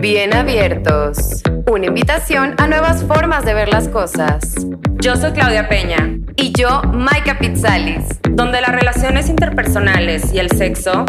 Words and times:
Bien 0.00 0.32
abiertos. 0.32 1.42
Una 1.70 1.84
invitación 1.84 2.54
a 2.56 2.66
nuevas 2.66 3.04
formas 3.04 3.44
de 3.44 3.52
ver 3.52 3.68
las 3.68 3.86
cosas. 3.86 4.54
Yo 4.94 5.14
soy 5.14 5.32
Claudia 5.32 5.68
Peña. 5.68 6.16
Y 6.36 6.52
yo, 6.58 6.80
Maika 6.84 7.38
Pizzalis. 7.38 8.06
Donde 8.30 8.62
las 8.62 8.70
relaciones 8.70 9.28
interpersonales 9.28 10.32
y 10.32 10.38
el 10.38 10.48
sexo 10.52 11.04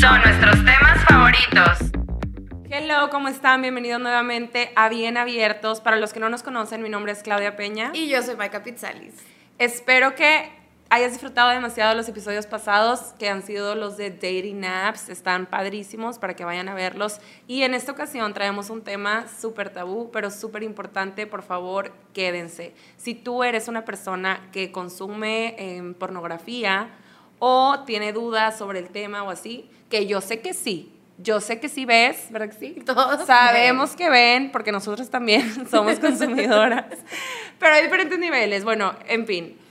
son 0.00 0.22
nuestros 0.22 0.54
temas 0.64 1.04
favoritos. 1.06 1.92
Hello, 2.70 3.10
¿cómo 3.10 3.28
están? 3.28 3.60
Bienvenidos 3.60 4.00
nuevamente 4.00 4.72
a 4.76 4.88
Bien 4.88 5.18
Abiertos. 5.18 5.82
Para 5.82 5.98
los 5.98 6.14
que 6.14 6.20
no 6.20 6.30
nos 6.30 6.42
conocen, 6.42 6.82
mi 6.82 6.88
nombre 6.88 7.12
es 7.12 7.22
Claudia 7.22 7.54
Peña. 7.54 7.90
Y 7.92 8.08
yo 8.08 8.22
soy 8.22 8.36
Maika 8.36 8.62
Pizzalis. 8.62 9.12
Espero 9.58 10.14
que 10.14 10.61
hayas 10.92 11.12
disfrutado 11.12 11.48
demasiado 11.48 11.94
los 11.94 12.06
episodios 12.06 12.46
pasados, 12.46 13.14
que 13.18 13.30
han 13.30 13.42
sido 13.42 13.74
los 13.74 13.96
de 13.96 14.10
Dating 14.10 14.62
Apps, 14.66 15.08
están 15.08 15.46
padrísimos 15.46 16.18
para 16.18 16.36
que 16.36 16.44
vayan 16.44 16.68
a 16.68 16.74
verlos. 16.74 17.18
Y 17.46 17.62
en 17.62 17.72
esta 17.72 17.92
ocasión 17.92 18.34
traemos 18.34 18.68
un 18.68 18.82
tema 18.82 19.24
súper 19.40 19.70
tabú, 19.70 20.10
pero 20.12 20.30
súper 20.30 20.62
importante, 20.62 21.26
por 21.26 21.42
favor, 21.44 21.92
quédense. 22.12 22.74
Si 22.98 23.14
tú 23.14 23.42
eres 23.42 23.68
una 23.68 23.86
persona 23.86 24.50
que 24.52 24.70
consume 24.70 25.54
em, 25.56 25.94
pornografía 25.94 26.90
o 27.38 27.84
tiene 27.86 28.12
dudas 28.12 28.58
sobre 28.58 28.78
el 28.78 28.90
tema 28.90 29.22
o 29.22 29.30
así, 29.30 29.70
que 29.88 30.06
yo 30.06 30.20
sé 30.20 30.40
que 30.42 30.52
sí, 30.52 30.92
yo 31.16 31.40
sé 31.40 31.58
que 31.58 31.70
sí 31.70 31.86
ves, 31.86 32.26
¿verdad 32.28 32.50
que 32.50 32.58
sí? 32.58 32.82
Todos 32.84 33.26
Sabemos 33.26 33.96
que 33.96 34.10
ven, 34.10 34.52
porque 34.52 34.72
nosotros 34.72 35.08
también 35.08 35.66
somos 35.70 35.98
consumidoras. 35.98 36.84
Pero 37.58 37.72
hay 37.72 37.82
diferentes 37.82 38.18
niveles. 38.18 38.62
Bueno, 38.62 38.94
en 39.08 39.26
fin 39.26 39.61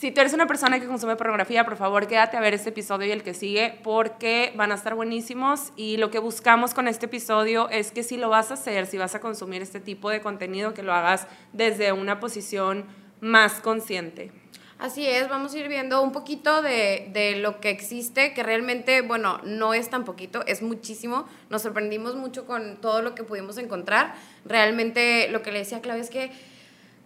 si 0.00 0.10
tú 0.10 0.22
eres 0.22 0.32
una 0.32 0.46
persona 0.46 0.80
que 0.80 0.86
consume 0.86 1.14
pornografía, 1.14 1.62
por 1.66 1.76
favor 1.76 2.06
quédate 2.06 2.38
a 2.38 2.40
ver 2.40 2.54
este 2.54 2.70
episodio 2.70 3.08
y 3.08 3.10
el 3.10 3.22
que 3.22 3.34
sigue 3.34 3.78
porque 3.82 4.50
van 4.56 4.72
a 4.72 4.74
estar 4.74 4.94
buenísimos 4.94 5.74
y 5.76 5.98
lo 5.98 6.10
que 6.10 6.18
buscamos 6.18 6.72
con 6.72 6.88
este 6.88 7.04
episodio 7.04 7.68
es 7.68 7.92
que 7.92 8.02
si 8.02 8.16
lo 8.16 8.30
vas 8.30 8.50
a 8.50 8.54
hacer, 8.54 8.86
si 8.86 8.96
vas 8.96 9.14
a 9.14 9.20
consumir 9.20 9.60
este 9.60 9.78
tipo 9.78 10.08
de 10.08 10.22
contenido, 10.22 10.72
que 10.72 10.82
lo 10.82 10.94
hagas 10.94 11.26
desde 11.52 11.92
una 11.92 12.18
posición 12.18 12.86
más 13.20 13.60
consciente. 13.60 14.32
Así 14.78 15.06
es, 15.06 15.28
vamos 15.28 15.52
a 15.52 15.58
ir 15.58 15.68
viendo 15.68 16.00
un 16.00 16.12
poquito 16.12 16.62
de, 16.62 17.10
de, 17.12 17.36
lo 17.36 17.60
que 17.60 17.68
existe, 17.68 18.32
que 18.32 18.42
realmente, 18.42 19.02
bueno, 19.02 19.38
no 19.44 19.74
es 19.74 19.90
tan 19.90 20.06
poquito, 20.06 20.42
es 20.46 20.62
muchísimo. 20.62 21.26
Nos 21.50 21.60
sorprendimos 21.60 22.16
mucho 22.16 22.46
con 22.46 22.80
todo 22.80 23.02
lo 23.02 23.14
que 23.14 23.22
pudimos 23.22 23.58
encontrar. 23.58 24.14
Realmente 24.46 25.28
lo 25.28 25.42
que 25.42 25.52
le 25.52 25.58
decía 25.58 25.76
a 25.76 25.80
Claudia 25.82 26.02
es 26.02 26.08
que 26.08 26.30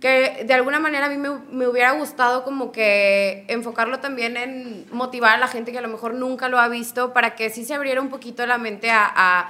que 0.05 0.44
de 0.44 0.52
alguna 0.52 0.80
manera 0.80 1.06
a 1.06 1.08
mí 1.08 1.16
me, 1.16 1.30
me, 1.50 1.66
hubiera 1.66 1.92
gustado 1.92 2.44
como 2.44 2.72
que 2.72 3.47
enfocarlo 3.48 4.00
también 4.00 4.36
en 4.36 4.86
motivar 4.92 5.33
a 5.33 5.38
la 5.38 5.48
gente 5.48 5.72
que 5.72 5.78
a 5.78 5.80
lo 5.80 5.88
mejor 5.88 6.12
nunca 6.12 6.50
lo 6.50 6.58
ha 6.58 6.69
visto 6.69 7.14
para 7.14 7.34
que 7.34 7.48
sí 7.48 7.64
se 7.64 7.72
abriera 7.72 8.02
un 8.02 8.11
poquito 8.11 8.44
la 8.44 8.58
mente 8.58 8.91
a, 8.91 9.48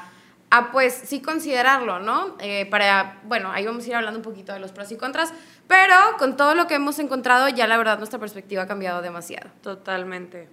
a, 0.52 0.70
pues 0.70 0.94
sí 0.94 1.20
considerarlo, 1.20 1.98
¿no? 1.98 2.36
Eh, 2.38 2.66
para, 2.66 3.18
bueno, 3.24 3.50
ahí 3.50 3.66
vamos 3.66 3.84
a 3.84 3.88
ir 3.88 3.94
hablando 3.96 4.20
un 4.20 4.22
poquito 4.22 4.52
de 4.52 4.60
los 4.60 4.70
pros 4.70 4.92
y 4.92 4.96
contras, 4.96 5.34
pero 5.66 5.96
con 6.20 6.36
todo 6.36 6.54
lo 6.54 6.68
que 6.68 6.76
hemos 6.76 7.00
encontrado 7.00 7.48
ya 7.48 7.66
la 7.66 7.76
verdad 7.76 7.98
nuestra 7.98 8.20
perspectiva 8.20 8.62
ha 8.62 8.68
cambiado 8.68 9.02
demasiado. 9.02 9.50
Totalmente. 9.60 10.48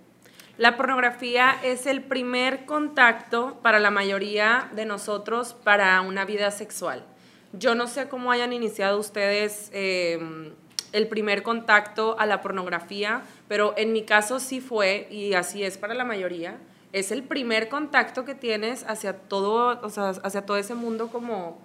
La 0.57 0.77
pornografía 0.77 1.57
es 1.61 1.85
el 1.85 2.01
primer 2.01 2.65
contacto 2.65 3.59
para 3.61 3.79
la 3.79 3.91
mayoría 3.91 4.67
de 4.73 4.85
nosotros 4.85 5.53
para 5.63 6.01
una 6.01 6.25
vida 6.25 6.49
sexual. 6.49 7.05
Yo 7.53 7.75
no 7.75 7.87
sé 7.87 8.07
cómo 8.07 8.31
hayan 8.31 8.53
iniciado 8.53 8.99
ustedes 8.99 9.69
em, 9.73 10.51
el 10.93 11.07
primer 11.07 11.43
contacto 11.43 12.15
a 12.19 12.25
la 12.25 12.41
pornografía, 12.41 13.23
pero 13.47 13.73
en 13.77 13.93
mi 13.93 14.03
caso 14.03 14.39
sí 14.39 14.61
fue, 14.61 15.07
y 15.09 15.33
así 15.33 15.63
es 15.63 15.77
para 15.77 15.93
la 15.93 16.05
mayoría, 16.05 16.57
es 16.93 17.11
el 17.11 17.23
primer 17.23 17.69
contacto 17.69 18.25
que 18.25 18.35
tienes 18.35 18.83
hacia 18.87 19.13
todo, 19.13 19.79
o 19.81 19.89
sea, 19.89 20.09
hacia 20.09 20.45
todo 20.45 20.57
ese 20.57 20.75
mundo 20.75 21.07
como 21.07 21.59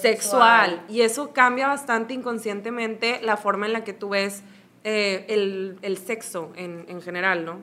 sexual. 0.00 0.82
Y 0.88 1.02
eso 1.02 1.32
cambia 1.32 1.68
bastante 1.68 2.14
inconscientemente 2.14 3.20
la 3.22 3.36
forma 3.36 3.66
en 3.66 3.72
la 3.72 3.84
que 3.84 3.92
tú 3.92 4.10
ves 4.10 4.42
eh, 4.82 5.24
el, 5.28 5.78
el, 5.82 5.98
sexo 5.98 6.52
en, 6.56 6.84
en 6.88 7.00
general, 7.02 7.44
¿no? 7.44 7.60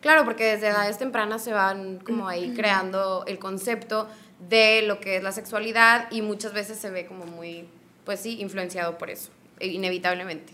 Claro, 0.00 0.24
porque 0.24 0.44
desde 0.44 0.68
edades 0.68 0.96
tempranas 0.96 1.42
se 1.42 1.52
van 1.52 1.98
como 1.98 2.28
ahí 2.28 2.54
creando 2.54 3.24
el 3.26 3.38
concepto 3.38 4.08
de 4.40 4.82
lo 4.82 5.00
que 5.00 5.16
es 5.16 5.22
la 5.22 5.32
sexualidad 5.32 6.10
y 6.10 6.22
muchas 6.22 6.52
veces 6.52 6.78
se 6.78 6.90
ve 6.90 7.06
como 7.06 7.26
muy, 7.26 7.68
pues 8.04 8.20
sí, 8.20 8.40
influenciado 8.40 8.98
por 8.98 9.10
eso, 9.10 9.30
e 9.58 9.68
inevitablemente. 9.68 10.52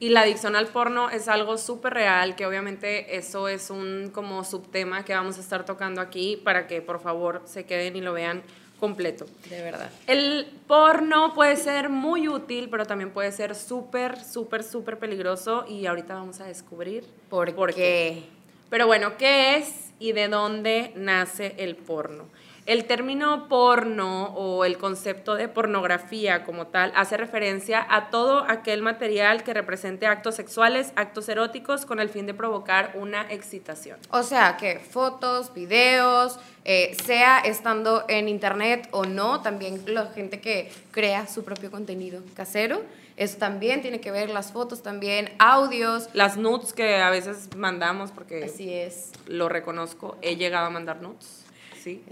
Y 0.00 0.10
la 0.10 0.20
adicción 0.20 0.54
al 0.54 0.68
porno 0.68 1.10
es 1.10 1.26
algo 1.26 1.58
súper 1.58 1.94
real, 1.94 2.36
que 2.36 2.46
obviamente 2.46 3.16
eso 3.16 3.48
es 3.48 3.68
un 3.70 4.10
como 4.14 4.44
subtema 4.44 5.04
que 5.04 5.12
vamos 5.12 5.38
a 5.38 5.40
estar 5.40 5.64
tocando 5.64 6.00
aquí 6.00 6.36
para 6.36 6.68
que 6.68 6.80
por 6.80 7.00
favor 7.00 7.42
se 7.46 7.64
queden 7.64 7.96
y 7.96 8.00
lo 8.00 8.12
vean 8.12 8.42
completo. 8.78 9.26
De 9.50 9.60
verdad. 9.60 9.90
El 10.06 10.46
porno 10.68 11.34
puede 11.34 11.56
ser 11.56 11.88
muy 11.88 12.28
útil, 12.28 12.68
pero 12.70 12.86
también 12.86 13.10
puede 13.10 13.32
ser 13.32 13.56
súper, 13.56 14.22
súper, 14.22 14.62
súper 14.62 15.00
peligroso 15.00 15.64
y 15.68 15.86
ahorita 15.86 16.14
vamos 16.14 16.40
a 16.40 16.44
descubrir 16.44 17.04
por, 17.28 17.52
por 17.56 17.74
qué. 17.74 18.22
Pero 18.70 18.86
bueno, 18.86 19.16
¿qué 19.16 19.56
es 19.56 19.90
y 19.98 20.12
de 20.12 20.28
dónde 20.28 20.92
nace 20.94 21.56
el 21.58 21.74
porno? 21.74 22.26
El 22.68 22.84
término 22.84 23.48
porno 23.48 24.26
o 24.34 24.66
el 24.66 24.76
concepto 24.76 25.36
de 25.36 25.48
pornografía 25.48 26.44
como 26.44 26.66
tal 26.66 26.92
hace 26.94 27.16
referencia 27.16 27.86
a 27.88 28.10
todo 28.10 28.44
aquel 28.46 28.82
material 28.82 29.42
que 29.42 29.54
represente 29.54 30.06
actos 30.06 30.34
sexuales, 30.34 30.92
actos 30.94 31.30
eróticos 31.30 31.86
con 31.86 31.98
el 31.98 32.10
fin 32.10 32.26
de 32.26 32.34
provocar 32.34 32.92
una 32.96 33.22
excitación. 33.32 33.96
O 34.10 34.22
sea, 34.22 34.58
que 34.58 34.80
fotos, 34.80 35.54
videos, 35.54 36.38
eh, 36.66 36.94
sea 37.06 37.38
estando 37.38 38.04
en 38.06 38.28
internet 38.28 38.86
o 38.90 39.06
no, 39.06 39.40
también 39.40 39.82
la 39.86 40.04
gente 40.08 40.42
que 40.42 40.70
crea 40.90 41.26
su 41.26 41.44
propio 41.44 41.70
contenido 41.70 42.22
casero. 42.36 42.82
Eso 43.16 43.38
también 43.38 43.80
tiene 43.80 44.02
que 44.02 44.10
ver 44.10 44.28
las 44.28 44.52
fotos, 44.52 44.82
también 44.82 45.30
audios. 45.38 46.10
Las 46.12 46.36
nudes 46.36 46.74
que 46.74 46.96
a 46.96 47.08
veces 47.08 47.48
mandamos, 47.56 48.12
porque 48.12 48.44
Así 48.44 48.70
es. 48.74 49.12
lo 49.26 49.48
reconozco, 49.48 50.18
he 50.20 50.36
llegado 50.36 50.66
a 50.66 50.70
mandar 50.70 51.00
nudes 51.00 51.37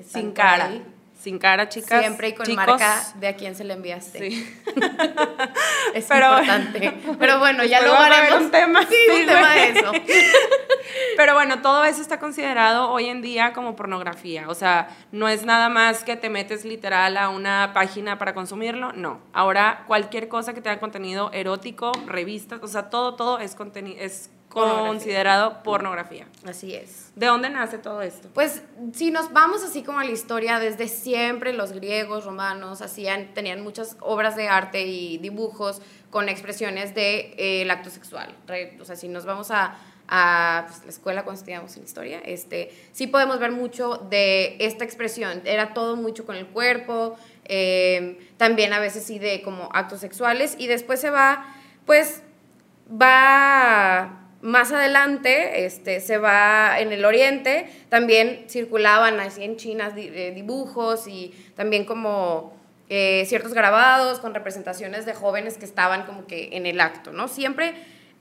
sin 0.06 0.32
cara. 0.32 0.70
Sin 1.18 1.38
cara, 1.38 1.68
chicas. 1.68 2.00
Siempre 2.00 2.28
y 2.28 2.34
con 2.34 2.54
marca 2.54 3.02
de 3.16 3.26
a 3.26 3.36
quién 3.36 3.54
se 3.54 3.64
le 3.64 3.72
enviaste. 3.72 4.18
Sí. 4.30 4.56
es 5.94 6.04
Pero, 6.06 6.38
importante. 6.38 6.92
Pero 7.18 7.38
bueno, 7.38 7.64
ya 7.64 7.80
lo 7.80 7.94
haremos. 7.94 8.42
un 8.42 8.50
tema. 8.50 8.82
Sí, 8.82 8.94
un 9.20 9.26
tema 9.26 9.52
de 9.54 9.68
eso. 9.70 9.92
Pero 11.16 11.34
bueno, 11.34 11.62
todo 11.62 11.84
eso 11.84 12.02
está 12.02 12.20
considerado 12.20 12.90
hoy 12.90 13.06
en 13.06 13.22
día 13.22 13.54
como 13.54 13.74
pornografía. 13.74 14.48
O 14.48 14.54
sea, 14.54 14.88
no 15.10 15.28
es 15.28 15.44
nada 15.44 15.68
más 15.68 16.04
que 16.04 16.16
te 16.16 16.28
metes 16.28 16.64
literal 16.64 17.16
a 17.16 17.30
una 17.30 17.72
página 17.72 18.18
para 18.18 18.34
consumirlo. 18.34 18.92
No. 18.92 19.20
Ahora, 19.32 19.84
cualquier 19.86 20.28
cosa 20.28 20.52
que 20.52 20.60
tenga 20.60 20.78
contenido 20.78 21.30
erótico, 21.32 21.92
revistas, 22.06 22.60
o 22.62 22.68
sea, 22.68 22.90
todo, 22.90 23.14
todo 23.16 23.38
es 23.38 23.54
contenido, 23.54 23.98
considerado 24.56 25.62
pornografía. 25.62 26.26
Así 26.44 26.74
es. 26.74 27.12
¿De 27.14 27.26
dónde 27.26 27.50
nace 27.50 27.78
todo 27.78 28.02
esto? 28.02 28.28
Pues 28.32 28.62
si 28.94 29.10
nos 29.10 29.32
vamos 29.32 29.62
así 29.62 29.82
como 29.82 30.00
a 30.00 30.04
la 30.04 30.10
historia, 30.10 30.58
desde 30.58 30.88
siempre 30.88 31.52
los 31.52 31.72
griegos, 31.72 32.24
romanos, 32.24 32.80
hacían, 32.80 33.34
tenían 33.34 33.62
muchas 33.62 33.96
obras 34.00 34.36
de 34.36 34.48
arte 34.48 34.86
y 34.86 35.18
dibujos 35.18 35.82
con 36.10 36.28
expresiones 36.28 36.94
del 36.94 37.34
de, 37.36 37.62
eh, 37.62 37.70
acto 37.70 37.90
sexual. 37.90 38.34
O 38.80 38.84
sea, 38.84 38.96
si 38.96 39.08
nos 39.08 39.26
vamos 39.26 39.50
a, 39.50 39.76
a 40.08 40.64
pues, 40.66 40.82
la 40.84 40.90
escuela 40.90 41.24
cuando 41.24 41.38
estudiamos 41.40 41.76
en 41.76 41.84
historia, 41.84 42.20
este, 42.24 42.72
sí 42.92 43.06
podemos 43.06 43.38
ver 43.38 43.52
mucho 43.52 44.06
de 44.08 44.56
esta 44.60 44.84
expresión. 44.84 45.42
Era 45.44 45.74
todo 45.74 45.96
mucho 45.96 46.24
con 46.24 46.36
el 46.36 46.46
cuerpo, 46.46 47.18
eh, 47.44 48.30
también 48.38 48.72
a 48.72 48.78
veces 48.78 49.04
sí 49.04 49.18
de 49.18 49.42
como 49.42 49.68
actos 49.72 50.00
sexuales 50.00 50.56
y 50.58 50.66
después 50.66 51.00
se 51.00 51.10
va, 51.10 51.54
pues 51.84 52.22
va 52.90 54.25
más 54.46 54.70
adelante 54.70 55.66
este, 55.66 56.00
se 56.00 56.18
va 56.18 56.78
en 56.78 56.92
el 56.92 57.04
oriente, 57.04 57.68
también 57.88 58.44
circulaban 58.48 59.18
así 59.18 59.42
en 59.42 59.56
China 59.56 59.92
eh, 59.96 60.32
dibujos 60.34 61.08
y 61.08 61.34
también 61.56 61.84
como 61.84 62.56
eh, 62.88 63.24
ciertos 63.26 63.52
grabados 63.54 64.20
con 64.20 64.34
representaciones 64.34 65.04
de 65.04 65.14
jóvenes 65.14 65.58
que 65.58 65.64
estaban 65.64 66.06
como 66.06 66.28
que 66.28 66.50
en 66.52 66.66
el 66.66 66.80
acto, 66.80 67.12
¿no? 67.12 67.26
Siempre 67.26 67.74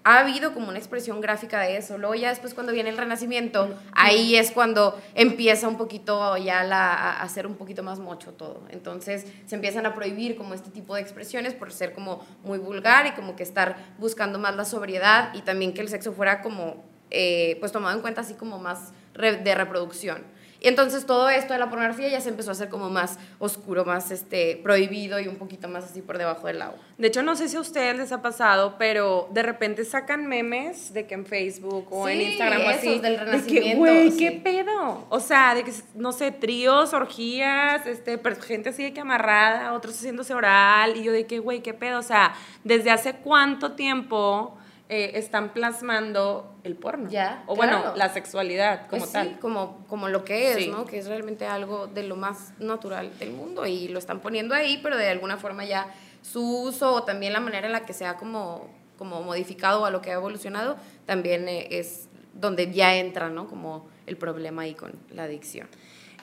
ha 0.05 0.19
habido 0.19 0.53
como 0.53 0.69
una 0.69 0.77
expresión 0.77 1.19
gráfica 1.19 1.59
de 1.61 1.77
eso. 1.77 1.97
Luego 1.97 2.13
ya 2.13 2.29
después 2.29 2.53
cuando 2.53 2.71
viene 2.71 2.91
el 2.91 2.97
Renacimiento, 2.97 3.75
ahí 3.91 4.35
es 4.35 4.51
cuando 4.51 5.01
empieza 5.15 5.67
un 5.67 5.77
poquito 5.77 6.37
ya 6.37 6.63
la, 6.63 6.93
a 6.93 7.23
hacer 7.23 7.47
un 7.47 7.55
poquito 7.55 7.81
más 7.81 7.97
mocho 7.97 8.31
todo. 8.31 8.61
Entonces 8.69 9.25
se 9.47 9.55
empiezan 9.55 9.87
a 9.87 9.95
prohibir 9.95 10.37
como 10.37 10.53
este 10.53 10.69
tipo 10.69 10.93
de 10.93 11.01
expresiones 11.01 11.55
por 11.55 11.71
ser 11.71 11.91
como 11.91 12.23
muy 12.43 12.59
vulgar 12.59 13.07
y 13.07 13.13
como 13.13 13.35
que 13.35 13.41
estar 13.41 13.77
buscando 13.97 14.37
más 14.37 14.55
la 14.55 14.63
sobriedad 14.63 15.33
y 15.33 15.41
también 15.41 15.73
que 15.73 15.81
el 15.81 15.89
sexo 15.89 16.13
fuera 16.13 16.43
como, 16.43 16.83
eh, 17.09 17.57
pues 17.59 17.71
tomado 17.71 17.95
en 17.95 18.01
cuenta 18.01 18.21
así 18.21 18.35
como 18.35 18.59
más 18.59 18.93
de 19.15 19.55
reproducción. 19.55 20.23
Y 20.65 20.67
entonces 20.67 21.05
todo 21.05 21.29
esto 21.29 21.53
de 21.53 21.59
la 21.59 21.69
pornografía 21.69 22.07
ya 22.07 22.19
se 22.19 22.29
empezó 22.29 22.49
a 22.49 22.53
hacer 22.53 22.69
como 22.69 22.89
más 22.89 23.19
oscuro, 23.37 23.85
más 23.85 24.09
este, 24.09 24.59
prohibido 24.63 25.19
y 25.19 25.27
un 25.27 25.35
poquito 25.35 25.67
más 25.67 25.83
así 25.83 26.01
por 26.01 26.17
debajo 26.17 26.47
del 26.47 26.59
agua. 26.59 26.79
De 26.97 27.07
hecho, 27.07 27.21
no 27.21 27.35
sé 27.35 27.49
si 27.49 27.57
a 27.57 27.59
ustedes 27.59 27.95
les 27.95 28.11
ha 28.11 28.23
pasado, 28.23 28.73
pero 28.79 29.29
de 29.31 29.43
repente 29.43 29.85
sacan 29.85 30.25
memes 30.25 30.91
de 30.91 31.05
que 31.05 31.13
en 31.13 31.27
Facebook 31.27 31.85
o 31.91 32.09
en 32.09 32.19
Instagram 32.19 32.65
o 32.65 32.69
así. 32.69 32.97
del 32.97 33.19
renacimiento. 33.19 33.77
güey, 33.77 34.17
¿qué 34.17 34.31
pedo? 34.31 35.05
O 35.09 35.19
sea, 35.19 35.53
de 35.53 35.63
que, 35.63 35.71
no 35.93 36.11
sé, 36.11 36.31
tríos, 36.31 36.93
orgías, 36.93 37.85
este, 37.85 38.19
gente 38.41 38.69
así 38.69 38.81
de 38.81 38.91
que 38.91 39.01
amarrada, 39.01 39.71
otros 39.71 39.93
haciéndose 39.93 40.33
oral. 40.33 40.97
Y 40.97 41.03
yo 41.03 41.11
de 41.11 41.27
que, 41.27 41.37
güey, 41.37 41.61
qué 41.61 41.75
pedo. 41.75 41.99
O 41.99 42.01
sea, 42.01 42.33
¿desde 42.63 42.89
hace 42.89 43.13
cuánto 43.13 43.73
tiempo 43.73 44.57
eh, 44.89 45.11
están 45.15 45.51
plasmando 45.53 46.55
el 46.63 46.75
porno? 46.75 47.09
Ya, 47.09 47.43
O 47.47 47.55
bueno, 47.55 47.93
la 47.95 48.09
sexualidad 48.13 48.87
como 48.87 48.99
Pues 49.01 49.11
tal. 49.11 49.29
sí, 49.29 49.35
como, 49.41 49.85
como 49.87 50.09
lo 50.09 50.23
que 50.23 50.51
es, 50.51 50.57
Sí. 50.57 50.67
¿no? 50.69 50.85
Que 50.85 50.99
es 50.99 51.07
realmente 51.07 51.45
algo 51.47 51.87
de 51.87 52.03
lo 52.03 52.15
más 52.15 52.53
natural 52.59 53.17
del 53.17 53.31
mundo 53.31 53.65
y 53.65 53.87
lo 53.87 53.99
están 53.99 54.19
poniendo 54.19 54.53
ahí, 54.53 54.79
pero 54.83 54.97
de 54.97 55.09
alguna 55.09 55.37
forma 55.37 55.65
ya 55.65 55.87
su 56.21 56.61
uso 56.63 56.93
o 56.93 57.03
también 57.03 57.33
la 57.33 57.39
manera 57.39 57.65
en 57.67 57.73
la 57.73 57.85
que 57.85 57.93
se 57.93 58.05
ha 58.05 58.15
como, 58.17 58.67
como 58.97 59.21
modificado 59.21 59.81
o 59.81 59.85
a 59.85 59.89
lo 59.91 60.01
que 60.01 60.11
ha 60.11 60.15
evolucionado 60.15 60.77
también 61.05 61.47
eh, 61.47 61.67
es 61.71 62.07
donde 62.33 62.71
ya 62.71 62.95
entra, 62.95 63.29
¿no? 63.29 63.47
Como 63.47 63.87
el 64.05 64.17
problema 64.17 64.63
ahí 64.63 64.73
con 64.75 64.93
la 65.09 65.23
adicción. 65.23 65.67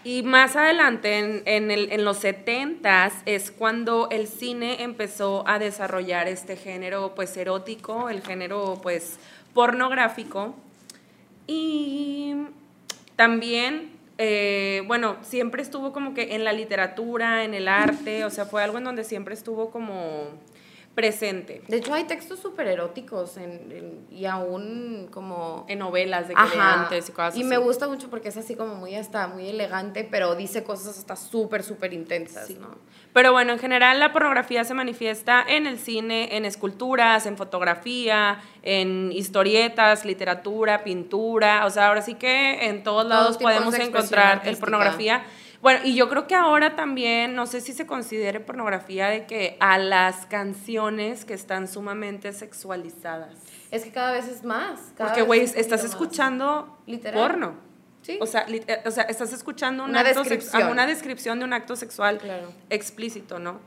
Y 0.05 0.23
más 0.25 0.57
adelante, 0.57 1.19
en, 1.19 1.43
en, 1.47 1.71
el- 1.71 1.93
en 1.93 2.05
los 2.05 2.19
70 2.19 3.11
es 3.25 3.51
cuando 3.53 4.09
el 4.11 4.27
cine 4.27 4.83
empezó 4.83 5.45
a 5.47 5.59
desarrollar 5.61 6.27
este 6.29 6.57
género 6.57 7.13
pues 7.15 7.37
erótico, 7.37 8.09
el 8.11 8.21
género 8.23 8.81
pues 8.83 9.19
pornográfico. 9.55 10.55
Y 11.47 12.35
también, 13.17 13.91
eh, 14.19 14.83
bueno, 14.87 15.17
siempre 15.23 15.63
estuvo 15.63 15.93
como 15.93 16.15
que 16.15 16.35
en 16.35 16.45
la 16.45 16.53
literatura, 16.53 17.45
en 17.45 17.55
el 17.55 17.69
arte, 17.69 18.25
o 18.25 18.31
sea, 18.31 18.45
fue 18.47 18.63
algo 18.63 18.79
en 18.79 18.85
donde 18.85 19.05
siempre 19.05 19.35
estuvo 19.35 19.71
como 19.71 20.25
presente. 20.95 21.63
De 21.69 21.79
hecho, 21.79 21.95
hay 21.95 22.05
textos 22.05 22.39
súper 22.39 22.67
eróticos 22.69 23.39
en- 23.39 23.73
en- 23.73 24.07
y 24.11 24.27
aún 24.27 25.09
como... 25.11 25.65
En 25.69 25.79
novelas 25.79 26.29
de 26.29 26.35
antes 26.37 27.09
y 27.09 27.13
cosas 27.13 27.35
Y 27.37 27.41
así. 27.41 27.49
me 27.49 27.57
gusta 27.57 27.89
mucho 27.89 28.11
porque 28.11 28.29
es 28.29 28.37
así 28.37 28.57
como 28.57 28.75
muy 28.75 28.95
hasta 28.95 29.27
muy 29.27 29.49
elegante, 29.49 30.07
pero 30.11 30.35
dice 30.35 30.65
cosas 30.65 30.99
hasta 30.99 31.17
súper, 31.17 31.63
súper 31.63 31.95
intensas, 31.95 32.47
Sí. 32.47 32.59
¿no? 32.61 32.77
Pero 33.15 33.33
bueno, 33.33 33.53
en 33.53 33.59
general 33.59 34.01
la 34.01 34.13
pornografía 34.13 34.65
se 34.65 34.75
manifiesta 34.75 35.43
en 35.47 35.67
el 35.67 35.79
cine, 35.79 36.37
en 36.37 36.45
esculturas, 36.45 37.25
en 37.27 37.37
fotografía, 37.39 38.41
en 38.63 39.13
historietas, 39.13 40.05
literatura, 40.05 40.85
pintura, 40.85 41.65
o 41.67 41.71
sea, 41.71 41.89
ahora 41.89 42.03
sí 42.03 42.15
que 42.15 42.67
en 42.69 42.83
todos 42.83 43.07
lados 43.07 43.39
podemos 43.39 43.75
encontrar 43.75 44.43
el 44.45 44.57
pornografía. 44.59 45.25
Bueno, 45.63 45.81
y 45.85 45.95
yo 45.95 46.09
creo 46.09 46.27
que 46.27 46.35
ahora 46.35 46.75
también, 46.77 47.35
no 47.37 47.47
sé 47.47 47.61
si 47.61 47.73
se 47.73 47.87
considere 47.87 48.41
pornografía 48.41 49.07
de 49.09 49.27
que 49.27 49.57
a 49.61 49.79
las 49.79 50.27
canciones 50.27 51.25
que 51.25 51.35
están 51.35 51.69
sumamente 51.69 52.33
sexualizadas. 52.33 53.35
Es 53.71 53.85
que 53.85 53.93
cada 53.93 54.11
vez 54.13 54.27
es 54.27 54.43
más. 54.45 54.81
cada 54.97 55.11
Porque, 55.11 55.23
güey, 55.23 55.41
es 55.43 55.55
estás 55.57 55.85
escuchando 55.85 56.79
Literal. 56.87 57.15
porno. 57.29 57.55
Sí. 58.03 58.19
O 58.21 58.27
sea, 58.27 58.45
eh, 58.49 58.83
o 58.85 58.91
sea, 58.91 59.05
estás 59.05 59.33
escuchando 59.33 59.85
un 59.85 59.91
Una 59.91 60.01
acto 60.01 60.25
descripción. 60.25 60.69
una 60.69 60.87
descripción 60.87 61.39
de 61.39 61.45
un 61.45 61.53
acto 61.53 61.77
sexual 61.77 62.19
Claro. 62.19 62.53
explícito, 62.69 63.39
¿no? 63.39 63.61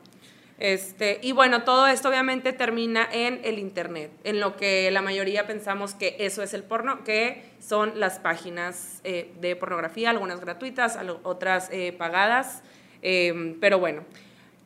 Este, 0.58 1.20
y 1.22 1.34
bueno, 1.34 1.64
todo 1.64 1.86
esto 1.88 2.08
obviamente 2.08 2.54
termina 2.54 3.08
en 3.12 3.42
el 3.44 3.60
internet, 3.60 4.10
en 4.24 4.40
lo 4.40 4.56
que 4.56 4.90
la 4.90 5.02
mayoría 5.02 5.46
pensamos 5.48 5.94
que 5.94 6.16
eso 6.20 6.44
es 6.44 6.54
el 6.54 6.64
porno, 6.64 7.04
que 7.04 7.44
son 7.60 8.00
las 8.00 8.20
páginas 8.20 9.02
eh, 9.04 9.34
de 9.42 9.58
pornografía, 9.58 10.12
algunas 10.12 10.40
gratuitas, 10.40 10.98
otras 11.24 11.70
eh, 11.72 11.94
pagadas, 11.98 12.64
eh, 13.02 13.58
pero 13.60 13.80
bueno. 13.80 14.06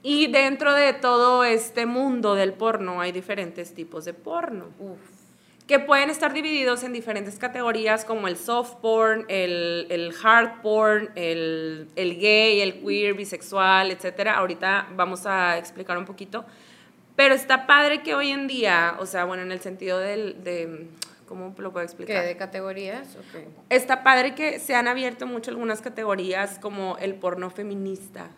Y 0.04 0.28
dentro 0.28 0.74
de 0.74 0.94
todo 0.94 1.44
este 1.44 1.86
mundo 1.86 2.36
del 2.36 2.54
porno 2.54 3.02
hay 3.02 3.12
diferentes 3.12 3.74
tipos 3.74 4.06
de 4.06 4.14
porno 4.14 4.68
Uf. 4.80 5.19
Que 5.70 5.78
pueden 5.78 6.10
estar 6.10 6.34
divididos 6.34 6.84
en 6.84 6.94
diferentes 6.94 7.38
categorías 7.38 8.04
como 8.04 8.28
el 8.28 8.38
soft 8.38 8.78
porn, 8.82 9.26
el, 9.28 9.86
el 9.92 10.16
hard 10.24 10.64
porn, 10.64 11.12
el, 11.14 11.88
el 11.96 12.20
gay, 12.20 12.62
el 12.62 12.82
queer, 12.82 13.14
bisexual, 13.14 13.92
etc. 13.92 14.30
Ahorita 14.34 14.88
vamos 14.96 15.28
a 15.28 15.60
explicar 15.60 15.96
un 16.00 16.06
poquito. 16.06 16.44
Pero 17.16 17.36
está 17.36 17.68
padre 17.68 18.02
que 18.02 18.16
hoy 18.16 18.32
en 18.32 18.48
día, 18.48 18.96
o 18.98 19.06
sea, 19.06 19.26
bueno, 19.26 19.44
en 19.44 19.52
el 19.52 19.60
sentido 19.60 20.00
del, 20.00 20.44
de, 20.44 20.88
¿cómo 21.28 21.54
lo 21.60 21.72
puedo 21.72 21.86
¿Qué? 21.86 21.92
explicar? 21.92 22.26
¿De 22.26 22.36
categorías? 22.36 23.16
Ok. 23.18 23.44
Está 23.70 24.02
padre 24.02 24.34
que 24.34 24.58
se 24.58 24.74
han 24.74 24.88
abierto 24.88 25.28
mucho 25.28 25.52
algunas 25.52 25.82
categorías 25.82 26.58
como 26.58 26.98
el 26.98 27.14
porno 27.14 27.52
feminista. 27.52 28.32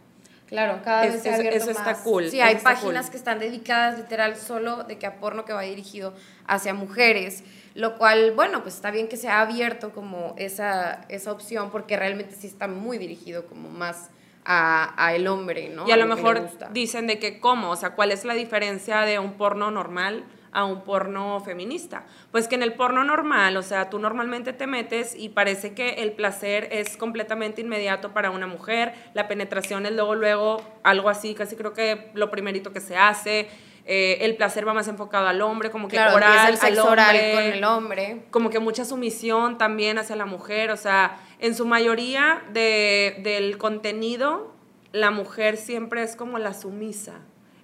Claro, 0.51 0.81
cada 0.83 1.05
Es- 1.05 1.13
vez 1.13 1.23
se 1.23 1.29
ha 1.31 1.35
abierto 1.35 1.57
eso 1.59 1.71
está 1.71 1.85
más. 1.93 1.97
cool, 1.99 2.29
Sí, 2.29 2.39
eso 2.41 2.45
hay 2.45 2.55
páginas 2.57 3.05
cool. 3.05 3.11
que 3.11 3.17
están 3.17 3.39
dedicadas 3.39 3.97
literal 3.97 4.35
solo 4.35 4.83
de 4.83 4.99
que 4.99 5.07
a 5.07 5.15
porno 5.15 5.45
que 5.45 5.53
va 5.53 5.61
dirigido 5.61 6.13
hacia 6.45 6.73
mujeres, 6.73 7.43
lo 7.73 7.97
cual, 7.97 8.33
bueno, 8.35 8.61
pues 8.61 8.75
está 8.75 8.91
bien 8.91 9.07
que 9.07 9.15
se 9.15 9.29
ha 9.29 9.39
abierto 9.39 9.91
como 9.93 10.35
esa, 10.37 11.05
esa 11.07 11.31
opción 11.31 11.71
porque 11.71 11.95
realmente 11.95 12.35
sí 12.35 12.47
está 12.47 12.67
muy 12.67 12.97
dirigido 12.97 13.45
como 13.45 13.69
más 13.69 14.09
a, 14.43 14.93
a 15.01 15.15
el 15.15 15.25
hombre, 15.27 15.69
¿no? 15.69 15.87
Y 15.87 15.91
a 15.93 15.95
lo 15.97 16.05
le 16.05 16.15
mejor 16.15 16.49
dicen 16.73 17.07
de 17.07 17.17
que 17.17 17.39
cómo, 17.39 17.69
o 17.69 17.75
sea, 17.77 17.91
cuál 17.91 18.11
es 18.11 18.25
la 18.25 18.33
diferencia 18.33 19.01
de 19.01 19.19
un 19.19 19.33
porno 19.33 19.71
normal 19.71 20.25
a 20.51 20.65
un 20.65 20.81
porno 20.83 21.39
feminista. 21.39 22.05
Pues 22.31 22.47
que 22.47 22.55
en 22.55 22.63
el 22.63 22.73
porno 22.73 23.03
normal, 23.03 23.57
o 23.57 23.63
sea, 23.63 23.89
tú 23.89 23.99
normalmente 23.99 24.53
te 24.53 24.67
metes 24.67 25.15
y 25.15 25.29
parece 25.29 25.73
que 25.73 25.95
el 25.95 26.13
placer 26.13 26.67
es 26.71 26.97
completamente 26.97 27.61
inmediato 27.61 28.11
para 28.13 28.31
una 28.31 28.47
mujer, 28.47 28.93
la 29.13 29.27
penetración 29.27 29.85
es 29.85 29.93
luego, 29.93 30.15
luego, 30.15 30.61
algo 30.83 31.09
así, 31.09 31.33
casi 31.33 31.55
creo 31.55 31.73
que 31.73 32.11
lo 32.13 32.29
primerito 32.31 32.73
que 32.73 32.81
se 32.81 32.97
hace, 32.97 33.49
eh, 33.85 34.19
el 34.21 34.35
placer 34.35 34.67
va 34.67 34.73
más 34.73 34.87
enfocado 34.87 35.27
al 35.27 35.41
hombre, 35.41 35.71
como 35.71 35.87
que 35.87 35.95
Claro, 35.95 36.15
oral, 36.15 36.49
el 36.49 36.57
sexo 36.57 36.83
al 36.83 36.91
oral 36.91 37.15
hombre 37.15 37.31
con 37.33 37.43
el 37.43 37.63
hombre. 37.63 38.21
como 38.29 38.49
que 38.49 38.59
mucha 38.59 38.85
sumisión 38.85 39.57
también 39.57 39.97
hacia 39.97 40.15
la 40.15 40.25
mujer, 40.25 40.69
o 40.71 40.77
sea, 40.77 41.17
en 41.39 41.55
su 41.55 41.65
mayoría 41.65 42.43
de, 42.51 43.19
del 43.23 43.57
contenido, 43.57 44.53
la 44.91 45.09
mujer 45.09 45.57
siempre 45.57 46.03
es 46.03 46.15
como 46.15 46.37
la 46.37 46.53
sumisa. 46.53 47.21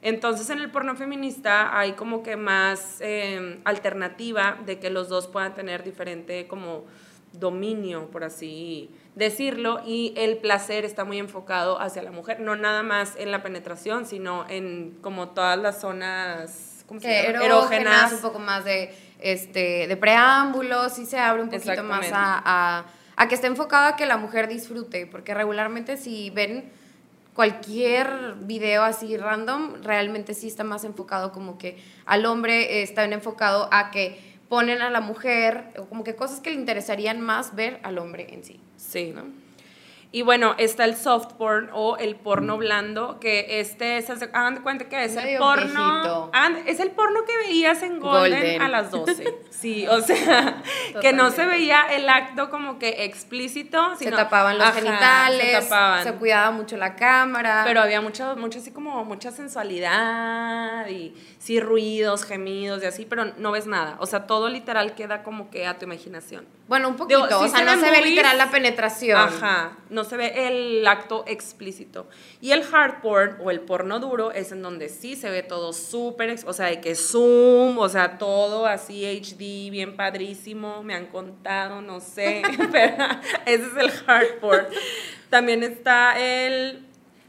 Entonces 0.08 0.50
en 0.50 0.60
el 0.60 0.72
porno 0.72 0.96
feminista 0.96 1.78
hay 1.78 1.92
como 1.92 2.24
que 2.24 2.38
más 2.38 3.00
eh, 3.02 3.60
alternativa 3.66 4.58
de 4.66 4.80
que 4.80 4.90
los 4.90 5.10
dos 5.10 5.28
puedan 5.28 5.54
tener 5.54 5.84
diferente 5.84 6.48
como 6.48 6.86
dominio, 7.34 8.10
por 8.10 8.24
así 8.24 8.90
decirlo, 9.16 9.82
y 9.86 10.14
el 10.16 10.38
placer 10.38 10.86
está 10.86 11.04
muy 11.04 11.18
enfocado 11.18 11.82
hacia 11.82 12.02
la 12.04 12.12
mujer, 12.12 12.40
no 12.40 12.56
nada 12.56 12.84
más 12.84 13.18
en 13.18 13.32
la 13.32 13.44
penetración, 13.44 14.06
sino 14.06 14.46
en 14.48 14.98
como 15.02 15.32
todas 15.32 15.60
las 15.60 15.82
zonas 15.82 16.86
¿cómo 16.88 17.02
se 17.02 17.08
que 17.08 17.34
llama? 17.34 17.44
erógenas, 17.44 18.14
un 18.14 18.22
poco 18.22 18.40
más 18.40 18.64
de, 18.64 18.96
este, 19.20 19.88
de 19.88 19.98
preámbulos, 19.98 20.94
sí 20.94 21.06
se 21.06 21.20
abre 21.20 21.44
un 21.44 21.50
poquito 21.50 21.84
más 21.84 22.14
a, 22.14 22.42
a, 22.46 22.86
a 23.18 23.28
que 23.28 23.36
esté 23.36 23.48
enfocado 23.48 23.88
a 23.88 23.96
que 23.98 24.06
la 24.06 24.16
mujer 24.16 24.48
disfrute, 24.48 25.06
porque 25.06 25.34
regularmente 25.34 25.98
si 25.98 26.30
ven 26.30 26.72
cualquier 27.38 28.34
video 28.42 28.82
así 28.82 29.16
random, 29.16 29.84
realmente 29.84 30.34
sí 30.34 30.48
está 30.48 30.64
más 30.64 30.84
enfocado 30.84 31.32
como 31.32 31.60
que 31.60 31.78
al 32.08 32.26
hombre 32.26 32.80
eh, 32.80 32.82
está 32.82 33.04
bien 33.04 33.14
enfocado 33.14 33.70
a 33.72 33.92
que 33.92 34.20
ponen 34.50 34.82
a 34.82 34.90
la 34.90 35.02
mujer, 35.02 35.66
o 35.78 35.86
como 35.86 36.04
que 36.04 36.16
cosas 36.16 36.40
que 36.40 36.50
le 36.50 36.56
interesarían 36.56 37.22
más 37.22 37.54
ver 37.54 37.80
al 37.84 38.00
hombre 38.00 38.34
en 38.34 38.44
sí. 38.44 38.60
Sí. 38.76 39.14
¿no? 39.16 39.26
Y 40.10 40.22
bueno, 40.22 40.56
está 40.58 40.86
el 40.86 40.96
soft 40.96 41.34
porn 41.34 41.70
o 41.74 41.98
el 41.98 42.16
porno 42.16 42.58
blando, 42.58 43.20
que 43.20 43.60
este 43.60 43.98
es, 43.98 44.10
hagan 44.10 44.56
de 44.56 44.62
cuenta 44.62 44.88
que 44.88 45.04
es 45.04 45.16
el 45.18 45.38
porno, 45.38 46.30
hagan- 46.34 46.64
es 46.66 46.80
el 46.80 46.92
porno 46.92 47.26
que 47.26 47.36
veías 47.46 47.84
en 47.84 48.00
Golden, 48.00 48.40
Golden. 48.40 48.62
a 48.62 48.70
las 48.70 48.90
12. 48.92 49.38
Sí, 49.58 49.88
o 49.88 50.00
sea, 50.02 50.62
que 51.02 51.14
no 51.14 51.32
se 51.32 51.44
veía 51.46 51.82
el 51.92 52.08
acto 52.10 52.52
como 52.52 52.78
que 52.78 53.06
explícito, 53.06 53.96
Se 53.96 54.12
tapaban 54.12 54.58
los 54.60 54.68
ajá, 54.68 54.80
genitales, 54.80 55.46
se 55.64 55.70
tapaban. 55.70 56.04
se 56.04 56.14
cuidaba 56.14 56.52
mucho 56.52 56.78
la 56.78 56.96
cámara. 56.96 57.64
Pero 57.66 57.82
había 57.82 58.00
mucho, 58.00 58.36
mucho 58.38 58.60
así 58.60 58.72
como 58.72 59.04
mucha 59.04 59.32
sensualidad 59.32 60.88
y 60.90 61.14
sí 61.48 61.62
ruidos, 61.62 62.26
gemidos 62.26 62.84
y 62.84 62.88
así, 62.88 63.06
pero 63.06 63.24
no 63.38 63.54
ves 63.54 63.68
nada. 63.68 63.96
O 64.02 64.06
sea, 64.06 64.28
todo 64.28 64.50
literal 64.50 64.96
queda 64.96 65.24
como 65.24 65.50
que 65.50 65.66
a 65.66 65.80
tu 65.80 65.86
imaginación. 65.86 66.46
bueno, 66.68 66.90
un 66.90 66.98
poquito, 66.98 67.26
Digo, 67.26 67.40
sí 67.40 67.46
o 67.46 67.48
sea, 67.48 67.60
se 67.60 67.64
no 67.64 67.82
se 67.82 67.90
ve 67.90 68.02
literal 68.02 68.38
la 68.38 68.52
penetración. 68.52 69.18
Ajá, 69.18 69.78
no 69.90 70.04
se 70.04 70.18
ve 70.18 70.50
el 70.50 70.86
acto 70.86 71.24
explícito. 71.26 72.10
Y 72.42 72.52
el 72.52 72.66
hard 72.70 73.00
porn 73.00 73.38
o 73.42 73.50
el 73.50 73.62
porno 73.62 74.02
duro 74.02 74.34
es 74.34 74.52
en 74.52 74.62
donde 74.62 74.90
sí 74.90 75.16
se 75.16 75.30
ve 75.30 75.42
todo 75.42 75.72
súper, 75.72 76.36
o 76.46 76.52
sea, 76.52 76.66
de 76.66 76.82
que 76.82 76.96
zoom, 76.96 77.78
o 77.78 77.88
sea, 77.88 78.18
todo 78.18 78.66
así 78.66 79.06
HD, 79.06 79.72
bien 79.72 79.96
padrísimo, 79.96 80.84
me 80.84 80.96
han 80.96 81.06
contado, 81.06 81.82
no 81.82 82.02
sé, 82.02 82.42
pero 82.74 83.06
ese 83.46 83.64
es 83.68 83.78
el 83.78 83.92
hard 84.06 84.40
porn. 84.42 84.68
También 85.30 85.64
está 85.64 86.20
el 86.20 86.86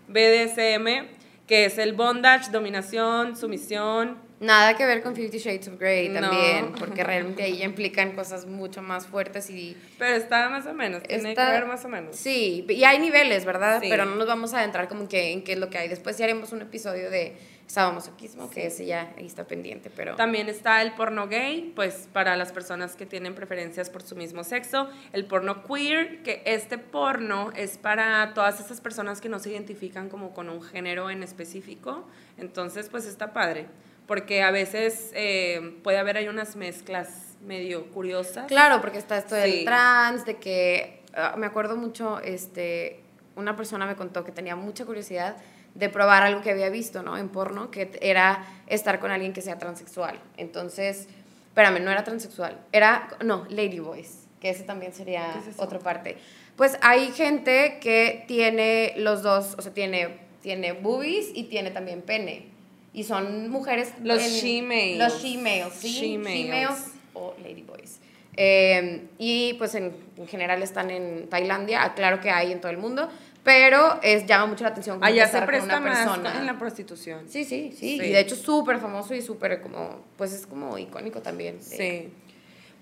BDSM, 0.08 1.17
que 1.49 1.64
es 1.64 1.78
el 1.78 1.95
bondage, 1.95 2.50
dominación, 2.52 3.37
sumisión, 3.37 4.28
Nada 4.40 4.76
que 4.76 4.87
ver 4.87 5.02
con 5.02 5.17
Fifty 5.17 5.38
Shades 5.38 5.67
of 5.67 5.81
Grey 5.81 6.09
No. 6.11 6.21
también, 6.21 6.73
porque 6.78 7.02
realmente 7.05 7.43
ahí 7.43 7.57
ya 7.59 7.64
implican 7.64 8.12
cosas 8.12 8.47
mucho 8.47 8.83
más 8.83 9.09
fuertes 9.09 9.50
y... 9.50 9.76
Pero 9.99 10.14
está 10.14 10.49
más 10.49 10.64
o 10.67 10.75
menos, 10.75 11.02
tiene 11.02 11.31
está- 11.31 11.47
que 11.47 11.52
ver 11.55 11.67
más 11.67 11.85
o 11.85 11.88
menos. 11.88 12.14
Sí, 12.14 12.64
y 12.69 12.85
hay 12.85 13.00
niveles, 13.00 13.45
¿verdad? 13.45 13.81
Sí. 13.83 13.88
Pero 13.90 14.05
no 14.05 14.14
nos 14.14 14.28
vamos 14.28 14.55
a 14.55 14.61
adentrar 14.61 14.87
como 14.87 15.09
que 15.09 15.33
en 15.33 15.43
qué 15.43 15.55
es 15.55 15.59
lo 15.59 15.71
que 15.71 15.78
hay. 15.78 15.88
Después 15.88 16.17
ya 16.19 16.25
haremos 16.25 16.52
un 16.52 16.62
episodio 16.62 17.11
de 17.11 17.37
sadomasoquismo, 17.68 18.48
que 18.50 18.66
ese 18.66 18.87
ya 18.87 19.12
ahí 19.18 19.26
está 19.26 19.44
pendiente, 19.44 19.90
pero... 19.94 20.16
También 20.16 20.48
está 20.48 20.80
el 20.82 20.92
porno 20.94 21.28
gay, 21.28 21.72
pues 21.76 22.08
para 22.12 22.34
las 22.37 22.50
personas 22.50 22.96
que 22.96 23.04
tienen 23.06 23.34
preferencias 23.34 23.90
por 23.90 24.02
su 24.02 24.16
mismo 24.16 24.42
sexo. 24.42 24.88
El 25.12 25.26
porno 25.26 25.62
queer, 25.64 26.22
que 26.22 26.42
este 26.46 26.78
porno 26.78 27.52
es 27.54 27.76
para 27.76 28.32
todas 28.34 28.58
esas 28.58 28.80
personas 28.80 29.20
que 29.20 29.28
no 29.28 29.38
se 29.38 29.50
identifican 29.50 30.08
como 30.08 30.32
con 30.32 30.48
un 30.48 30.62
género 30.62 31.10
en 31.10 31.22
específico. 31.22 32.04
Entonces, 32.38 32.88
pues 32.88 33.04
está 33.04 33.32
padre. 33.34 33.66
Porque 34.06 34.42
a 34.42 34.50
veces 34.50 35.10
eh, 35.14 35.78
puede 35.84 35.98
haber 35.98 36.16
ahí 36.16 36.28
unas 36.28 36.56
mezclas 36.56 37.37
medio 37.46 37.90
curiosas. 37.90 38.46
Claro, 38.46 38.80
porque 38.80 38.96
está 38.96 39.18
esto 39.18 39.34
del 39.34 39.52
Sí. 39.52 39.64
trans, 39.66 40.25
de 40.25 40.37
que 40.38 41.02
ah, 41.14 41.34
me 41.37 41.44
acuerdo 41.44 41.76
mucho, 41.76 42.18
este, 42.20 43.00
una 43.37 43.54
persona 43.56 43.84
me 43.84 43.94
contó 43.94 44.25
que 44.25 44.32
tenía 44.32 44.56
mucha 44.56 44.87
curiosidad 44.87 45.37
de 45.75 45.88
probar 45.88 46.22
algo 46.22 46.40
que 46.42 46.50
había 46.50 46.68
visto, 46.70 47.02
¿no? 47.02 47.16
En 47.16 47.28
porno, 47.28 47.70
que 47.70 47.90
era 48.00 48.44
estar 48.66 48.98
con 49.00 49.10
alguien 49.10 49.32
que 49.32 49.42
sea 49.42 49.58
transexual. 49.58 50.18
Entonces, 50.37 51.08
espérame, 51.48 51.80
no 51.82 51.90
era 51.90 52.04
transexual, 52.04 52.58
era, 52.72 53.08
no, 53.25 53.46
ladyboys, 53.48 54.26
que 54.40 54.50
ese 54.50 54.64
también 54.64 54.92
sería 54.92 55.40
¿Qué 55.44 55.50
es 55.50 55.58
otra 55.58 55.78
parte. 55.78 56.16
Pues 56.56 56.76
hay 56.82 57.12
gente 57.12 57.78
que 57.80 58.25
tiene 58.26 58.94
los 58.96 59.22
dos, 59.22 59.54
o 59.58 59.62
sea, 59.62 59.72
tiene, 59.72 60.18
tiene 60.42 60.72
boobies 60.72 61.28
y 61.34 61.44
tiene 61.44 61.70
también 61.70 62.02
pene. 62.02 62.46
Y 62.92 63.04
son 63.04 63.48
mujeres... 63.50 63.92
Los 64.02 64.20
en- 64.22 64.30
she-males. 64.30 64.98
Los 64.98 65.22
she-males, 65.22 65.72
¿sí? 65.75 65.88
She-males. 65.88 66.34
She-males 66.34 66.84
o 67.14 67.34
ladyboys. 67.42 68.00
Eh, 68.40 69.06
y 69.18 69.54
pues 69.54 69.75
en, 69.75 69.92
en 70.16 70.28
general 70.28 70.62
están 70.62 70.90
en 70.90 71.28
Tailandia, 71.28 71.92
claro 71.94 72.20
que 72.20 72.30
hay 72.30 72.52
en 72.52 72.60
todo 72.60 72.70
el 72.70 72.78
mundo, 72.78 73.08
pero 73.49 73.99
es, 74.02 74.26
llama 74.26 74.45
mucho 74.45 74.64
la 74.64 74.71
atención 74.71 75.02
Allá 75.02 75.25
estar 75.25 75.40
se 75.40 75.47
presta 75.47 75.78
una 75.78 75.81
más 75.81 75.99
persona. 76.00 76.38
en 76.38 76.45
la 76.45 76.59
prostitución. 76.59 77.26
Sí, 77.31 77.47
sí, 77.47 77.71
sí, 77.73 77.99
Sí. 77.99 78.05
Y 78.05 78.12
de 78.12 78.21
hecho 78.21 78.35
es 78.35 78.43
súper 78.43 78.78
famoso 78.78 79.14
y 79.14 79.23
súper 79.23 79.62
como, 79.62 80.05
pues 80.19 80.35
es 80.35 80.47
como 80.47 80.76
icónico 80.76 81.23
también. 81.23 81.62
Sí. 81.62 82.12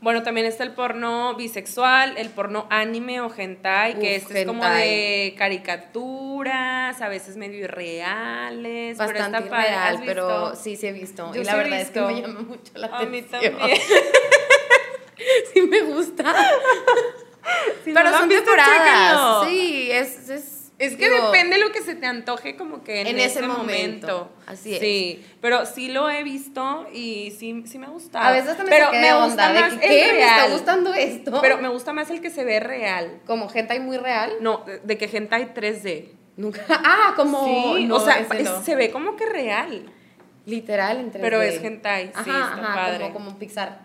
Bueno, 0.01 0.25
también 0.25 0.45
está 0.45 0.65
el 0.65 0.73
porno 0.73 1.37
bisexual, 1.37 2.19
el 2.19 2.31
porno 2.31 2.67
anime 2.69 3.21
o 3.21 3.33
hentai, 3.33 4.01
que 4.01 4.17
este 4.17 4.41
es 4.41 4.47
como 4.47 4.65
de 4.65 5.37
caricaturas, 5.39 7.01
a 7.01 7.09
veces 7.09 7.37
medio 7.37 7.61
irreales, 7.61 8.99
pero 8.99 9.13
Bastante 9.13 9.39
está 9.39 9.49
padre. 9.49 9.69
¿Has 9.69 9.93
real, 9.93 10.03
pero 10.05 10.57
sí, 10.57 10.75
sí 10.75 10.89
he 10.89 10.93
visto. 10.93 11.33
Yo 11.33 11.43
y 11.43 11.45
la 11.45 11.53
sí 11.53 11.59
verdad 11.59 11.81
es 11.81 11.91
que 11.91 12.01
me 12.01 12.21
llama 12.23 12.41
mucho 12.41 12.73
la 12.75 12.89
A 12.89 13.05
mí 13.05 13.19
atención. 13.19 13.57
también. 13.57 13.81
sí 15.55 15.63
me 15.63 15.83
gusta. 15.83 16.35
Si 17.85 17.93
pero 17.93 18.11
son 18.11 18.29
visto, 18.29 18.43
temporadas. 18.45 19.45
chéquenlo. 19.45 19.45
Sí, 19.49 19.89
es... 19.93 20.29
Es, 20.29 20.56
Es 20.79 20.95
que 20.97 21.09
digo, 21.09 21.31
depende 21.33 21.57
lo 21.57 21.73
que 21.73 21.81
se 21.81 21.95
te 21.95 22.05
antoje 22.05 22.55
como 22.55 22.85
que 22.85 23.01
en, 23.01 23.07
En 23.07 23.19
ese, 23.19 23.39
ese 23.39 23.43
momento. 23.49 24.07
momento. 24.07 24.33
Así 24.47 24.75
es. 24.75 24.81
Sí, 24.81 25.25
pero 25.41 25.65
sí 25.65 25.89
lo 25.89 26.11
he 26.11 26.23
visto 26.23 26.87
y 26.93 27.31
sí, 27.39 27.65
sí 27.67 27.79
me 27.79 27.87
ha 27.87 27.89
gustado. 27.89 28.27
A 28.27 28.33
veces 28.33 28.59
me 28.59 28.65
pero 28.67 28.91
me 28.93 28.99
de 28.99 29.13
gusta 29.15 29.25
onda 29.25 29.53
de 29.55 29.61
más 29.61 29.75
que, 29.75 29.87
el 29.87 30.07
¿qué? 30.07 30.13
¿Me 30.13 30.21
está 30.27 30.49
gustando 30.51 30.93
esto? 30.93 31.41
Pero 31.41 31.59
me 31.59 31.69
gusta 31.69 31.95
más 31.95 32.11
el 32.11 32.21
que 32.21 32.29
se 32.29 32.45
ve 32.45 32.61
real. 32.61 33.21
Como 33.27 33.49
hentai 33.53 33.81
muy 33.81 33.97
real. 33.97 34.35
No, 34.41 34.65
de- 34.67 34.81
de 34.81 34.99
que 34.99 35.07
hentai 35.11 35.55
3D. 35.55 36.09
Nunca. 36.37 36.61
Ah, 36.69 37.15
como. 37.17 37.45
sí, 37.77 37.85
no, 37.87 37.97
o 37.97 38.01
sea, 38.01 38.19
ese 38.19 38.37
es- 38.43 38.45
no. 38.45 38.63
se 38.63 38.75
ve 38.75 38.91
como 38.91 39.17
que 39.17 39.25
real. 39.25 39.91
Literal 40.45 40.99
en 41.01 41.11
3D. 41.11 41.21
Pero 41.23 41.41
es 41.41 41.65
hentai, 41.65 42.09
sí, 42.09 42.13
Ajá, 42.15 42.23
está 42.53 42.53
ajá, 42.53 42.75
padre. 42.75 42.99
Como, 43.13 43.15
como 43.15 43.39
Pixar. 43.39 43.81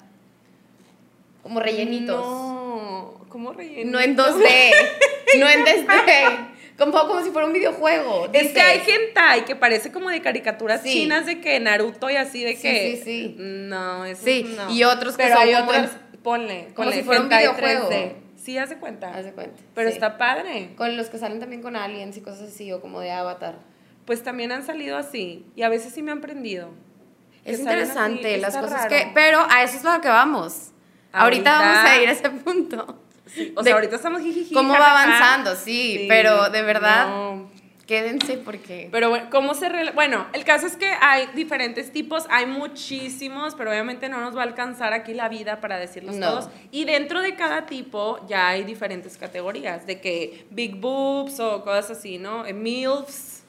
Como 1.42 1.60
rellenitos. 1.62 2.24
No, 2.26 3.14
¿cómo 3.30 3.54
rellenitos? 3.54 3.92
No 3.92 4.00
en 4.02 4.16
2D. 4.18 4.72
no 5.40 5.50
en 5.50 5.66
2D. 5.66 6.48
Como, 6.86 7.08
como 7.08 7.24
si 7.24 7.30
fuera 7.32 7.48
un 7.48 7.54
videojuego. 7.54 8.30
Es 8.34 8.52
que 8.52 8.62
hay 8.62 8.80
dices. 8.80 8.94
hentai 8.96 9.46
que 9.46 9.56
parece 9.56 9.92
como 9.92 10.10
de 10.10 10.22
caricaturas 10.22 10.82
Sí. 10.82 10.92
chinas 10.92 11.26
de 11.26 11.40
que 11.40 11.60
Naruto 11.60 12.10
y 12.10 12.16
así 12.16 12.44
de 12.44 12.56
Sí, 12.56 12.62
que. 12.62 12.96
sí, 12.98 13.02
sí. 13.04 13.36
No, 13.38 14.06
eso 14.06 14.22
Sí, 14.24 14.44
no. 14.58 14.70
y 14.72 14.84
otros 14.84 15.16
que 15.18 15.24
Pero 15.24 15.36
son 15.36 15.44
hay 15.48 15.54
como 15.56 15.70
otros, 15.72 15.92
ponle, 16.24 16.64
como 16.74 16.76
ponle 16.76 16.94
si 16.94 17.04
fuera 17.04 17.22
un 17.22 17.30
videojuego. 17.30 17.90
3D. 17.90 18.14
Sí, 18.36 18.58
haz 18.58 18.70
de 18.70 18.78
cuenta. 18.78 19.14
Haz 19.14 19.26
de 19.26 19.34
cuenta. 19.34 19.62
Pero 19.76 19.90
sí. 19.90 19.94
está 19.94 20.18
padre. 20.18 20.72
Con 20.76 20.98
los 20.98 21.10
que 21.10 21.18
salen 21.20 21.40
también 21.40 21.62
con 21.62 21.76
aliens 21.76 22.18
y 22.18 22.22
cosas 22.22 22.50
así, 22.50 22.72
o 22.72 22.82
como 22.82 23.00
de 23.00 23.12
Avatar. 23.12 23.60
Pues 24.06 24.24
también 24.24 24.52
han 24.52 24.66
salido 24.66 24.98
así. 24.98 25.46
Y 25.56 25.62
a 25.62 25.70
veces 25.70 25.94
sí 25.94 26.02
me 26.02 26.12
han 26.12 26.22
prendido. 26.22 26.70
Es 27.46 27.58
Que 27.58 27.62
interesante 27.64 28.32
así, 28.34 28.42
las 28.42 28.56
cosas 28.58 28.72
raro. 28.72 28.90
que. 28.90 29.12
Pero 29.14 29.46
a 29.50 29.64
eso 29.64 29.78
es 29.78 29.84
lo 29.84 30.02
que 30.02 30.08
vamos. 30.10 30.72
Ahorita, 31.14 31.52
Ahorita- 31.56 31.60
vamos 31.60 31.90
a 31.92 32.02
ir 32.02 32.10
a 32.10 32.12
ese 32.14 32.30
punto. 32.30 33.01
O 33.56 33.62
De 33.62 33.64
sea, 33.70 33.74
ahorita 33.76 33.96
estamos 33.96 34.22
jijiji. 34.22 34.54
¿Cómo 34.54 34.74
va 34.74 34.92
avanzando? 34.92 35.56
Sí, 35.56 36.06
pero 36.10 36.50
de 36.50 36.62
verdad, 36.64 37.08
no. 37.08 37.50
quédense 37.88 38.38
porque. 38.38 38.90
Pero 38.92 39.10
bueno, 39.10 39.28
¿cómo 39.32 39.54
se 39.54 39.70
Bueno, 39.94 40.28
el 40.34 40.44
caso 40.44 40.68
es 40.68 40.76
que 40.76 40.88
hay 41.02 41.28
diferentes 41.34 41.92
tipos, 41.92 42.26
hay 42.30 42.46
muchísimos, 42.46 43.56
pero 43.56 43.72
obviamente 43.72 44.10
no 44.10 44.20
nos 44.22 44.36
va 44.36 44.42
a 44.42 44.46
alcanzar 44.46 44.94
aquí 44.94 45.14
la 45.14 45.30
vida 45.30 45.62
para 45.62 45.78
decirlos 45.78 46.16
No. 46.16 46.28
todos. 46.30 46.50
Y 46.72 46.86
dentro 46.86 47.22
de 47.22 47.36
cada 47.36 47.66
tipo 47.66 48.20
ya 48.28 48.50
hay 48.50 48.64
diferentes 48.64 49.18
categorías, 49.18 49.86
de 49.86 50.00
que 50.02 50.46
big 50.52 50.76
boobs 50.76 51.40
o 51.40 51.64
cosas 51.64 51.92
así, 51.98 52.18
¿no? 52.18 52.46
Eh, 52.46 52.54
MILFs, 52.54 53.41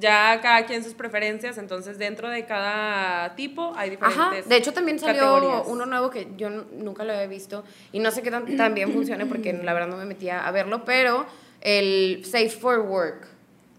ya 0.00 0.40
cada 0.40 0.64
quien 0.66 0.82
sus 0.82 0.94
preferencias, 0.94 1.58
entonces 1.58 1.98
dentro 1.98 2.28
de 2.30 2.44
cada 2.46 3.34
tipo 3.36 3.72
hay 3.76 3.90
diferentes 3.90 4.20
Ajá, 4.20 4.48
de 4.48 4.56
hecho 4.56 4.72
también 4.72 4.98
salió 4.98 5.22
categorías. 5.22 5.62
uno 5.66 5.86
nuevo 5.86 6.10
que 6.10 6.28
yo 6.36 6.50
nunca 6.50 7.04
lo 7.04 7.12
había 7.12 7.26
visto 7.26 7.64
y 7.92 7.98
no 7.98 8.10
sé 8.10 8.22
qué 8.22 8.30
tan, 8.30 8.56
tan 8.56 8.74
bien 8.74 8.92
funcione 8.92 9.26
porque 9.26 9.52
la 9.64 9.72
verdad 9.74 9.88
no 9.88 9.96
me 9.96 10.04
metía 10.06 10.46
a 10.46 10.50
verlo, 10.50 10.84
pero 10.84 11.26
el 11.60 12.24
Safe 12.24 12.48
for 12.50 12.80
Work, 12.80 13.28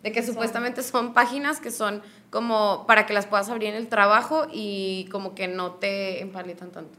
de 0.04 0.12
que 0.12 0.22
supuestamente 0.24 0.84
son 0.84 1.14
páginas 1.14 1.60
que 1.60 1.72
son 1.72 2.02
como 2.30 2.86
para 2.88 3.06
que 3.06 3.14
las 3.14 3.26
puedas 3.26 3.50
abrir 3.50 3.70
en 3.70 3.76
el 3.76 3.88
trabajo 3.88 4.48
y 4.52 5.08
como 5.12 5.36
que 5.36 5.48
no 5.48 5.74
te 5.74 6.22
empaletan 6.22 6.72
tanto 6.72 6.98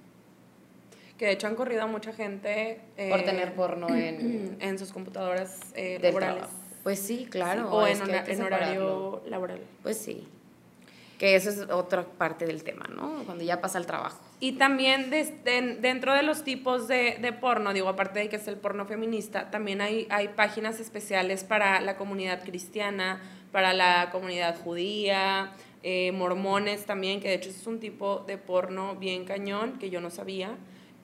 Que 1.18 1.26
de 1.26 1.32
hecho 1.32 1.46
han 1.46 1.54
corrido 1.56 1.82
a 1.82 1.86
mucha 1.86 2.12
gente 2.12 2.80
por 3.10 3.20
eh, 3.20 3.22
tener 3.24 3.54
porno 3.54 3.88
en 3.94 4.56
en 4.60 4.78
sus 4.78 4.92
computadoras 4.92 5.60
eh, 5.74 5.98
laborales. 6.02 6.36
trabajo. 6.38 6.63
Pues 6.84 7.00
sí, 7.00 7.26
claro. 7.28 7.70
o 7.70 7.86
en, 7.86 8.00
horario 8.42 9.22
laboral. 9.26 9.58
Pues 9.82 9.98
sí. 9.98 10.28
Que 11.18 11.34
eso 11.36 11.48
es 11.50 11.60
otra 11.70 12.02
parte 12.04 12.44
del 12.44 12.62
tema, 12.62 12.86
¿no? 12.94 13.22
Cuando 13.24 13.42
ya 13.42 13.60
pasa 13.60 13.78
el 13.78 13.86
trabajo. 13.86 14.18
Y 14.40 14.52
también 14.52 15.10
den- 15.10 15.80
dentro 15.80 16.12
de 16.12 16.22
los 16.22 16.44
tipos 16.44 16.86
de, 16.86 17.16
de 17.20 17.32
porno, 17.32 17.72
digo, 17.72 17.88
aparte 17.88 18.18
de 18.20 18.28
que 18.28 18.36
es 18.36 18.46
el 18.48 18.56
porno 18.56 18.84
feminista, 18.84 19.50
también 19.50 19.80
hay, 19.80 20.06
hay 20.10 20.28
páginas 20.28 20.78
especiales 20.80 21.42
para 21.44 21.80
la 21.80 21.96
comunidad 21.96 22.44
cristiana, 22.44 23.20
para 23.52 23.72
la 23.72 24.10
comunidad 24.12 24.56
judía, 24.62 25.52
eh, 25.84 26.12
mormones 26.12 26.84
también, 26.84 27.20
que 27.20 27.28
de 27.28 27.34
hecho 27.34 27.48
es 27.50 27.66
un 27.66 27.78
tipo 27.80 28.24
de 28.26 28.36
porno 28.36 28.96
bien 28.96 29.24
cañón 29.24 29.78
que 29.78 29.88
yo 29.90 30.00
no 30.00 30.10
sabía, 30.10 30.50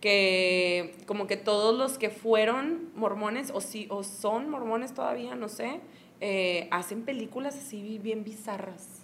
que 0.01 0.97
como 1.07 1.27
que 1.27 1.37
todos 1.37 1.77
los 1.77 1.99
que 1.99 2.11
fueron 2.11 2.89
mormones 2.95 3.51
o, 3.55 3.61
sí, 3.61 3.87
o 3.91 4.03
son 4.03 4.49
mormones 4.49 4.93
todavía, 4.95 5.35
no 5.35 5.49
sé, 5.49 5.81
eh, 6.21 6.69
hacen 6.71 7.03
películas 7.05 7.55
así 7.57 7.99
bien 7.99 8.25
bizarras. 8.25 9.03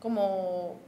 Como 0.00 0.80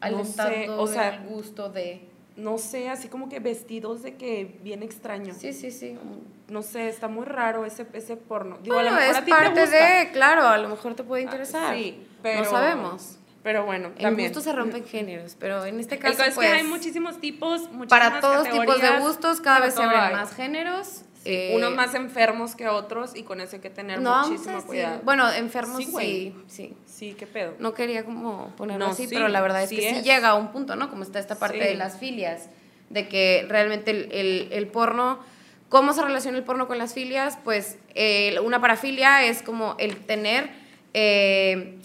No 0.00 0.06
alentando 0.06 0.54
sé, 0.54 0.68
o 0.70 0.86
sea, 0.86 1.14
el 1.16 1.28
gusto 1.28 1.70
de... 1.70 2.02
no 2.36 2.58
sé, 2.58 2.88
así 2.88 3.08
como 3.08 3.28
que 3.28 3.38
vestidos 3.40 4.02
de 4.02 4.16
que 4.16 4.58
bien 4.62 4.82
extraño. 4.82 5.32
Sí, 5.34 5.52
sí, 5.52 5.70
sí. 5.70 5.96
No 6.48 6.62
sé, 6.62 6.88
está 6.88 7.08
muy 7.08 7.24
raro 7.24 7.64
ese, 7.64 7.86
ese 7.94 8.16
porno. 8.16 8.58
Digo, 8.62 8.74
Bueno, 8.74 8.90
a 8.90 8.92
lo 8.92 8.98
mejor 8.98 9.10
es 9.12 9.16
a 9.16 9.24
ti 9.24 9.30
te 9.30 9.36
parte 9.36 9.60
gusta. 9.62 9.76
de, 10.00 10.10
claro, 10.12 10.42
a 10.48 10.58
lo 10.58 10.68
mejor 10.68 10.94
te 10.94 11.02
puede 11.04 11.22
interesar. 11.22 11.72
Ah, 11.72 11.76
sí, 11.76 12.06
pero- 12.22 12.44
No 12.44 12.50
sabemos. 12.50 13.18
Pero 13.42 13.64
bueno, 13.64 13.88
En 13.96 14.02
también. 14.02 14.28
gustos 14.28 14.44
se 14.44 14.52
rompen 14.52 14.84
géneros, 14.84 15.36
pero 15.38 15.64
en 15.64 15.80
este 15.80 15.96
El 15.96 16.00
caso, 16.00 16.18
caso 16.18 16.28
es 16.30 16.34
pues, 16.36 16.48
que 16.48 16.54
hay 16.58 16.62
muchísimos 16.64 17.20
tipos, 17.20 17.62
para 17.88 18.20
todos 18.20 18.48
tipos 18.48 18.80
de 18.80 18.98
gustos, 19.00 19.40
cada 19.40 19.58
vez 19.60 19.74
se 19.74 19.82
abren 19.82 20.12
más 20.12 20.34
géneros. 20.34 21.02
Sí, 21.24 21.30
eh, 21.30 21.52
unos 21.54 21.72
más 21.76 21.94
enfermos 21.94 22.56
que 22.56 22.66
otros 22.68 23.14
y 23.14 23.22
con 23.22 23.40
eso 23.40 23.54
hay 23.56 23.62
que 23.62 23.70
tener 23.70 24.00
no, 24.00 24.26
muchísimo 24.26 24.56
decir- 24.56 24.66
cuidado. 24.66 25.00
Bueno, 25.04 25.30
enfermos 25.32 25.76
Sí, 25.78 25.84
sí, 25.96 26.34
sí. 26.48 26.74
Sí, 26.84 27.14
qué 27.16 27.28
pedo. 27.28 27.54
No 27.60 27.74
quería 27.74 28.04
como 28.04 28.48
ponerlo 28.56 28.86
No, 28.86 28.90
así, 28.92 29.06
sí, 29.06 29.14
pero 29.14 29.28
la 29.28 29.40
verdad 29.40 29.62
es 29.62 29.68
sí 29.68 29.76
que 29.76 29.82
sí 29.82 29.96
es. 29.98 30.04
llega 30.04 30.30
a 30.30 30.34
un 30.34 30.50
punto, 30.50 30.74
¿no? 30.74 30.90
Como 30.90 31.04
está 31.04 31.20
esta 31.20 31.36
parte 31.36 31.58
Sí. 31.60 31.64
de 31.68 31.74
las 31.76 31.96
filias, 31.98 32.48
de 32.90 33.06
que 33.08 33.46
realmente 33.48 33.92
el, 33.92 34.08
el- 34.12 34.48
el 34.52 34.66
porno, 34.66 35.20
¿cómo 35.68 35.92
se 35.92 36.02
relaciona 36.02 36.38
el 36.38 36.44
porno 36.44 36.66
con 36.66 36.78
las 36.78 36.92
filias? 36.92 37.38
Pues 37.44 37.78
eh, 37.94 38.36
una 38.44 38.60
parafilia 38.60 39.22
es 39.24 39.42
como 39.42 39.76
el 39.78 39.96
tener, 39.98 40.50
eh, 40.92 41.78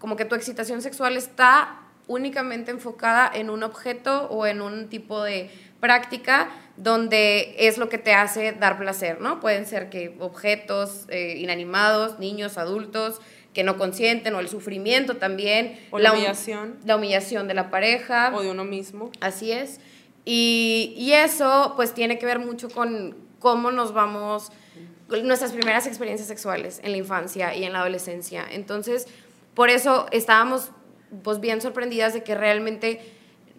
como 0.00 0.16
que 0.16 0.24
tu 0.24 0.34
excitación 0.34 0.82
sexual 0.82 1.16
está 1.16 1.82
únicamente 2.08 2.72
enfocada 2.72 3.30
en 3.32 3.50
un 3.50 3.62
objeto 3.62 4.26
o 4.30 4.44
en 4.46 4.60
un 4.60 4.88
tipo 4.88 5.22
de 5.22 5.48
práctica 5.78 6.50
donde 6.76 7.54
es 7.58 7.78
lo 7.78 7.88
que 7.88 7.98
te 7.98 8.12
hace 8.12 8.50
dar 8.52 8.78
placer, 8.78 9.20
¿no? 9.20 9.38
Pueden 9.38 9.64
ser 9.64 9.90
que 9.90 10.16
objetos 10.18 11.06
eh, 11.08 11.36
inanimados, 11.38 12.18
niños, 12.18 12.58
adultos, 12.58 13.20
que 13.54 13.62
no 13.62 13.76
consienten, 13.76 14.34
o 14.34 14.40
el 14.40 14.48
sufrimiento 14.48 15.18
también. 15.18 15.78
O 15.90 15.98
la 15.98 16.12
humillación. 16.12 16.78
La 16.84 16.96
humillación 16.96 17.46
de 17.46 17.54
la 17.54 17.70
pareja. 17.70 18.32
O 18.34 18.42
de 18.42 18.50
uno 18.50 18.64
mismo. 18.64 19.12
Así 19.20 19.52
es. 19.52 19.80
Y, 20.24 20.94
y 20.96 21.12
eso 21.12 21.74
pues 21.76 21.94
tiene 21.94 22.18
que 22.18 22.26
ver 22.26 22.38
mucho 22.38 22.68
con 22.68 23.16
cómo 23.38 23.72
nos 23.72 23.92
vamos, 23.92 24.52
nuestras 25.08 25.52
primeras 25.52 25.86
experiencias 25.86 26.28
sexuales 26.28 26.80
en 26.84 26.92
la 26.92 26.98
infancia 26.98 27.54
y 27.54 27.64
en 27.64 27.72
la 27.72 27.80
adolescencia. 27.80 28.44
Entonces, 28.50 29.06
por 29.60 29.68
eso 29.68 30.06
estábamos 30.10 30.70
pues 31.22 31.38
bien 31.38 31.60
sorprendidas 31.60 32.14
de 32.14 32.22
que 32.22 32.34
realmente 32.34 32.98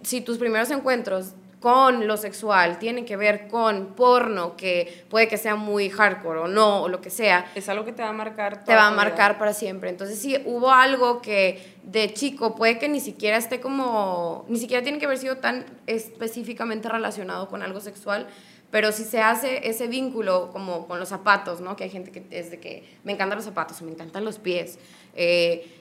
si 0.01 0.21
tus 0.21 0.39
primeros 0.39 0.71
encuentros 0.71 1.35
con 1.59 2.07
lo 2.07 2.17
sexual 2.17 2.79
tienen 2.79 3.05
que 3.05 3.17
ver 3.17 3.47
con 3.47 3.93
porno, 3.93 4.57
que 4.57 5.05
puede 5.11 5.27
que 5.27 5.37
sea 5.37 5.55
muy 5.55 5.91
hardcore 5.91 6.39
o 6.39 6.47
no, 6.47 6.81
o 6.81 6.89
lo 6.89 7.01
que 7.01 7.11
sea. 7.11 7.51
Es 7.53 7.69
algo 7.69 7.85
que 7.85 7.91
te 7.91 8.01
va 8.01 8.09
a 8.09 8.13
marcar. 8.13 8.65
Te 8.65 8.73
va 8.73 8.87
a 8.87 8.91
marcar 8.91 9.37
para 9.37 9.53
siempre. 9.53 9.91
Entonces, 9.91 10.17
si 10.17 10.41
hubo 10.43 10.71
algo 10.71 11.21
que 11.21 11.75
de 11.83 12.11
chico 12.15 12.55
puede 12.55 12.79
que 12.79 12.89
ni 12.89 12.99
siquiera 12.99 13.37
esté 13.37 13.61
como, 13.61 14.43
ni 14.47 14.57
siquiera 14.57 14.81
tiene 14.81 14.97
que 14.97 15.05
haber 15.05 15.19
sido 15.19 15.37
tan 15.37 15.67
específicamente 15.85 16.89
relacionado 16.89 17.47
con 17.47 17.61
algo 17.61 17.79
sexual, 17.79 18.25
pero 18.71 18.91
si 18.91 19.03
se 19.03 19.21
hace 19.21 19.69
ese 19.69 19.85
vínculo 19.87 20.49
como 20.51 20.87
con 20.87 20.99
los 20.99 21.09
zapatos, 21.09 21.61
¿no? 21.61 21.75
Que 21.75 21.83
hay 21.83 21.89
gente 21.91 22.11
que 22.11 22.25
es 22.31 22.49
de 22.49 22.59
que 22.59 22.97
me 23.03 23.11
encantan 23.11 23.37
los 23.37 23.45
zapatos 23.45 23.83
me 23.83 23.91
encantan 23.91 24.25
los 24.25 24.39
pies. 24.39 24.79
Eh, 25.13 25.80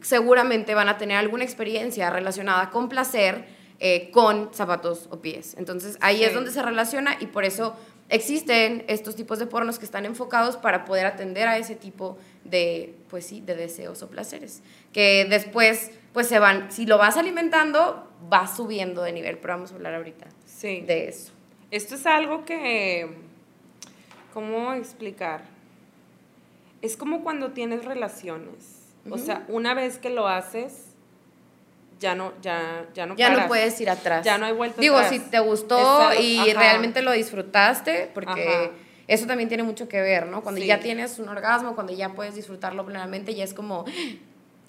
seguramente 0.00 0.74
van 0.74 0.88
a 0.88 0.98
tener 0.98 1.16
alguna 1.16 1.44
experiencia 1.44 2.10
relacionada 2.10 2.70
con 2.70 2.88
placer 2.88 3.44
eh, 3.78 4.10
con 4.10 4.54
zapatos 4.54 5.06
o 5.10 5.20
pies. 5.20 5.54
Entonces 5.58 5.98
ahí 6.00 6.24
es 6.24 6.32
donde 6.32 6.50
se 6.50 6.62
relaciona 6.62 7.16
y 7.20 7.26
por 7.26 7.44
eso 7.44 7.76
existen 8.08 8.84
estos 8.88 9.16
tipos 9.16 9.38
de 9.38 9.46
pornos 9.46 9.78
que 9.78 9.84
están 9.84 10.06
enfocados 10.06 10.56
para 10.56 10.86
poder 10.86 11.04
atender 11.04 11.46
a 11.46 11.58
ese 11.58 11.74
tipo 11.74 12.16
de, 12.44 12.94
pues 13.10 13.26
sí, 13.26 13.42
de 13.42 13.54
deseos 13.54 14.02
o 14.02 14.08
placeres. 14.08 14.62
Que 14.94 15.26
después, 15.28 15.90
pues 16.14 16.26
se 16.26 16.38
van, 16.38 16.72
si 16.72 16.86
lo 16.86 16.96
vas 16.96 17.18
alimentando, 17.18 18.10
va 18.32 18.46
subiendo 18.46 19.02
de 19.02 19.12
nivel, 19.12 19.36
pero 19.36 19.54
vamos 19.54 19.72
a 19.72 19.74
hablar 19.74 19.94
ahorita 19.94 20.26
sí. 20.46 20.80
de 20.80 21.08
eso. 21.08 21.32
Esto 21.70 21.96
es 21.96 22.06
algo 22.06 22.46
que, 22.46 23.10
¿cómo 24.32 24.72
explicar? 24.72 25.44
Es 26.80 26.96
como 26.96 27.22
cuando 27.22 27.50
tienes 27.52 27.84
relaciones. 27.84 28.75
O 29.10 29.18
sea, 29.18 29.44
una 29.48 29.74
vez 29.74 29.98
que 29.98 30.10
lo 30.10 30.28
haces, 30.28 30.84
ya 31.98 32.14
no, 32.14 32.32
ya, 32.42 32.86
ya 32.94 33.06
no 33.06 33.16
Ya 33.16 33.30
no 33.30 33.46
puedes 33.48 33.80
ir 33.80 33.90
atrás. 33.90 34.24
Ya 34.24 34.38
no 34.38 34.46
hay 34.46 34.52
vuelta 34.52 34.80
Digo, 34.80 34.96
atrás. 34.96 35.12
si 35.12 35.20
te 35.20 35.38
gustó 35.40 36.12
y 36.20 36.52
realmente 36.52 37.02
lo 37.02 37.12
disfrutaste, 37.12 38.10
porque 38.12 38.70
eso 39.08 39.26
también 39.26 39.48
tiene 39.48 39.62
mucho 39.62 39.88
que 39.88 40.00
ver, 40.00 40.26
¿no? 40.26 40.42
Cuando 40.42 40.60
ya 40.60 40.80
tienes 40.80 41.18
un 41.18 41.28
orgasmo, 41.28 41.74
cuando 41.74 41.92
ya 41.92 42.10
puedes 42.10 42.34
disfrutarlo 42.34 42.84
plenamente, 42.84 43.34
ya 43.34 43.44
es 43.44 43.54
como, 43.54 43.84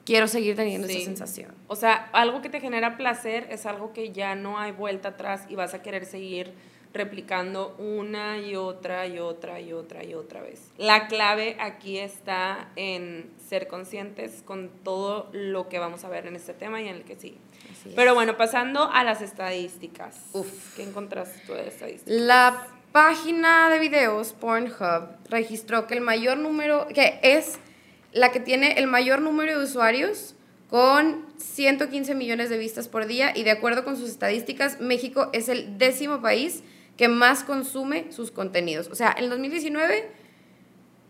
quiero 0.05 0.27
seguir 0.27 0.55
teniendo 0.55 0.87
esa 0.87 0.99
sensación. 0.99 1.53
O 1.67 1.75
sea, 1.75 2.09
algo 2.13 2.41
que 2.41 2.49
te 2.49 2.61
genera 2.61 2.97
placer 2.97 3.47
es 3.49 3.65
algo 3.65 3.91
que 3.93 4.11
ya 4.11 4.35
no 4.35 4.57
hay 4.57 4.71
vuelta 4.71 5.09
atrás 5.09 5.43
y 5.49 5.55
vas 5.55 5.73
a 5.73 5.81
querer 5.81 6.05
seguir 6.05 6.53
replicando 6.97 7.75
una 7.77 8.37
y 8.39 8.55
otra 8.55 9.07
y 9.07 9.19
otra 9.19 9.59
y 9.59 9.73
otra 9.73 10.03
y 10.03 10.13
otra 10.13 10.41
vez. 10.41 10.61
La 10.77 11.07
clave 11.07 11.55
aquí 11.59 11.97
está 11.97 12.69
en 12.75 13.31
ser 13.47 13.67
conscientes 13.67 14.41
con 14.43 14.69
todo 14.83 15.29
lo 15.31 15.69
que 15.69 15.79
vamos 15.79 16.03
a 16.03 16.09
ver 16.09 16.27
en 16.27 16.35
este 16.35 16.53
tema 16.53 16.81
y 16.81 16.87
en 16.87 16.95
el 16.95 17.03
que 17.03 17.15
sí. 17.15 17.37
Pero 17.95 18.13
bueno, 18.13 18.37
pasando 18.37 18.91
a 18.91 19.03
las 19.03 19.21
estadísticas. 19.21 20.17
Uf. 20.33 20.75
¿Qué 20.75 20.83
encontraste 20.83 21.41
tú 21.45 21.53
de 21.53 21.67
estadísticas? 21.67 22.13
La 22.13 22.67
página 22.91 23.69
de 23.69 23.79
videos 23.79 24.33
Pornhub 24.33 25.09
registró 25.29 25.87
que 25.87 25.93
el 25.93 26.01
mayor 26.01 26.37
número, 26.37 26.87
que 26.87 27.19
es 27.21 27.59
la 28.11 28.31
que 28.31 28.39
tiene 28.39 28.79
el 28.79 28.87
mayor 28.87 29.21
número 29.21 29.57
de 29.57 29.65
usuarios 29.65 30.35
con 30.69 31.25
115 31.37 32.15
millones 32.15 32.49
de 32.49 32.57
vistas 32.57 32.87
por 32.87 33.05
día 33.05 33.31
y 33.35 33.43
de 33.43 33.51
acuerdo 33.51 33.83
con 33.83 33.97
sus 33.97 34.09
estadísticas, 34.09 34.81
México 34.81 35.29
es 35.33 35.49
el 35.49 35.77
décimo 35.77 36.21
país 36.21 36.63
que 36.97 37.07
más 37.07 37.43
consume 37.43 38.11
sus 38.11 38.31
contenidos. 38.31 38.89
O 38.89 38.95
sea, 38.95 39.15
en 39.17 39.29
2019 39.29 40.11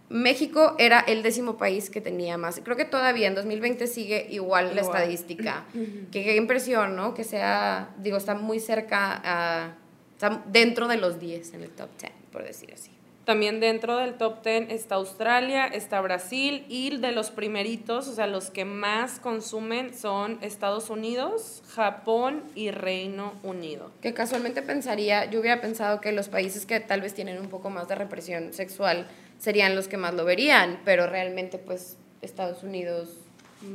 México 0.09 0.75
era 0.77 0.99
el 1.01 1.21
décimo 1.21 1.57
país 1.57 1.89
que 1.89 1.99
tenía 1.99 2.37
más. 2.37 2.61
Creo 2.63 2.77
que 2.77 2.85
todavía 2.85 3.27
en 3.27 3.35
2020 3.35 3.87
sigue 3.87 4.27
igual, 4.29 4.75
la 4.75 4.81
estadística. 4.81 5.65
que 6.11 6.23
qué 6.23 6.35
impresión, 6.35 6.95
¿no? 6.95 7.13
Que 7.13 7.23
sea, 7.23 7.93
digo, 7.97 8.17
está 8.17 8.35
muy 8.35 8.59
cerca, 8.59 9.21
a, 9.23 9.75
está 10.13 10.43
dentro 10.47 10.87
de 10.87 10.97
los 10.97 11.19
10 11.19 11.53
en 11.55 11.63
el 11.63 11.71
top 11.71 11.89
10, 11.99 12.11
por 12.31 12.43
decir 12.43 12.73
así. 12.73 12.96
También 13.27 13.59
dentro 13.59 13.97
del 13.97 14.13
top 14.13 14.41
10 14.41 14.71
está 14.71 14.95
Australia, 14.95 15.65
está 15.67 15.99
Brasil 15.99 16.65
y 16.69 16.95
de 16.95 17.11
los 17.11 17.29
primeritos, 17.29 18.07
o 18.07 18.15
sea, 18.15 18.25
los 18.25 18.49
que 18.49 18.63
más 18.63 19.19
consumen 19.19 19.93
son 19.93 20.37
Estados 20.41 20.89
Unidos, 20.89 21.61
Japón 21.75 22.41
y 22.55 22.71
Reino 22.71 23.33
Unido. 23.43 23.91
Que 23.99 24.13
casualmente 24.13 24.61
pensaría, 24.61 25.29
yo 25.29 25.41
hubiera 25.41 25.59
pensado 25.59 25.99
que 25.99 26.13
los 26.13 26.29
países 26.29 26.65
que 26.65 26.79
tal 26.79 27.01
vez 27.01 27.13
tienen 27.13 27.37
un 27.41 27.49
poco 27.49 27.69
más 27.69 27.89
de 27.89 27.95
represión 27.95 28.53
sexual 28.53 29.05
serían 29.39 29.75
los 29.75 29.89
que 29.89 29.97
más 29.97 30.13
lo 30.13 30.23
verían, 30.23 30.79
pero 30.85 31.05
realmente 31.05 31.57
pues 31.57 31.97
Estados 32.21 32.63
Unidos, 32.63 33.09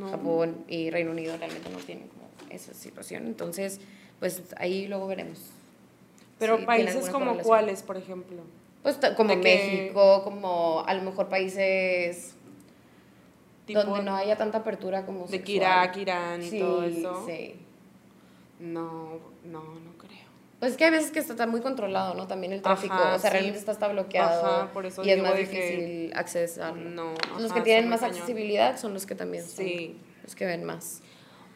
Japón 0.09 0.65
y 0.67 0.89
Reino 0.89 1.11
Unido 1.11 1.37
realmente 1.37 1.69
no 1.69 1.77
tienen 1.77 2.09
como 2.09 2.25
esa 2.49 2.73
situación. 2.73 3.27
Entonces, 3.27 3.81
pues 4.19 4.45
ahí 4.57 4.87
luego 4.87 5.07
veremos. 5.09 5.41
Pero 6.39 6.65
países 6.65 7.11
como 7.11 7.37
cuáles, 7.37 7.83
por 7.83 7.99
ejemplo. 7.99 8.45
Pues 8.83 8.99
como 9.17 9.37
México, 9.37 10.23
como 10.25 10.85
a 10.87 10.95
lo 10.95 11.03
mejor 11.03 11.29
países 11.29 12.35
donde 13.67 14.03
no 14.03 14.17
haya 14.17 14.37
tanta 14.37 14.59
apertura 14.59 15.07
como 15.07 15.27
De 15.27 15.43
Irak, 15.47 15.97
Irán 15.97 16.43
y 16.43 16.59
todo 16.59 16.85
eso. 16.85 17.25
Sí. 17.27 17.55
No, 18.59 19.19
no, 19.45 19.63
no 19.63 19.99
creo. 19.99 20.11
Pues 20.59 20.73
es 20.73 20.79
que 20.79 20.85
hay 20.85 20.91
veces 20.93 21.11
que 21.11 21.19
está 21.19 21.47
muy 21.47 21.61
controlado, 21.61 22.15
¿no? 22.15 22.29
También 22.29 22.53
el 22.53 22.63
tráfico, 22.63 22.95
o 22.95 23.19
sea, 23.19 23.31
realmente 23.31 23.59
está, 23.59 23.73
está 23.73 23.89
bloqueado 23.89 24.47
Ajá, 24.47 24.73
por 24.73 24.87
eso 24.87 25.05
y 25.05 25.11
es 25.11 25.21
más 25.21 25.37
difícil 25.37 26.13
accesar. 26.15 26.77
No, 26.77 27.15
los 27.41 27.53
que 27.53 27.63
tienen 27.63 27.89
más 27.89 28.03
accesibilidad 28.03 28.79
son 28.79 28.95
los 28.95 29.05
que 29.05 29.15
también 29.15 29.45
son 29.45 29.65
sí. 29.65 29.97
los 30.23 30.37
que 30.37 30.47
ven 30.47 30.65
más. 30.65 31.03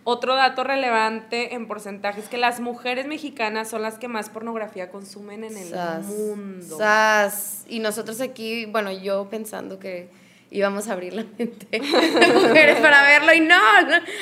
Otro 0.09 0.37
dato 0.37 0.63
relevante 0.63 1.57
en 1.57 1.67
porcentaje 1.67 2.21
es 2.21 2.29
que 2.29 2.39
las 2.39 2.61
mujeres 2.61 3.09
mexicanas 3.09 3.69
son 3.69 3.83
las 3.83 3.99
que 3.99 4.07
más 4.07 4.31
pornografía 4.31 4.89
consumen 4.89 5.43
en 5.43 5.57
el 5.57 5.75
mundo. 6.05 6.79
Sas. 6.79 7.65
Y 7.69 7.81
nosotros 7.81 8.21
aquí, 8.21 8.67
bueno, 8.67 8.93
yo 8.93 9.29
pensando 9.29 9.81
que 9.81 10.09
íbamos 10.53 10.87
a 10.87 10.93
abrir 10.93 11.13
la 11.13 11.25
mente 11.37 11.67
de 11.73 11.81
mujeres 11.81 12.79
para 12.79 13.03
verlo 13.03 13.35
y 13.35 13.41
no, 13.41 13.59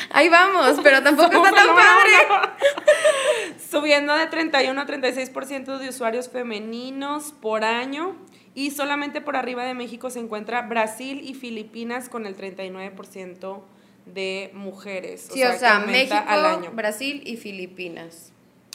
ahí 0.09 0.31
vamos, 0.31 0.81
pero 0.83 1.03
tampoco 1.03 1.45
está 1.45 1.51
tan 1.51 1.67
padre. 1.77 3.55
Subiendo 3.71 4.15
de 4.15 4.27
31 4.27 4.81
a 4.81 4.87
36% 4.87 5.77
de 5.77 5.89
usuarios 5.91 6.31
femeninos 6.31 7.35
por 7.43 7.63
año 7.63 8.17
y 8.55 8.71
solamente 8.71 9.21
por 9.21 9.37
arriba 9.37 9.65
de 9.65 9.75
México 9.75 10.09
se 10.09 10.21
encuentra 10.21 10.63
Brasil 10.63 11.21
y 11.23 11.35
Filipinas 11.35 12.09
con 12.09 12.25
el 12.25 12.39
39% 12.39 13.61
de 14.07 14.51
mujeres. 14.55 15.29
Sí, 15.33 15.43
o 15.43 15.53
sea, 15.59 15.81
México, 15.81 16.17
al 16.27 16.45
año. 16.45 16.71
Brasil 16.73 17.23
y 17.25 17.37
Filipinas. 17.37 18.33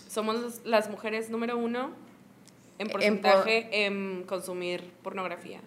Somos 0.08 0.62
las 0.66 0.90
mujeres 0.90 1.30
número 1.30 1.58
uno 1.58 1.92
en 2.80 2.88
porcentaje 2.90 3.86
en, 3.86 4.24
consumir 4.24 4.84
pornografía. 5.04 5.62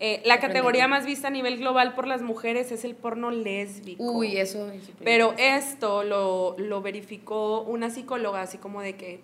Eh, 0.00 0.22
la 0.24 0.38
categoría 0.38 0.86
más 0.86 1.04
vista 1.06 1.28
a 1.28 1.30
nivel 1.30 1.58
global 1.58 1.94
por 1.94 2.06
las 2.06 2.22
mujeres 2.22 2.70
es 2.70 2.84
el 2.84 2.94
porno 2.94 3.30
lésbico. 3.30 4.02
Uy, 4.02 4.36
eso. 4.36 4.70
Pero 5.02 5.34
esto 5.38 6.04
lo, 6.04 6.54
lo 6.56 6.82
verificó 6.82 7.62
una 7.62 7.90
psicóloga, 7.90 8.42
así 8.42 8.58
como 8.58 8.80
de 8.80 8.96
que 8.96 9.20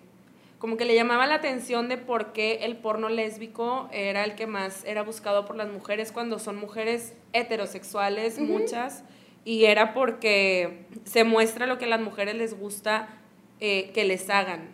como 0.65 0.77
que 0.77 0.85
le 0.85 0.95
llamaba 0.95 1.27
la 1.27 1.35
atención 1.35 1.89
de 1.89 1.97
por 1.97 2.33
qué 2.33 2.59
el 2.63 2.77
porno 2.77 3.07
lésbico 3.07 3.89
era 3.91 4.23
el 4.23 4.35
que 4.35 4.47
más 4.47 4.83
era 4.85 5.03
buscado 5.03 5.45
por 5.45 5.55
las 5.55 5.69
mujeres 5.69 6.11
cuando 6.11 6.39
son 6.39 6.55
mujeres 6.55 7.13
heterosexuales, 7.33 8.39
muchas, 8.39 9.03
y 9.45 9.65
era 9.65 9.93
porque 9.93 10.87
se 11.05 11.23
muestra 11.23 11.67
lo 11.67 11.77
que 11.77 11.85
a 11.85 11.87
las 11.87 12.01
mujeres 12.01 12.35
les 12.35 12.59
gusta 12.59 13.07
eh, 13.61 13.91
que 13.93 14.03
les 14.03 14.29
hagan. 14.29 14.67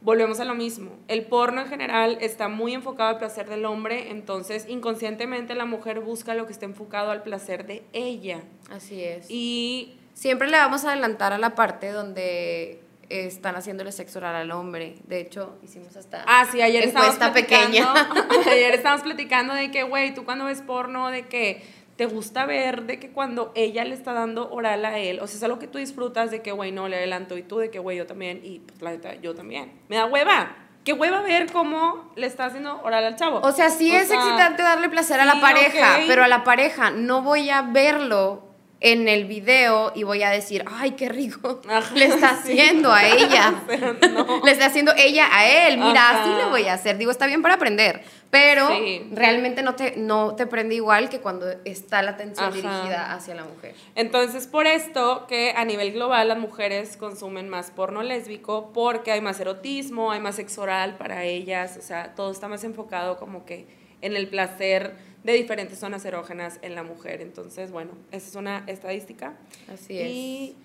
Volvemos 0.00 0.38
a 0.38 0.44
lo 0.44 0.54
mismo. 0.54 0.92
El 1.08 1.26
porno 1.26 1.60
en 1.60 1.66
general 1.66 2.18
está 2.20 2.48
muy 2.48 2.72
enfocado 2.72 3.10
al 3.10 3.18
placer 3.18 3.48
del 3.48 3.64
hombre, 3.64 4.10
entonces 4.10 4.66
inconscientemente 4.68 5.56
la 5.56 5.64
mujer 5.64 5.98
busca 6.00 6.34
lo 6.34 6.46
que 6.46 6.52
esté 6.52 6.66
enfocado 6.66 7.10
al 7.10 7.24
placer 7.24 7.66
de 7.66 7.82
ella. 7.92 8.40
Así 8.70 9.02
es. 9.02 9.26
Y 9.28 9.96
siempre 10.14 10.48
le 10.48 10.56
vamos 10.56 10.84
a 10.84 10.92
adelantar 10.92 11.32
a 11.32 11.38
la 11.38 11.56
parte 11.56 11.90
donde 11.90 12.80
están 13.08 13.56
haciéndole 13.56 13.90
sexo 13.90 14.20
oral 14.20 14.36
al 14.36 14.50
hombre. 14.52 14.94
De 15.08 15.20
hecho, 15.20 15.58
hicimos 15.64 15.96
hasta 15.96 16.22
Ah, 16.28 16.46
sí, 16.50 16.62
ayer 16.62 16.84
estábamos 16.84 17.16
pequeña. 17.32 17.92
ayer 18.46 18.74
estábamos 18.74 19.02
platicando 19.02 19.54
de 19.54 19.72
que, 19.72 19.82
güey, 19.82 20.14
tú 20.14 20.24
cuando 20.24 20.44
ves 20.44 20.62
porno 20.62 21.10
de 21.10 21.26
que 21.26 21.62
te 21.98 22.06
gusta 22.06 22.46
ver 22.46 22.84
de 22.84 23.00
que 23.00 23.10
cuando 23.10 23.50
ella 23.56 23.84
le 23.84 23.92
está 23.92 24.12
dando 24.12 24.48
oral 24.52 24.84
a 24.84 25.00
él, 25.00 25.18
o 25.18 25.26
sea, 25.26 25.36
es 25.36 25.42
algo 25.42 25.58
que 25.58 25.66
tú 25.66 25.78
disfrutas 25.78 26.30
de 26.30 26.42
que, 26.42 26.52
güey, 26.52 26.70
no, 26.70 26.86
le 26.86 26.96
adelanto 26.96 27.36
y 27.36 27.42
tú 27.42 27.58
de 27.58 27.72
que, 27.72 27.80
güey, 27.80 27.98
yo 27.98 28.06
también, 28.06 28.40
y 28.44 28.60
pues 28.60 28.80
la 28.80 28.92
neta, 28.92 29.16
yo 29.16 29.34
también. 29.34 29.72
Me 29.88 29.96
da 29.96 30.06
hueva. 30.06 30.54
qué 30.84 30.92
hueva 30.92 31.22
ver 31.22 31.50
cómo 31.50 32.12
le 32.14 32.28
está 32.28 32.44
haciendo 32.44 32.80
oral 32.82 33.04
al 33.04 33.16
chavo. 33.16 33.40
O 33.42 33.50
sea, 33.50 33.68
sí 33.70 33.90
O 33.90 33.98
es 33.98 34.06
sea, 34.06 34.16
excitante 34.16 34.62
darle 34.62 34.88
placer 34.88 35.18
a 35.18 35.24
la 35.24 35.40
pareja, 35.40 35.98
pero 36.06 36.22
a 36.22 36.28
la 36.28 36.44
pareja 36.44 36.92
no 36.92 37.22
voy 37.22 37.50
a 37.50 37.62
verlo 37.62 38.47
en 38.80 39.08
el 39.08 39.24
video 39.24 39.90
y 39.96 40.04
voy 40.04 40.22
a 40.22 40.30
decir, 40.30 40.64
ay, 40.70 40.92
qué 40.92 41.08
rico 41.08 41.60
Ajá, 41.68 41.94
le 41.96 42.04
está 42.04 42.36
sí. 42.36 42.52
haciendo 42.52 42.92
a 42.92 43.04
ella. 43.06 43.62
O 43.68 43.70
sea, 43.76 44.08
no. 44.10 44.40
Le 44.44 44.52
está 44.52 44.66
haciendo 44.66 44.92
ella 44.96 45.28
a 45.32 45.46
él. 45.68 45.78
Mira, 45.78 46.10
Ajá. 46.10 46.22
así 46.22 46.34
le 46.36 46.44
voy 46.48 46.64
a 46.68 46.74
hacer. 46.74 46.96
Digo, 46.96 47.10
está 47.10 47.26
bien 47.26 47.42
para 47.42 47.54
aprender, 47.54 48.02
pero 48.30 48.68
Sí. 48.68 49.08
realmente 49.12 49.62
no 49.62 49.74
te, 49.74 49.94
no 49.96 50.36
te 50.36 50.46
prende 50.46 50.76
igual 50.76 51.08
que 51.08 51.18
cuando 51.20 51.46
está 51.64 52.02
la 52.02 52.12
atención 52.12 52.46
Ajá. 52.46 52.54
dirigida 52.54 53.12
hacia 53.14 53.34
la 53.34 53.44
mujer. 53.44 53.74
Entonces, 53.96 54.46
por 54.46 54.66
esto 54.68 55.26
que 55.26 55.52
a 55.56 55.64
nivel 55.64 55.92
global 55.92 56.28
las 56.28 56.38
mujeres 56.38 56.96
consumen 56.96 57.48
más 57.48 57.72
porno 57.72 58.02
lésbico 58.04 58.70
porque 58.72 59.10
hay 59.10 59.20
más 59.20 59.40
erotismo, 59.40 60.12
hay 60.12 60.20
más 60.20 60.36
sexo 60.36 60.62
oral 60.62 60.96
para 60.96 61.24
ellas, 61.24 61.76
o 61.78 61.82
sea, 61.82 62.14
todo 62.14 62.30
está 62.30 62.46
más 62.46 62.62
enfocado 62.62 63.16
como 63.16 63.44
que 63.44 63.66
en 64.02 64.14
el 64.14 64.28
placer 64.28 64.94
de 65.32 65.38
diferentes 65.38 65.78
zonas 65.78 66.04
erógenas 66.06 66.58
en 66.62 66.74
la 66.74 66.82
mujer. 66.82 67.20
Entonces, 67.20 67.70
bueno, 67.70 67.92
esa 68.12 68.28
es 68.28 68.34
una 68.34 68.64
estadística. 68.66 69.36
Así 69.72 69.98
es. 69.98 70.08
Y 70.10 70.56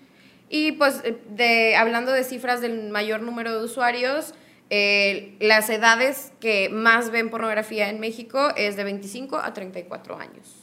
Y 0.48 0.72
pues, 0.72 1.00
eh, 1.04 1.16
de, 1.30 1.74
hablando 1.76 2.12
de 2.12 2.22
cifras 2.24 2.60
del 2.60 2.88
mayor 2.90 3.20
número 3.22 3.58
de 3.58 3.64
usuarios, 3.64 4.34
eh, 4.70 5.36
las 5.40 5.68
edades 5.70 6.32
que 6.40 6.68
más 6.70 7.10
ven 7.10 7.28
pornografía 7.30 7.88
en 7.90 7.98
México 8.00 8.50
es 8.56 8.76
de 8.76 8.84
25 8.84 9.36
a 9.36 9.52
34 9.52 10.16
años. 10.18 10.54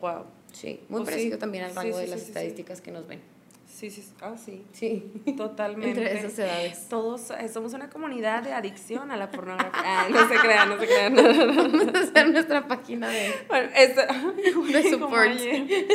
wow. 0.00 0.24
Sí, 0.52 0.80
muy 0.88 1.00
Pues 1.02 1.08
sí. 1.08 1.12
parecido 1.12 1.38
también 1.38 1.64
al 1.64 1.74
rango 1.74 1.96
sí, 1.98 2.04
de 2.04 2.08
las 2.08 2.22
estadísticas 2.22 2.80
que 2.80 2.90
nos 2.90 3.06
ven. 3.06 3.20
Sí, 3.78 3.90
sí, 3.90 4.04
ah, 4.22 4.34
sí. 4.36 4.64
Sí, 4.72 5.04
Totalmente. 5.36 5.90
entre 6.00 6.18
esas 6.18 6.36
edades. 6.38 6.88
Todos 6.88 7.30
eh, 7.30 7.48
somos 7.48 7.74
una 7.74 7.88
comunidad 7.88 8.42
de 8.42 8.52
adicción 8.52 9.12
a 9.12 9.16
la 9.16 9.30
pornografía. 9.30 9.70
Ah, 9.84 10.08
no 10.10 10.28
se 10.28 10.34
crean, 10.34 10.68
no 10.70 10.80
se 10.80 10.86
crean. 10.86 11.14
No, 11.14 11.22
no, 11.32 11.46
no. 11.46 11.62
Vamos 11.78 11.94
a 11.94 11.98
hacer 12.00 12.30
nuestra 12.30 12.66
página 12.66 13.08
de... 13.08 13.32
Bueno, 13.46 13.68
es- 13.76 13.94
De 13.94 14.90
support. 14.90 15.28
ayer. 15.30 15.86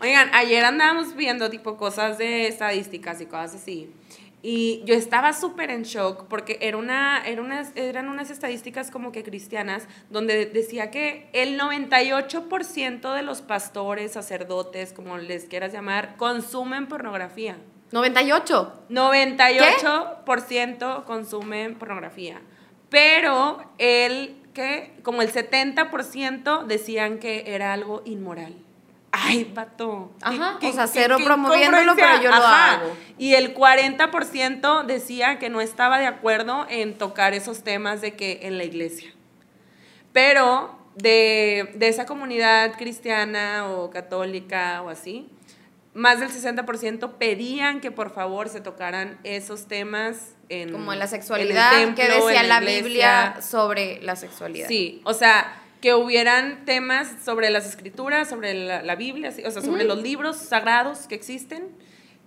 Oigan, 0.00 0.30
ayer 0.34 0.64
andábamos 0.64 1.14
viendo 1.14 1.48
tipo 1.50 1.76
cosas 1.76 2.18
de 2.18 2.48
estadísticas 2.48 3.20
y 3.20 3.26
cosas 3.26 3.54
así. 3.54 3.92
Y 4.42 4.82
yo 4.84 4.94
estaba 4.94 5.34
súper 5.34 5.70
en 5.70 5.82
shock 5.82 6.26
porque 6.28 6.58
era 6.62 6.78
una, 6.78 7.22
era 7.26 7.42
unas, 7.42 7.72
eran 7.74 8.08
unas 8.08 8.30
estadísticas 8.30 8.90
como 8.90 9.12
que 9.12 9.22
cristianas 9.22 9.86
donde 10.08 10.46
decía 10.46 10.90
que 10.90 11.28
el 11.34 11.60
98% 11.60 13.14
de 13.14 13.22
los 13.22 13.42
pastores, 13.42 14.12
sacerdotes, 14.12 14.94
como 14.94 15.18
les 15.18 15.44
quieras 15.44 15.72
llamar, 15.72 16.16
consumen 16.16 16.86
pornografía. 16.86 17.58
98. 17.92 18.84
98% 18.88 21.04
consumen 21.04 21.74
pornografía. 21.74 22.40
Pero 22.88 23.62
el 23.78 24.36
que, 24.54 24.96
como 25.02 25.22
el 25.22 25.32
70% 25.32 26.64
decían 26.64 27.18
que 27.18 27.54
era 27.54 27.72
algo 27.72 28.02
inmoral. 28.04 28.54
Ay, 29.12 29.50
vato. 29.54 30.12
Ajá, 30.22 30.58
¿Qué- 30.60 30.68
o 30.68 30.72
sea, 30.72 30.86
cero 30.86 31.16
qué 31.18 31.24
promoviéndolo, 31.24 31.94
pero 31.96 32.22
yo 32.22 32.28
lo 32.30 32.34
Ajá. 32.36 32.74
hago. 32.74 32.96
Y 33.18 33.34
el 33.34 33.54
40% 33.54 34.84
decía 34.84 35.38
que 35.38 35.50
no 35.50 35.60
estaba 35.60 35.98
de 35.98 36.06
acuerdo 36.06 36.66
en 36.68 36.96
tocar 36.96 37.34
esos 37.34 37.64
temas 37.64 38.00
de 38.00 38.14
que 38.14 38.40
en 38.42 38.56
la 38.56 38.64
iglesia. 38.64 39.12
Pero 40.12 40.78
de, 40.96 41.70
de 41.74 41.88
esa 41.88 42.06
comunidad 42.06 42.72
cristiana 42.76 43.68
o 43.70 43.90
católica 43.90 44.82
o 44.82 44.88
así, 44.88 45.28
más 45.94 46.20
del 46.20 46.30
60% 46.30 47.12
pedían 47.18 47.80
que 47.80 47.90
por 47.90 48.12
favor 48.14 48.48
se 48.48 48.60
tocaran 48.60 49.18
esos 49.24 49.66
temas 49.66 50.34
en 50.48 50.70
Como 50.72 50.92
en 50.92 50.98
la 50.98 51.04
en 51.06 51.10
sexualidad, 51.10 51.72
templo, 51.72 51.94
que 51.96 52.08
decía 52.12 52.42
en 52.42 52.48
la. 52.48 52.60
Biblia 52.60 53.36
sobre 53.40 54.00
la 54.02 54.14
sexualidad. 54.16 54.68
Sí, 54.68 55.00
o 55.04 55.14
sea, 55.14 55.59
que 55.80 55.94
hubieran 55.94 56.64
temas 56.64 57.08
sobre 57.24 57.50
las 57.50 57.66
escrituras, 57.66 58.28
sobre 58.28 58.54
la, 58.54 58.82
la 58.82 58.96
Biblia, 58.96 59.32
o 59.46 59.50
sea, 59.50 59.62
sobre 59.62 59.84
los 59.84 60.02
libros 60.02 60.36
sagrados 60.36 61.06
que 61.06 61.14
existen, 61.14 61.68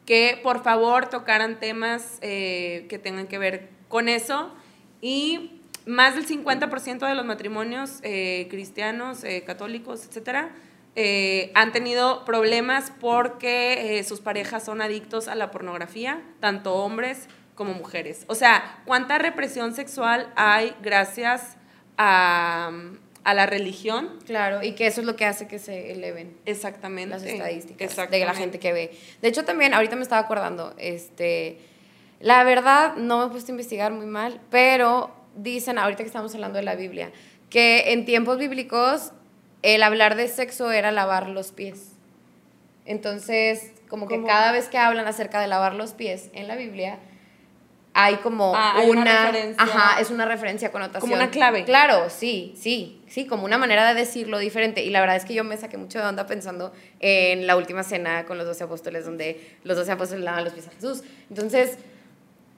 que 0.06 0.40
por 0.44 0.64
favor 0.64 1.10
tocaran 1.10 1.60
temas 1.60 2.18
eh, 2.22 2.86
que 2.90 3.00
tengan 3.00 3.28
que 3.28 3.38
ver 3.38 3.70
con 3.88 4.10
eso. 4.10 4.54
Y 5.02 5.62
más 5.86 6.16
del 6.16 6.26
50% 6.26 7.08
de 7.08 7.16
los 7.16 7.26
matrimonios 7.26 8.00
eh, 8.04 8.48
cristianos, 8.50 9.24
eh, 9.24 9.44
católicos, 9.46 10.06
etcétera, 10.08 10.52
eh, 10.96 11.52
han 11.56 11.72
tenido 11.72 12.24
problemas 12.24 12.94
porque 13.00 13.98
eh, 13.98 14.04
sus 14.04 14.20
parejas 14.20 14.64
son 14.64 14.80
adictos 14.80 15.28
a 15.28 15.34
la 15.34 15.50
pornografía, 15.50 16.22
tanto 16.40 16.76
hombres 16.76 17.28
como 17.56 17.74
mujeres. 17.74 18.26
O 18.28 18.36
sea, 18.36 18.82
¿cuánta 18.86 19.18
represión 19.18 19.74
sexual 19.74 20.32
hay 20.36 20.76
gracias 20.84 21.58
a, 21.98 22.72
a 23.24 23.34
la 23.34 23.46
religión? 23.46 24.10
Claro, 24.26 24.64
y 24.64 24.74
que 24.74 24.88
eso 24.88 25.02
es 25.02 25.08
lo 25.08 25.16
que 25.16 25.26
hace 25.26 25.48
que 25.48 25.60
se 25.60 25.92
eleven 25.92 26.36
Exactamente. 26.46 27.16
las 27.16 27.24
estadísticas 27.24 27.78
de 27.78 27.86
la 27.96 28.04
Exactamente. 28.06 28.34
gente 28.36 28.60
que 28.60 28.74
ve. 28.74 28.92
De 29.22 29.28
hecho, 29.30 29.46
también, 29.46 29.74
ahorita 29.74 29.96
me 29.96 30.02
estaba 30.04 30.22
acordando, 30.22 30.74
este, 30.78 31.58
la 32.20 32.44
verdad, 32.44 32.96
no 32.96 33.20
me 33.20 33.26
he 33.26 33.30
puesto 33.30 33.52
a 33.52 33.54
investigar 33.54 33.92
muy 33.92 34.06
mal, 34.06 34.42
pero 34.50 35.12
dicen, 35.36 35.78
ahorita 35.78 36.04
que 36.04 36.08
estamos 36.08 36.34
hablando 36.36 36.58
de 36.58 36.64
la 36.64 36.76
Biblia, 36.76 37.12
que 37.50 37.94
en 37.94 38.06
tiempos 38.06 38.38
bíblicos 38.38 39.12
el 39.62 39.84
hablar 39.84 40.16
de 40.16 40.28
sexo 40.28 40.72
era 40.72 40.92
lavar 40.92 41.30
los 41.30 41.52
pies. 41.52 41.94
Entonces, 42.86 43.72
como 43.88 44.08
que 44.08 44.22
cada 44.24 44.52
vez 44.52 44.68
que 44.68 44.78
hablan 44.78 45.08
acerca 45.08 45.40
de 45.40 45.48
lavar 45.48 45.76
los 45.76 45.94
pies 45.94 46.30
en 46.34 46.48
la 46.48 46.56
Biblia, 46.56 47.00
hay 47.96 48.16
como 48.16 48.54
Ah, 48.56 48.74
hay 48.78 48.90
una 48.90 49.02
una, 49.02 49.26
referencia. 49.26 49.64
ajá, 49.64 50.00
es 50.02 50.10
una 50.10 50.26
referencia 50.26 50.72
connotación. 50.72 51.02
Como 51.02 51.14
una 51.16 51.30
clave. 51.30 51.64
Claro, 51.64 52.10
sí, 52.10 52.54
sí, 52.58 53.02
sí, 53.08 53.26
como 53.28 53.46
una 53.46 53.58
manera 53.58 53.88
de 53.88 53.94
decirlo 53.94 54.40
diferente. 54.40 54.84
Y 54.84 54.90
la 54.90 55.00
verdad 55.00 55.16
es 55.16 55.26
que 55.26 55.34
yo 55.34 55.44
me 55.44 55.58
saqué 55.58 55.78
mucho 55.78 56.00
de 56.00 56.06
onda 56.06 56.26
pensando 56.26 56.74
en 57.00 57.46
la 57.46 57.56
última 57.56 57.84
cena 57.84 58.26
con 58.26 58.38
los 58.38 58.48
doce 58.48 58.64
apóstoles, 58.64 59.06
donde 59.06 59.58
los 59.64 59.78
doce 59.78 59.92
apóstoles 59.92 60.24
lavan 60.24 60.44
los 60.44 60.54
pies 60.54 60.68
a 60.68 60.72
Jesús. 60.72 61.04
Entonces, 61.30 61.78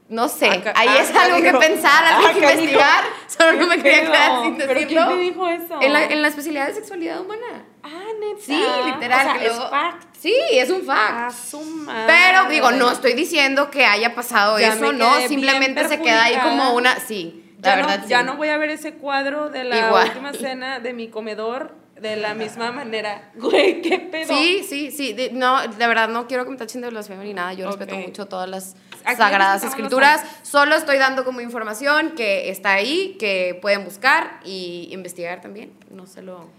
no 0.07 0.27
sé, 0.29 0.47
Acá- 0.47 0.73
ahí 0.75 0.87
ah, 0.89 1.01
es 1.01 1.15
algo 1.15 1.41
que 1.41 1.51
pensar, 1.57 2.05
algo 2.05 2.27
Ah, 2.27 2.31
que 2.31 2.39
investigar. 2.39 3.03
Solo 3.27 3.53
no 3.59 3.67
me 3.67 3.77
¿Qué 3.77 3.81
quería 3.83 4.01
quedar 4.03 4.43
sin 4.43 4.55
¿Pero 4.57 4.73
decirlo. 4.73 5.05
quién 5.07 5.17
te 5.17 5.23
dijo 5.23 5.47
eso? 5.49 5.81
En 5.81 5.93
la, 5.93 6.03
en 6.05 6.21
la 6.21 6.27
especialidad 6.27 6.67
de 6.67 6.75
sexualidad 6.75 7.19
humana. 7.21 7.65
Ah, 7.85 8.03
neta. 8.19 8.41
Sí, 8.43 8.63
literal. 8.93 9.27
O 9.27 9.31
sea, 9.31 9.39
que 9.39 9.45
es 9.47 9.53
fact. 9.69 10.15
Sí, 10.19 10.33
es 10.51 10.69
un 10.71 10.83
fact. 10.83 11.11
Ah, 11.13 11.29
su 11.31 11.61
madre. 11.61 12.13
Pero 12.13 12.49
digo, 12.49 12.71
no 12.71 12.91
estoy 12.91 13.13
diciendo 13.13 13.69
que 13.69 13.85
haya 13.85 14.15
pasado 14.15 14.57
Ya 14.59 14.73
eso, 14.73 14.91
no, 14.91 15.19
simplemente 15.27 15.87
se 15.87 16.01
queda 16.01 16.23
ahí 16.25 16.37
como 16.41 16.73
una, 16.73 16.99
sí, 16.99 17.43
la 17.61 17.69
Ya, 17.69 17.75
verdad 17.75 17.97
no, 17.99 18.03
sí. 18.03 18.09
ya 18.09 18.23
no 18.23 18.35
voy 18.37 18.49
a 18.49 18.57
ver 18.57 18.69
ese 18.71 18.93
cuadro 18.95 19.49
de 19.49 19.63
la 19.65 19.87
Igual. 19.87 20.07
última 20.07 20.33
cena 20.33 20.79
de 20.79 20.93
mi 20.93 21.09
comedor 21.09 21.75
de 21.99 22.15
la 22.17 22.33
misma 22.33 22.71
manera. 22.71 23.31
Güey, 23.35 23.81
qué 23.81 23.99
pedo. 23.99 24.33
Sí, 24.35 24.65
sí, 24.67 24.91
sí, 24.91 25.13
de- 25.13 25.31
no, 25.31 25.65
de 25.67 25.87
verdad 25.87 26.09
no 26.09 26.27
quiero 26.27 26.43
que 26.43 26.49
me 26.51 26.57
tachen 26.57 26.81
de 26.81 26.89
blasfemia 26.89 27.23
ni 27.23 27.33
nada, 27.33 27.53
yo 27.53 27.67
respeto 27.67 27.95
mucho 27.95 28.25
todas 28.25 28.49
las 28.49 28.75
Aquí 29.05 29.17
sagradas 29.17 29.63
escrituras, 29.63 30.23
solo 30.41 30.75
estoy 30.75 30.97
dando 30.97 31.23
como 31.23 31.39
información 31.41 32.13
que 32.17 32.49
está 32.49 32.73
ahí, 32.73 33.15
que 33.19 33.57
pueden 33.61 33.85
buscar 33.85 34.39
y 34.43 34.89
investigar 34.91 35.39
también, 35.41 35.71
no 35.91 36.07
se 36.07 36.23
lo... 36.23 36.49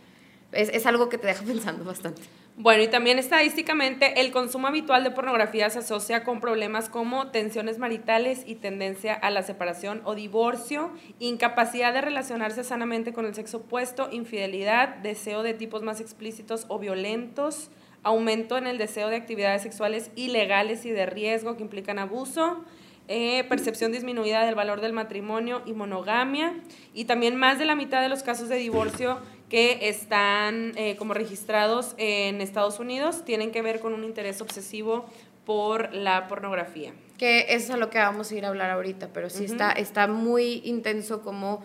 Es, 0.56 0.70
es 0.70 0.86
algo 0.86 1.08
que 1.08 1.18
te 1.18 1.26
deja 1.26 1.44
pensando 1.46 1.84
bastante. 1.84 2.22
Bueno, 2.58 2.82
y 2.82 2.88
también 2.88 3.18
estadísticamente 3.18 4.18
el 4.22 4.32
consumo 4.32 4.66
habitual 4.66 5.04
de 5.04 5.10
pornografía 5.10 5.68
se 5.68 5.80
asocia 5.80 6.24
con 6.24 6.40
problemas 6.40 6.88
como 6.88 7.30
tensiones 7.30 7.78
maritales 7.78 8.44
y 8.46 8.54
tendencia 8.54 9.12
a 9.12 9.28
la 9.28 9.42
separación 9.42 10.00
o 10.04 10.14
divorcio, 10.14 10.90
incapacidad 11.18 11.92
de 11.92 12.00
relacionarse 12.00 12.64
sanamente 12.64 13.12
con 13.12 13.26
el 13.26 13.34
sexo 13.34 13.58
opuesto, 13.58 14.08
infidelidad, 14.10 14.96
deseo 14.96 15.42
de 15.42 15.52
tipos 15.52 15.82
más 15.82 16.00
explícitos 16.00 16.64
o 16.68 16.78
violentos, 16.78 17.68
aumento 18.02 18.56
en 18.56 18.66
el 18.66 18.78
deseo 18.78 19.10
de 19.10 19.16
actividades 19.16 19.60
sexuales 19.60 20.10
ilegales 20.16 20.86
y 20.86 20.92
de 20.92 21.04
riesgo 21.04 21.58
que 21.58 21.62
implican 21.62 21.98
abuso, 21.98 22.64
eh, 23.08 23.44
percepción 23.44 23.92
disminuida 23.92 24.44
del 24.44 24.54
valor 24.54 24.80
del 24.80 24.92
matrimonio 24.92 25.62
y 25.64 25.72
monogamia, 25.72 26.54
y 26.92 27.04
también 27.04 27.36
más 27.36 27.58
de 27.58 27.64
la 27.64 27.74
mitad 27.74 28.02
de 28.02 28.08
los 28.08 28.22
casos 28.22 28.48
de 28.48 28.56
divorcio 28.56 29.18
que 29.48 29.88
están 29.88 30.72
eh, 30.76 30.96
como 30.96 31.14
registrados 31.14 31.94
en 31.98 32.40
Estados 32.40 32.80
Unidos 32.80 33.24
tienen 33.24 33.52
que 33.52 33.62
ver 33.62 33.78
con 33.80 33.94
un 33.94 34.02
interés 34.02 34.40
obsesivo 34.40 35.06
por 35.44 35.94
la 35.94 36.26
pornografía. 36.26 36.92
Que 37.16 37.46
eso 37.50 37.66
es 37.66 37.70
a 37.70 37.76
lo 37.76 37.88
que 37.88 37.98
vamos 37.98 38.30
a 38.30 38.34
ir 38.34 38.44
a 38.44 38.48
hablar 38.48 38.70
ahorita, 38.70 39.10
pero 39.12 39.30
sí 39.30 39.44
está, 39.44 39.70
está 39.70 40.08
muy 40.08 40.60
intenso 40.64 41.22
como, 41.22 41.62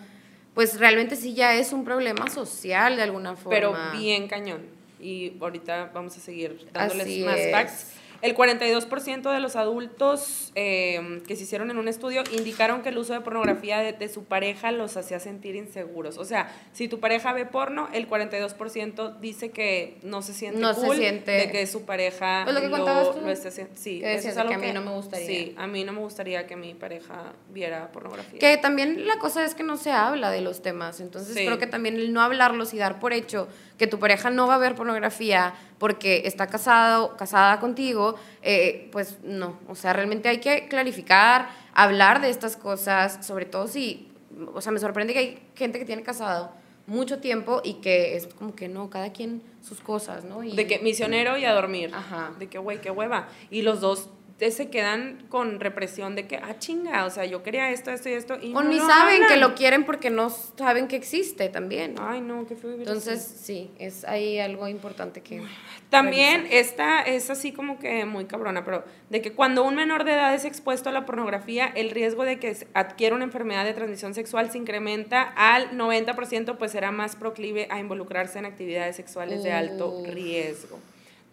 pues 0.54 0.78
realmente 0.78 1.16
sí 1.16 1.34
ya 1.34 1.54
es 1.54 1.72
un 1.72 1.84
problema 1.84 2.30
social 2.30 2.96
de 2.96 3.02
alguna 3.02 3.34
forma. 3.34 3.50
Pero 3.50 3.74
bien 3.98 4.28
cañón. 4.28 4.62
Y 5.00 5.32
ahorita 5.40 5.90
vamos 5.92 6.16
a 6.16 6.20
seguir 6.20 6.68
dándoles 6.72 7.06
Así 7.06 7.24
más 7.24 7.40
facts. 7.50 8.01
El 8.22 8.36
42% 8.36 9.32
de 9.32 9.40
los 9.40 9.56
adultos 9.56 10.52
eh, 10.54 11.22
que 11.26 11.34
se 11.34 11.42
hicieron 11.42 11.72
en 11.72 11.78
un 11.78 11.88
estudio 11.88 12.22
indicaron 12.32 12.82
que 12.82 12.90
el 12.90 12.98
uso 12.98 13.12
de 13.12 13.20
pornografía 13.20 13.80
de, 13.80 14.08
su 14.08 14.24
pareja 14.24 14.70
los 14.70 14.96
hacía 14.96 15.18
sentir 15.18 15.56
inseguros. 15.56 16.18
O 16.18 16.24
sea, 16.24 16.54
si 16.72 16.86
tu 16.86 17.00
pareja 17.00 17.32
ve 17.32 17.46
porno, 17.46 17.88
el 17.92 18.08
42% 18.08 19.18
dice 19.18 19.50
que 19.50 19.98
no 20.02 20.22
se 20.22 20.34
siente 20.34 20.60
no 20.60 20.72
cool 20.72 20.96
se 20.96 21.02
siente... 21.02 21.32
de 21.32 21.50
que 21.50 21.66
su 21.66 21.84
pareja 21.84 22.42
pues 22.44 22.54
lo, 22.54 22.60
que 22.60 22.70
contabas 22.70 23.12
tú, 23.12 23.28
esté 23.28 23.48
haciendo. 23.48 23.74
Sí, 23.76 24.00
eso 24.04 24.28
es 24.28 24.36
algo 24.36 24.50
que 24.50 24.54
a 24.54 24.58
mí 24.58 24.72
no 24.72 24.82
me 24.82 24.92
gustaría. 24.92 25.26
Sí, 25.26 25.54
a 25.58 25.66
mí 25.66 25.82
no 25.82 25.92
me 25.92 26.00
gustaría 26.00 26.46
que 26.46 26.54
mi 26.54 26.74
pareja 26.74 27.32
viera 27.50 27.90
pornografía. 27.90 28.38
Que 28.38 28.56
también 28.56 29.04
la 29.08 29.18
cosa 29.18 29.44
es 29.44 29.56
que 29.56 29.64
no 29.64 29.76
se 29.76 29.90
habla 29.90 30.30
de 30.30 30.42
los 30.42 30.62
temas. 30.62 31.00
Entonces 31.00 31.34
creo 31.34 31.58
que 31.58 31.66
también 31.66 31.96
el 31.96 32.12
no 32.12 32.20
hablarlos 32.20 32.72
y 32.72 32.78
dar 32.78 33.00
por 33.00 33.12
hecho 33.12 33.48
que 33.82 33.88
tu 33.88 33.98
pareja 33.98 34.30
no 34.30 34.46
va 34.46 34.54
a 34.54 34.58
ver 34.58 34.76
pornografía 34.76 35.54
porque 35.78 36.22
está 36.24 36.46
casado, 36.46 37.16
casada 37.16 37.58
contigo, 37.58 38.14
eh, 38.40 38.88
pues 38.92 39.18
no. 39.24 39.58
O 39.66 39.74
sea, 39.74 39.92
realmente 39.92 40.28
hay 40.28 40.38
que 40.38 40.68
clarificar, 40.68 41.48
hablar 41.74 42.20
de 42.20 42.30
estas 42.30 42.56
cosas, 42.56 43.26
sobre 43.26 43.44
todo 43.44 43.66
si, 43.66 44.08
o 44.54 44.60
sea, 44.60 44.70
me 44.70 44.78
sorprende 44.78 45.14
que 45.14 45.18
hay 45.18 45.42
gente 45.56 45.80
que 45.80 45.84
tiene 45.84 46.04
casado 46.04 46.52
mucho 46.86 47.18
tiempo 47.18 47.60
y 47.64 47.74
que 47.80 48.14
es 48.14 48.28
como 48.28 48.54
que 48.54 48.68
no, 48.68 48.88
cada 48.88 49.12
quien 49.12 49.42
sus 49.60 49.80
cosas, 49.80 50.22
¿no? 50.22 50.42
de 50.42 50.66
que 50.68 50.78
misionero 50.78 51.36
y 51.36 51.44
a 51.44 51.52
dormir. 51.52 51.90
Ajá. 51.92 52.30
De 52.38 52.46
que, 52.46 52.58
güey, 52.58 52.80
qué 52.80 52.92
hueva. 52.92 53.26
Y 53.50 53.62
los 53.62 53.80
dos 53.80 54.10
se 54.50 54.70
quedan 54.70 55.24
con 55.28 55.60
represión 55.60 56.16
de 56.16 56.26
que, 56.26 56.36
ah, 56.36 56.58
chinga, 56.58 57.04
o 57.04 57.10
sea, 57.10 57.24
yo 57.24 57.42
quería 57.42 57.70
esto, 57.70 57.90
esto 57.90 58.08
y 58.08 58.12
esto. 58.12 58.38
Y 58.40 58.54
o 58.54 58.62
ni 58.62 58.78
saben 58.78 59.26
que 59.28 59.36
lo 59.36 59.54
quieren 59.54 59.84
porque 59.84 60.10
no 60.10 60.30
saben 60.30 60.88
que 60.88 60.96
existe 60.96 61.48
también. 61.48 61.94
Ay, 62.00 62.20
no, 62.20 62.46
qué 62.46 62.56
feo. 62.56 62.72
Entonces, 62.72 63.22
sí, 63.22 63.70
es 63.78 64.04
ahí 64.04 64.38
algo 64.38 64.66
importante 64.68 65.20
que... 65.20 65.42
También 65.90 66.46
esta 66.50 67.02
es 67.02 67.28
así 67.28 67.52
como 67.52 67.78
que 67.78 68.06
muy 68.06 68.24
cabrona, 68.24 68.64
pero 68.64 68.82
de 69.10 69.20
que 69.20 69.32
cuando 69.32 69.62
un 69.62 69.74
menor 69.74 70.04
de 70.04 70.14
edad 70.14 70.34
es 70.34 70.46
expuesto 70.46 70.88
a 70.88 70.92
la 70.92 71.04
pornografía, 71.04 71.66
el 71.66 71.90
riesgo 71.90 72.24
de 72.24 72.38
que 72.38 72.56
adquiera 72.72 73.14
una 73.14 73.24
enfermedad 73.24 73.64
de 73.64 73.74
transmisión 73.74 74.14
sexual 74.14 74.50
se 74.50 74.56
incrementa 74.56 75.22
al 75.36 75.72
90%, 75.72 76.56
pues 76.56 76.72
será 76.72 76.90
más 76.92 77.14
proclive 77.14 77.68
a 77.70 77.78
involucrarse 77.78 78.38
en 78.38 78.46
actividades 78.46 78.96
sexuales 78.96 79.42
de 79.42 79.52
alto 79.52 80.02
riesgo. 80.06 80.78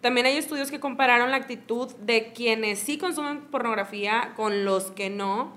También 0.00 0.26
hay 0.26 0.36
estudios 0.36 0.70
que 0.70 0.80
compararon 0.80 1.30
la 1.30 1.36
actitud 1.36 1.92
de 1.96 2.32
quienes 2.32 2.78
sí 2.78 2.96
consumen 2.98 3.42
pornografía 3.42 4.32
con 4.36 4.64
los 4.64 4.90
que 4.90 5.10
no. 5.10 5.52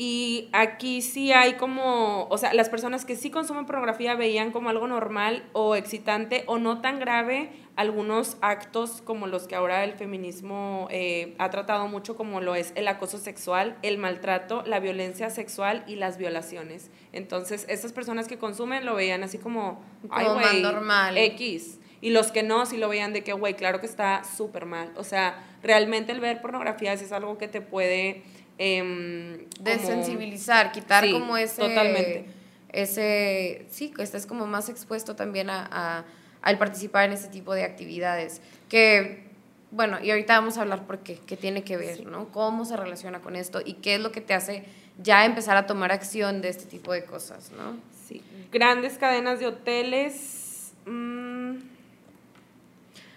Y 0.00 0.48
aquí 0.52 1.02
sí 1.02 1.32
hay 1.32 1.54
como, 1.54 2.28
o 2.30 2.38
sea, 2.38 2.54
las 2.54 2.68
personas 2.68 3.04
que 3.04 3.16
sí 3.16 3.30
consumen 3.32 3.66
pornografía 3.66 4.14
veían 4.14 4.52
como 4.52 4.68
algo 4.68 4.86
normal 4.86 5.44
o 5.52 5.74
excitante 5.74 6.44
o 6.46 6.58
no 6.58 6.80
tan 6.80 7.00
grave 7.00 7.50
algunos 7.74 8.36
actos 8.40 9.02
como 9.04 9.26
los 9.26 9.48
que 9.48 9.56
ahora 9.56 9.82
el 9.82 9.94
feminismo 9.94 10.86
eh, 10.92 11.34
ha 11.38 11.50
tratado 11.50 11.88
mucho, 11.88 12.16
como 12.16 12.40
lo 12.40 12.54
es 12.54 12.72
el 12.76 12.86
acoso 12.86 13.18
sexual, 13.18 13.76
el 13.82 13.98
maltrato, 13.98 14.62
la 14.66 14.78
violencia 14.78 15.30
sexual 15.30 15.82
y 15.88 15.96
las 15.96 16.16
violaciones. 16.16 16.92
Entonces, 17.12 17.66
estas 17.68 17.92
personas 17.92 18.28
que 18.28 18.38
consumen 18.38 18.86
lo 18.86 18.94
veían 18.94 19.24
así 19.24 19.38
como, 19.38 19.82
ay, 20.10 20.26
güey, 20.26 20.62
normal. 20.62 21.18
X. 21.18 21.80
Y 22.00 22.10
los 22.10 22.30
que 22.30 22.42
no, 22.42 22.64
sí 22.66 22.76
lo 22.76 22.88
veían 22.88 23.12
de 23.12 23.24
que, 23.24 23.32
güey, 23.32 23.54
claro 23.54 23.80
que 23.80 23.86
está 23.86 24.22
súper 24.24 24.66
mal. 24.66 24.92
O 24.96 25.04
sea, 25.04 25.44
realmente 25.62 26.12
el 26.12 26.20
ver 26.20 26.40
pornografía 26.40 26.92
es 26.92 27.12
algo 27.12 27.38
que 27.38 27.48
te 27.48 27.60
puede... 27.60 28.22
Eh, 28.58 29.46
Desensibilizar, 29.60 30.72
quitar 30.72 31.10
como 31.10 31.36
ese... 31.36 31.62
Totalmente. 31.62 32.26
Ese, 32.70 33.66
sí, 33.70 33.90
que 33.90 34.02
estés 34.02 34.26
como 34.26 34.46
más 34.46 34.68
expuesto 34.68 35.16
también 35.16 35.48
a, 35.48 36.04
al 36.42 36.58
participar 36.58 37.06
en 37.06 37.12
ese 37.12 37.28
tipo 37.28 37.54
de 37.54 37.64
actividades. 37.64 38.42
Que, 38.68 39.24
bueno, 39.70 39.98
y 40.02 40.10
ahorita 40.10 40.38
vamos 40.38 40.58
a 40.58 40.62
hablar 40.62 40.86
por 40.86 40.98
qué, 40.98 41.18
qué 41.26 41.36
tiene 41.36 41.64
que 41.64 41.78
ver, 41.78 42.04
¿no? 42.06 42.28
Cómo 42.28 42.64
se 42.66 42.76
relaciona 42.76 43.20
con 43.20 43.36
esto 43.36 43.62
y 43.64 43.74
qué 43.74 43.94
es 43.94 44.00
lo 44.00 44.12
que 44.12 44.20
te 44.20 44.34
hace 44.34 44.64
ya 45.02 45.24
empezar 45.24 45.56
a 45.56 45.66
tomar 45.66 45.92
acción 45.92 46.42
de 46.42 46.50
este 46.50 46.66
tipo 46.66 46.92
de 46.92 47.04
cosas, 47.04 47.52
¿no? 47.52 47.76
Sí. 48.06 48.22
Grandes 48.52 48.98
cadenas 48.98 49.40
de 49.40 49.46
hoteles. 49.46 50.72
Mmm, 50.84 51.27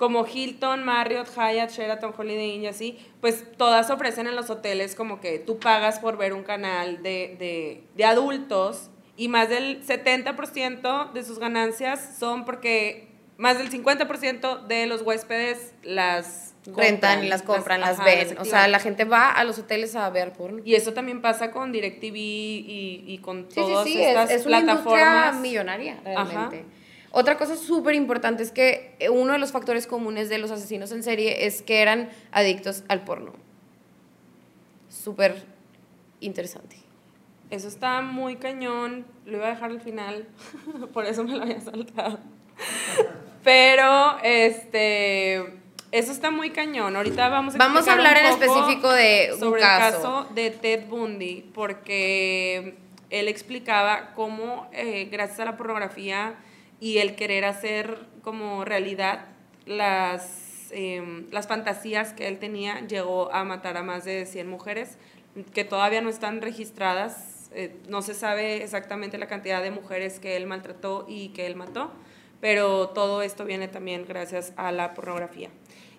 como 0.01 0.25
Hilton, 0.25 0.83
Marriott, 0.83 1.27
Hyatt, 1.27 1.69
Sheraton, 1.69 2.11
Holiday 2.17 2.55
Inn 2.55 2.63
y 2.63 2.67
así, 2.67 2.97
pues 3.19 3.45
todas 3.55 3.91
ofrecen 3.91 4.25
en 4.25 4.35
los 4.35 4.49
hoteles 4.49 4.95
como 4.95 5.21
que 5.21 5.37
tú 5.37 5.59
pagas 5.59 5.99
por 5.99 6.17
ver 6.17 6.33
un 6.33 6.41
canal 6.41 7.03
de, 7.03 7.83
adultos 8.03 8.89
y 9.15 9.27
más 9.27 9.49
del 9.49 9.85
70% 9.85 11.11
de 11.11 11.23
sus 11.23 11.37
ganancias 11.37 12.15
son 12.17 12.45
porque 12.45 13.09
más 13.37 13.59
del 13.59 13.69
50% 13.69 14.65
de 14.65 14.87
los 14.87 15.03
huéspedes 15.03 15.75
las 15.83 16.55
rentan 16.65 17.23
y 17.23 17.27
las 17.27 17.43
compran, 17.43 17.79
las, 17.79 18.03
ven. 18.03 18.39
o 18.39 18.45
sea, 18.45 18.67
la 18.67 18.79
gente 18.79 19.05
va 19.05 19.29
a 19.29 19.43
los 19.43 19.59
hoteles 19.59 19.95
a 19.95 20.09
ver 20.09 20.33
porno. 20.33 20.63
Y 20.65 20.73
eso 20.73 20.93
también 20.93 21.21
pasa 21.21 21.51
con 21.51 21.71
DirecTV 21.71 22.15
y, 22.15 23.03
y 23.05 23.19
con 23.19 23.47
todas 23.49 23.85
estas 23.85 24.31
es, 24.31 24.37
es 24.37 24.43
plataformas. 24.47 25.33
Una 25.33 25.41
millonaria, 25.41 25.99
realmente. 26.03 26.80
Otra 27.11 27.37
cosa 27.37 27.57
súper 27.57 27.95
importante 27.95 28.41
es 28.41 28.51
que 28.51 28.95
eh, 28.99 29.09
uno 29.09 29.33
de 29.33 29.39
los 29.39 29.51
factores 29.51 29.85
comunes 29.85 30.29
de 30.29 30.37
los 30.37 30.49
asesinos 30.49 30.91
en 30.91 31.03
serie 31.03 31.45
es 31.45 31.61
que 31.61 31.81
eran 31.81 32.09
adictos 32.31 32.83
al 32.87 33.03
porno. 33.03 33.33
Súper 34.89 35.43
interesante. 36.21 36.77
Eso 37.49 37.67
está 37.67 38.01
muy 38.01 38.37
cañón. 38.37 39.05
Lo 39.25 39.37
iba 39.37 39.47
a 39.47 39.49
dejar 39.49 39.71
al 39.71 39.81
final, 39.81 40.25
por 40.93 41.05
eso 41.05 41.23
me 41.25 41.35
lo 41.35 41.43
había 41.43 41.59
saltado. 41.59 42.19
Pero, 43.43 44.17
este, 44.23 45.61
eso 45.91 46.11
está 46.13 46.31
muy 46.31 46.51
cañón. 46.51 46.95
Ahorita 46.95 47.27
vamos 47.27 47.55
a 47.55 47.57
Vamos 47.57 47.87
a 47.89 47.93
hablar 47.93 48.17
en 48.17 48.27
específico 48.27 48.91
de 48.93 49.35
sobre 49.37 49.61
el 49.61 49.67
caso 49.67 50.27
de 50.33 50.51
Ted 50.51 50.87
Bundy, 50.87 51.49
porque 51.53 52.77
él 53.09 53.27
explicaba 53.27 54.13
cómo, 54.15 54.69
eh, 54.71 55.09
gracias 55.11 55.41
a 55.41 55.45
la 55.45 55.57
pornografía, 55.57 56.35
y 56.81 56.97
el 56.97 57.15
querer 57.15 57.45
hacer 57.45 57.99
como 58.23 58.65
realidad 58.65 59.27
las, 59.65 60.71
em, 60.71 61.27
las 61.31 61.47
fantasías 61.47 62.11
que 62.11 62.27
él 62.27 62.39
tenía, 62.39 62.85
llegó 62.87 63.31
a 63.31 63.45
matar 63.45 63.77
a 63.77 63.83
más 63.83 64.03
de 64.03 64.25
100 64.25 64.49
mujeres 64.49 64.97
que 65.53 65.63
todavía 65.63 66.01
no 66.01 66.09
están 66.09 66.41
registradas. 66.41 67.49
Eh, 67.53 67.77
no 67.87 68.01
se 68.01 68.13
sabe 68.13 68.63
exactamente 68.63 69.17
la 69.17 69.27
cantidad 69.27 69.61
de 69.61 69.71
mujeres 69.71 70.19
que 70.19 70.35
él 70.35 70.47
maltrató 70.47 71.05
y 71.07 71.29
que 71.29 71.45
él 71.45 71.55
mató, 71.55 71.91
pero 72.41 72.89
todo 72.89 73.21
esto 73.21 73.45
viene 73.45 73.67
también 73.67 74.05
gracias 74.07 74.51
a 74.55 74.71
la 74.71 74.93
pornografía. 74.93 75.49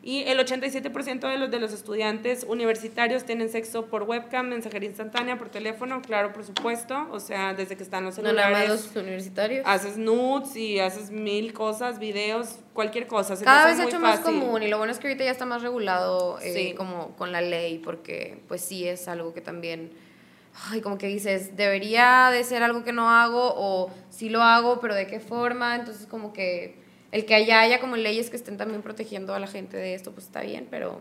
Y 0.05 0.25
el 0.25 0.39
87% 0.39 1.31
de 1.31 1.39
los, 1.39 1.51
de 1.51 1.61
los 1.61 1.73
estudiantes 1.73 2.45
universitarios 2.49 3.25
tienen 3.25 3.49
sexo 3.49 3.87
por 3.87 4.03
webcam, 4.03 4.49
mensajería 4.49 4.89
instantánea, 4.89 5.39
por 5.39 5.49
teléfono, 5.49 6.03
claro, 6.03 6.33
por 6.33 6.45
supuesto. 6.45 7.07
O 7.13 7.21
sea, 7.21 7.55
desde 7.55 7.77
que 7.77 7.85
están 7.85 8.05
los 8.05 8.17
celulares. 8.17 8.51
No 8.51 8.51
nada 8.51 8.69
más 8.69 8.95
los 8.95 8.97
universitarios. 8.97 9.65
Haces 9.65 9.99
nudes 9.99 10.57
y 10.57 10.81
haces 10.81 11.11
mil 11.11 11.53
cosas, 11.53 12.01
videos, 12.01 12.57
cualquier 12.73 13.07
cosa. 13.07 13.37
Cada 13.45 13.67
vez 13.67 13.77
se 13.77 13.83
ha 13.83 13.87
hecho 13.87 14.01
más 14.01 14.21
común 14.21 14.65
y 14.65 14.69
lo 14.69 14.79
bueno 14.79 14.93
es 14.93 14.99
que 14.99 15.07
ahorita 15.07 15.25
ya 15.25 15.31
está 15.31 15.47
más 15.47 15.63
regulado 15.63 16.41
eh, 16.43 16.75
como 16.77 17.15
con 17.17 17.31
la 17.31 17.41
ley 17.41 17.79
porque 17.79 18.41
pues 18.49 18.61
sí 18.61 18.89
es 18.89 19.07
algo 19.07 19.33
que 19.33 19.41
también 19.41 19.93
ay, 20.69 20.81
como 20.81 20.99
que 20.99 21.07
dices, 21.07 21.57
debería 21.57 22.31
de 22.31 22.45
ser 22.45 22.63
algo 22.63 22.85
que 22.85 22.93
no 22.93 23.11
hago 23.11 23.55
o 23.57 23.91
sí 24.11 24.29
lo 24.29 24.43
hago, 24.43 24.81
pero 24.81 24.95
de 24.95 25.07
qué 25.07 25.21
forma, 25.21 25.77
entonces 25.77 26.07
como 26.07 26.33
que 26.33 26.82
el 27.13 27.27
que 27.27 27.35
haya, 27.35 27.61
haya 27.61 27.79
como 27.79 27.97
leyes 27.97 28.31
que 28.31 28.37
estén 28.37 28.57
también 28.57 28.83
protegiendo 28.83 29.35
a 29.35 29.39
la 29.39 29.47
gente 29.47 29.77
de 29.77 29.95
esto, 29.95 30.13
pues 30.13 30.27
está 30.27 30.41
bien, 30.41 30.67
pero... 30.71 31.01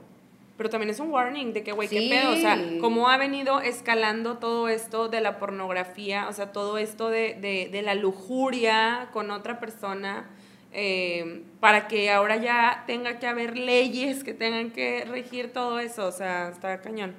Pero 0.57 0.69
también 0.69 0.91
es 0.91 0.99
un 0.99 1.09
warning 1.09 1.53
de 1.53 1.63
que, 1.63 1.71
güey, 1.71 1.87
qué 1.87 2.07
pedo, 2.07 2.33
o 2.33 2.35
sea, 2.35 2.55
cómo 2.81 3.09
ha 3.09 3.17
venido 3.17 3.61
escalando 3.61 4.37
todo 4.37 4.69
esto 4.69 5.07
de 5.07 5.19
la 5.19 5.39
pornografía, 5.39 6.27
o 6.27 6.33
sea, 6.33 6.51
todo 6.51 6.77
esto 6.77 7.09
de, 7.09 7.33
de, 7.33 7.69
de 7.71 7.81
la 7.81 7.95
lujuria 7.95 9.09
con 9.11 9.31
otra 9.31 9.59
persona, 9.59 10.29
eh, 10.73 11.41
para 11.59 11.87
que 11.87 12.11
ahora 12.11 12.35
ya 12.35 12.83
tenga 12.85 13.17
que 13.17 13.25
haber 13.25 13.57
leyes 13.57 14.23
que 14.23 14.35
tengan 14.35 14.69
que 14.69 15.03
regir 15.05 15.51
todo 15.51 15.79
eso, 15.79 16.05
o 16.05 16.11
sea, 16.11 16.49
está 16.49 16.79
cañón. 16.81 17.15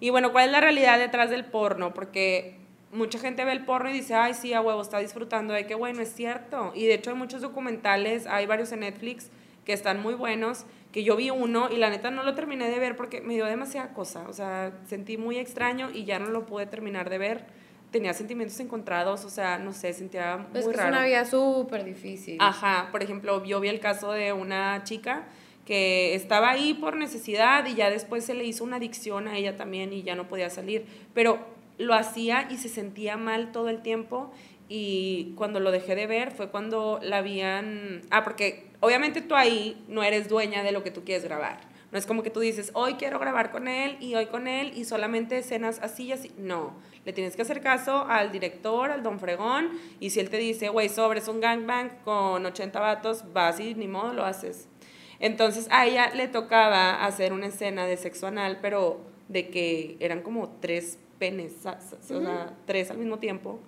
Y 0.00 0.08
bueno, 0.10 0.32
¿cuál 0.32 0.46
es 0.46 0.52
la 0.52 0.60
realidad 0.60 0.98
detrás 0.98 1.28
del 1.28 1.44
porno? 1.44 1.92
Porque 1.92 2.57
mucha 2.92 3.18
gente 3.18 3.44
ve 3.44 3.52
el 3.52 3.64
porno 3.64 3.90
y 3.90 3.92
dice, 3.92 4.14
ay, 4.14 4.34
sí, 4.34 4.52
a 4.54 4.60
huevo, 4.60 4.80
está 4.80 4.98
disfrutando 4.98 5.54
de 5.54 5.66
que, 5.66 5.74
bueno, 5.74 6.00
es 6.00 6.12
cierto. 6.12 6.72
Y 6.74 6.86
de 6.86 6.94
hecho 6.94 7.10
hay 7.10 7.16
muchos 7.16 7.42
documentales, 7.42 8.26
hay 8.26 8.46
varios 8.46 8.72
en 8.72 8.80
Netflix 8.80 9.30
que 9.64 9.72
están 9.72 10.00
muy 10.00 10.14
buenos, 10.14 10.64
que 10.92 11.04
yo 11.04 11.16
vi 11.16 11.30
uno 11.30 11.68
y 11.70 11.76
la 11.76 11.90
neta 11.90 12.10
no 12.10 12.22
lo 12.22 12.34
terminé 12.34 12.70
de 12.70 12.78
ver 12.78 12.96
porque 12.96 13.20
me 13.20 13.34
dio 13.34 13.44
demasiada 13.44 13.92
cosa, 13.92 14.26
o 14.26 14.32
sea, 14.32 14.72
sentí 14.86 15.18
muy 15.18 15.36
extraño 15.36 15.90
y 15.92 16.04
ya 16.04 16.18
no 16.18 16.28
lo 16.28 16.46
pude 16.46 16.66
terminar 16.66 17.10
de 17.10 17.18
ver. 17.18 17.44
Tenía 17.90 18.12
sentimientos 18.12 18.58
encontrados, 18.60 19.24
o 19.24 19.30
sea, 19.30 19.58
no 19.58 19.72
sé, 19.72 19.92
sentía 19.92 20.46
pues 20.52 20.64
muy 20.64 20.74
Es 20.74 20.80
una 20.80 21.04
vida 21.04 21.24
súper 21.24 21.84
difícil. 21.84 22.38
Ajá, 22.40 22.88
por 22.90 23.02
ejemplo, 23.02 23.44
yo 23.44 23.60
vi 23.60 23.68
el 23.68 23.80
caso 23.80 24.12
de 24.12 24.32
una 24.32 24.84
chica 24.84 25.26
que 25.64 26.14
estaba 26.14 26.50
ahí 26.50 26.72
por 26.72 26.96
necesidad 26.96 27.66
y 27.66 27.74
ya 27.74 27.90
después 27.90 28.24
se 28.24 28.32
le 28.32 28.44
hizo 28.44 28.64
una 28.64 28.76
adicción 28.76 29.28
a 29.28 29.36
ella 29.36 29.56
también 29.56 29.92
y 29.92 30.02
ya 30.02 30.14
no 30.14 30.28
podía 30.28 30.48
salir. 30.48 30.86
Pero 31.12 31.57
lo 31.78 31.94
hacía 31.94 32.48
y 32.50 32.58
se 32.58 32.68
sentía 32.68 33.16
mal 33.16 33.52
todo 33.52 33.68
el 33.68 33.82
tiempo 33.82 34.30
y 34.68 35.32
cuando 35.36 35.60
lo 35.60 35.70
dejé 35.70 35.94
de 35.94 36.06
ver 36.06 36.30
fue 36.30 36.50
cuando 36.50 37.00
la 37.02 37.18
habían... 37.18 38.02
Ah, 38.10 38.22
porque 38.22 38.66
obviamente 38.80 39.22
tú 39.22 39.34
ahí 39.34 39.82
no 39.88 40.02
eres 40.02 40.28
dueña 40.28 40.62
de 40.62 40.72
lo 40.72 40.82
que 40.82 40.90
tú 40.90 41.04
quieres 41.04 41.24
grabar. 41.24 41.60
No 41.90 41.96
es 41.96 42.04
como 42.04 42.22
que 42.22 42.28
tú 42.28 42.40
dices, 42.40 42.70
hoy 42.74 42.94
quiero 42.94 43.18
grabar 43.18 43.50
con 43.50 43.66
él 43.66 43.96
y 43.98 44.14
hoy 44.14 44.26
con 44.26 44.46
él 44.46 44.72
y 44.76 44.84
solamente 44.84 45.38
escenas 45.38 45.78
así 45.82 46.04
y 46.04 46.12
así. 46.12 46.30
No, 46.36 46.74
le 47.06 47.14
tienes 47.14 47.34
que 47.34 47.40
hacer 47.40 47.62
caso 47.62 48.04
al 48.06 48.30
director, 48.30 48.90
al 48.90 49.02
don 49.02 49.18
Fregón, 49.18 49.70
y 49.98 50.10
si 50.10 50.20
él 50.20 50.28
te 50.28 50.36
dice, 50.36 50.68
güey, 50.68 50.90
sobres 50.90 51.28
un 51.28 51.40
gangbang 51.40 51.88
con 52.04 52.44
80 52.44 52.78
vatos, 52.78 53.24
vas 53.32 53.58
y 53.58 53.74
ni 53.74 53.88
modo 53.88 54.12
lo 54.12 54.26
haces. 54.26 54.68
Entonces 55.18 55.66
a 55.70 55.86
ella 55.86 56.12
le 56.14 56.28
tocaba 56.28 57.06
hacer 57.06 57.32
una 57.32 57.46
escena 57.46 57.86
de 57.86 57.96
sexo 57.96 58.26
anal, 58.26 58.58
pero 58.60 59.00
de 59.28 59.48
que 59.48 59.96
eran 60.00 60.20
como 60.20 60.58
tres 60.60 60.98
penes, 61.18 61.64
o 61.66 61.76
sea, 62.00 62.56
tres 62.66 62.90
al 62.90 62.98
mismo 62.98 63.18
tiempo. 63.18 63.60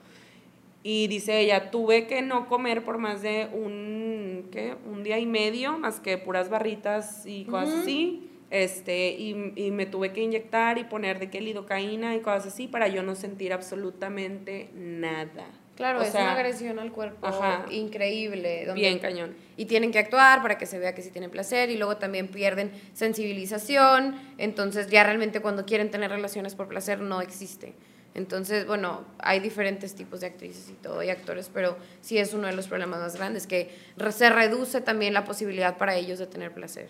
Y 0.82 1.08
dice 1.08 1.40
ella, 1.40 1.70
tuve 1.70 2.06
que 2.06 2.22
no 2.22 2.48
comer 2.48 2.84
por 2.84 2.98
más 2.98 3.20
de 3.20 3.48
un, 3.52 4.48
¿qué? 4.50 4.76
un 4.90 5.02
día 5.02 5.18
y 5.18 5.26
medio, 5.26 5.78
más 5.78 6.00
que 6.00 6.16
puras 6.16 6.48
barritas 6.48 7.26
y 7.26 7.44
cosas 7.44 7.80
así. 7.80 8.30
Este, 8.50 9.10
y, 9.10 9.52
y, 9.54 9.70
me 9.70 9.86
tuve 9.86 10.12
que 10.12 10.22
inyectar 10.22 10.78
y 10.78 10.84
poner 10.84 11.20
de 11.20 11.30
que 11.30 11.40
lidocaína 11.40 12.16
y 12.16 12.20
cosas 12.20 12.48
así 12.48 12.66
para 12.66 12.88
yo 12.88 13.04
no 13.04 13.14
sentir 13.14 13.52
absolutamente 13.52 14.70
nada. 14.74 15.46
Claro, 15.81 16.03
es 16.03 16.12
una 16.12 16.33
agresión 16.35 16.79
al 16.79 16.93
cuerpo 16.93 17.27
increíble. 17.71 18.71
bien 18.75 18.99
cañón. 18.99 19.35
Y 19.57 19.64
tienen 19.64 19.93
que 19.93 19.99
actuar 19.99 20.43
para 20.43 20.59
que 20.59 20.66
se 20.66 20.79
vea 20.79 20.95
que 20.95 21.01
sí 21.01 21.11
tienen 21.11 21.31
placer 21.31 21.71
y 21.71 21.79
luego 21.79 21.97
también 21.97 22.29
pierden 22.29 22.71
sensibilización. 22.93 24.14
Entonces 24.37 24.88
ya 24.88 25.05
realmente 25.05 25.40
cuando 25.40 25.64
quieren 25.64 25.90
tener 25.90 26.11
relaciones 26.11 26.55
por 26.55 26.69
placer 26.69 27.01
no 27.01 27.23
existe. 27.23 27.73
Entonces, 28.14 28.66
bueno, 28.66 29.07
hay 29.21 29.40
diferentes 29.40 29.95
tipos 29.95 30.21
de 30.21 30.27
actrices 30.27 30.69
y 30.69 30.75
todo, 30.75 31.03
y 31.03 31.09
actores, 31.09 31.51
pero 31.53 31.79
sí 32.03 32.19
es 32.19 32.35
uno 32.35 32.49
de 32.49 32.53
los 32.53 32.66
problemas 32.66 33.01
más 33.01 33.16
grandes, 33.16 33.47
que 33.47 33.71
se 34.11 34.29
reduce 34.29 34.83
también 34.83 35.14
la 35.14 35.25
posibilidad 35.25 35.79
para 35.79 35.95
ellos 35.95 36.19
de 36.19 36.27
tener 36.27 36.53
placer. 36.53 36.88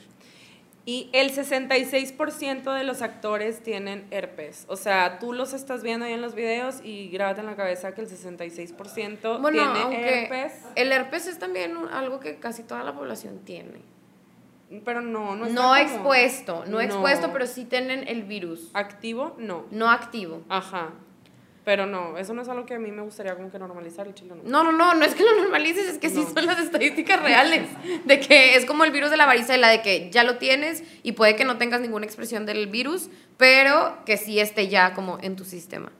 Y 0.86 1.10
el 1.12 1.32
66% 1.32 2.74
de 2.74 2.84
los 2.84 3.02
actores 3.02 3.62
tienen 3.62 4.06
herpes. 4.10 4.64
O 4.68 4.76
sea, 4.76 5.18
tú 5.18 5.32
los 5.32 5.52
estás 5.52 5.82
viendo 5.82 6.06
ahí 6.06 6.14
en 6.14 6.22
los 6.22 6.34
videos 6.34 6.80
y 6.82 7.08
grábate 7.10 7.40
en 7.40 7.46
la 7.46 7.56
cabeza 7.56 7.94
que 7.94 8.00
el 8.00 8.08
66% 8.08 9.40
bueno, 9.40 9.72
tiene 9.72 10.22
herpes. 10.22 10.52
El 10.76 10.90
herpes 10.90 11.26
es 11.26 11.38
también 11.38 11.76
algo 11.92 12.18
que 12.18 12.36
casi 12.36 12.62
toda 12.62 12.82
la 12.82 12.94
población 12.94 13.40
tiene. 13.44 13.82
Pero 14.84 15.00
no, 15.00 15.34
no 15.34 15.46
No 15.46 15.76
expuesto, 15.76 16.64
no, 16.64 16.72
no 16.72 16.80
expuesto, 16.80 17.32
pero 17.32 17.46
sí 17.46 17.64
tienen 17.64 18.06
el 18.06 18.22
virus. 18.22 18.70
¿Activo? 18.72 19.34
No. 19.36 19.66
No 19.70 19.90
activo. 19.90 20.42
Ajá. 20.48 20.90
Pero 21.64 21.84
no, 21.84 22.16
eso 22.16 22.32
no 22.32 22.40
es 22.40 22.48
algo 22.48 22.64
que 22.64 22.74
a 22.74 22.78
mí 22.78 22.90
me 22.90 23.02
gustaría 23.02 23.34
como 23.34 23.50
que 23.50 23.58
normalizar 23.58 24.06
el 24.06 24.14
chile. 24.14 24.34
No, 24.44 24.64
no, 24.64 24.72
no, 24.72 24.94
no, 24.94 25.04
es 25.04 25.14
que 25.14 25.22
lo 25.22 25.36
normalices, 25.36 25.86
es 25.88 25.98
que 25.98 26.08
sí 26.08 26.24
son 26.34 26.46
las 26.46 26.58
estadísticas 26.58 27.22
reales. 27.22 27.68
De 28.06 28.18
que 28.18 28.56
es 28.56 28.64
como 28.64 28.84
el 28.84 28.90
virus 28.90 29.10
de 29.10 29.18
la 29.18 29.26
varicela, 29.26 29.68
de 29.68 29.82
que 29.82 30.10
ya 30.10 30.24
lo 30.24 30.38
tienes 30.38 30.82
y 31.02 31.12
puede 31.12 31.36
que 31.36 31.44
no 31.44 31.58
tengas 31.58 31.82
ninguna 31.82 32.06
expresión 32.06 32.46
del 32.46 32.66
virus, 32.68 33.10
pero 33.36 33.98
que 34.06 34.16
sí 34.16 34.40
esté 34.40 34.68
ya 34.68 34.94
como 34.94 35.18
en 35.20 35.36
tu 35.36 35.44
sistema. 35.44 35.92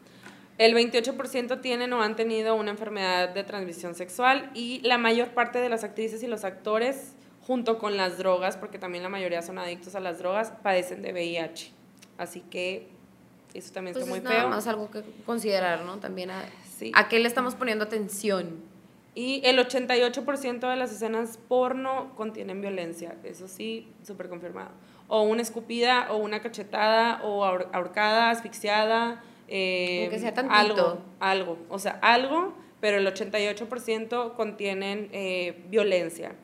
El 0.56 0.74
28% 0.74 1.60
tienen 1.60 1.92
o 1.92 2.02
han 2.02 2.16
tenido 2.16 2.54
una 2.54 2.70
enfermedad 2.70 3.30
de 3.30 3.44
transmisión 3.44 3.94
sexual 3.94 4.50
y 4.54 4.80
la 4.82 4.98
mayor 4.98 5.28
parte 5.28 5.58
de 5.58 5.68
las 5.68 5.84
actrices 5.84 6.22
y 6.22 6.26
los 6.26 6.44
actores, 6.44 7.14
junto 7.46 7.78
con 7.78 7.96
las 7.96 8.18
drogas, 8.18 8.56
porque 8.56 8.78
también 8.78 9.02
la 9.02 9.08
mayoría 9.08 9.40
son 9.40 9.58
adictos 9.58 9.94
a 9.94 10.00
las 10.00 10.18
drogas, 10.18 10.52
padecen 10.62 11.00
de 11.00 11.12
VIH. 11.12 11.72
Así 12.18 12.42
que 12.42 12.88
eso 13.58 13.72
también 13.72 13.94
pues 13.94 14.04
está 14.04 14.10
muy 14.10 14.18
es 14.18 14.24
nada 14.24 14.48
más 14.48 14.66
algo 14.66 14.90
que 14.90 15.02
considerar, 15.26 15.84
¿no? 15.84 15.98
También 15.98 16.30
a, 16.30 16.44
a 16.94 17.08
qué 17.08 17.18
le 17.18 17.28
estamos 17.28 17.54
poniendo 17.54 17.84
atención. 17.84 18.70
Y 19.14 19.42
el 19.44 19.58
88% 19.58 20.70
de 20.70 20.76
las 20.76 20.92
escenas 20.92 21.38
porno 21.48 22.12
contienen 22.16 22.60
violencia, 22.60 23.16
eso 23.24 23.48
sí, 23.48 23.88
súper 24.06 24.28
confirmado. 24.28 24.70
O 25.08 25.22
una 25.22 25.42
escupida, 25.42 26.12
o 26.12 26.18
una 26.18 26.40
cachetada, 26.40 27.20
o 27.24 27.44
ahorcada, 27.44 28.30
asfixiada. 28.30 29.22
Eh, 29.48 30.06
que 30.10 30.20
sea 30.20 30.32
tantito. 30.32 30.56
Algo, 30.56 30.98
algo, 31.18 31.58
o 31.68 31.80
sea, 31.80 31.98
algo, 32.02 32.54
pero 32.80 32.98
el 32.98 33.06
88% 33.06 34.34
contienen 34.34 35.08
eh, 35.12 35.64
violencia. 35.68 36.36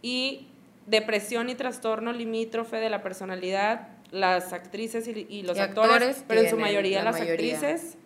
Y 0.00 0.48
depresión 0.86 1.50
y 1.50 1.54
trastorno 1.54 2.12
limítrofe 2.12 2.76
de 2.76 2.88
la 2.88 3.02
personalidad 3.02 3.88
las 4.14 4.52
actrices 4.52 5.08
y, 5.08 5.42
los 5.42 5.58
actores, 5.58 6.24
pero 6.28 6.42
en 6.42 6.50
su 6.50 6.56
mayoría 6.56 7.02
las 7.02 7.20
actrices 7.20 7.96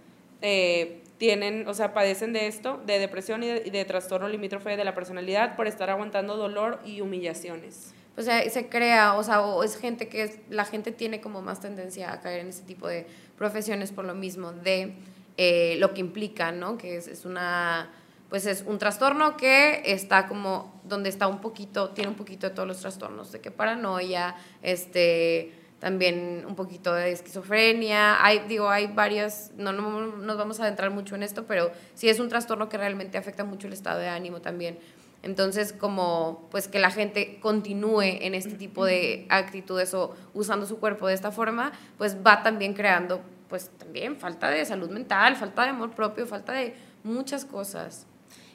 eh, 0.40 1.02
tienen, 1.18 1.68
o 1.68 1.74
sea, 1.74 1.92
padecen 1.92 2.32
de 2.32 2.46
esto, 2.46 2.80
de 2.86 2.98
depresión 2.98 3.42
y 3.42 3.48
de, 3.48 3.84
trastorno 3.84 4.26
limítrofe 4.28 4.76
de 4.76 4.84
la 4.84 4.94
personalidad 4.94 5.54
por 5.54 5.66
estar 5.66 5.90
aguantando 5.90 6.36
dolor 6.36 6.80
y 6.86 7.02
humillaciones. 7.02 7.92
O 8.16 8.22
sea, 8.22 8.48
se 8.48 8.68
crea, 8.68 9.14
o 9.14 9.22
sea, 9.22 9.42
o 9.42 9.62
es 9.62 9.76
gente 9.76 10.08
que 10.08 10.22
es, 10.22 10.38
la 10.48 10.64
gente 10.64 10.92
tiene 10.92 11.20
como 11.20 11.42
más 11.42 11.60
tendencia 11.60 12.10
a 12.12 12.20
caer 12.20 12.40
en 12.40 12.48
ese 12.48 12.62
tipo 12.62 12.88
de 12.88 13.06
profesiones 13.36 13.92
por 13.92 14.06
lo 14.06 14.14
mismo 14.14 14.52
de 14.52 14.94
eh, 15.36 15.76
lo 15.78 15.92
que 15.92 16.00
implica, 16.00 16.52
¿no? 16.52 16.78
Que 16.78 16.96
es, 16.96 17.06
es 17.06 17.26
una 17.26 17.90
pues 18.28 18.44
es 18.44 18.62
un 18.66 18.78
trastorno 18.78 19.36
que 19.36 19.82
está 19.86 20.28
como 20.28 20.80
donde 20.84 21.08
está 21.08 21.26
un 21.28 21.40
poquito, 21.40 21.90
tiene 21.90 22.10
un 22.10 22.16
poquito 22.16 22.48
de 22.48 22.54
todos 22.54 22.68
los 22.68 22.80
trastornos, 22.80 23.32
de 23.32 23.40
que 23.40 23.50
paranoia, 23.50 24.36
este, 24.62 25.52
también 25.78 26.44
un 26.46 26.56
poquito 26.56 26.92
de 26.94 27.12
esquizofrenia. 27.12 28.24
Hay, 28.24 28.40
digo, 28.48 28.68
hay 28.68 28.88
varias, 28.88 29.52
no, 29.56 29.72
no 29.72 30.06
nos 30.06 30.36
vamos 30.36 30.60
a 30.60 30.64
adentrar 30.64 30.90
mucho 30.90 31.14
en 31.14 31.22
esto, 31.22 31.44
pero 31.46 31.70
sí 31.94 32.08
es 32.08 32.18
un 32.20 32.28
trastorno 32.28 32.68
que 32.68 32.76
realmente 32.76 33.18
afecta 33.18 33.44
mucho 33.44 33.66
el 33.66 33.72
estado 33.72 34.00
de 34.00 34.08
ánimo 34.08 34.40
también. 34.40 34.78
Entonces, 35.22 35.72
como 35.72 36.46
pues 36.50 36.68
que 36.68 36.78
la 36.78 36.90
gente 36.90 37.38
continúe 37.40 38.02
en 38.02 38.34
este 38.34 38.54
tipo 38.54 38.84
de 38.84 39.26
actitudes 39.30 39.92
o 39.94 40.14
usando 40.32 40.66
su 40.66 40.78
cuerpo 40.78 41.08
de 41.08 41.14
esta 41.14 41.32
forma, 41.32 41.72
pues 41.96 42.16
va 42.24 42.42
también 42.42 42.74
creando 42.74 43.20
pues 43.48 43.70
también 43.78 44.16
falta 44.16 44.50
de 44.50 44.64
salud 44.64 44.90
mental, 44.90 45.34
falta 45.36 45.62
de 45.62 45.70
amor 45.70 45.92
propio, 45.92 46.26
falta 46.26 46.52
de 46.52 46.74
muchas 47.02 47.44
cosas. 47.44 48.06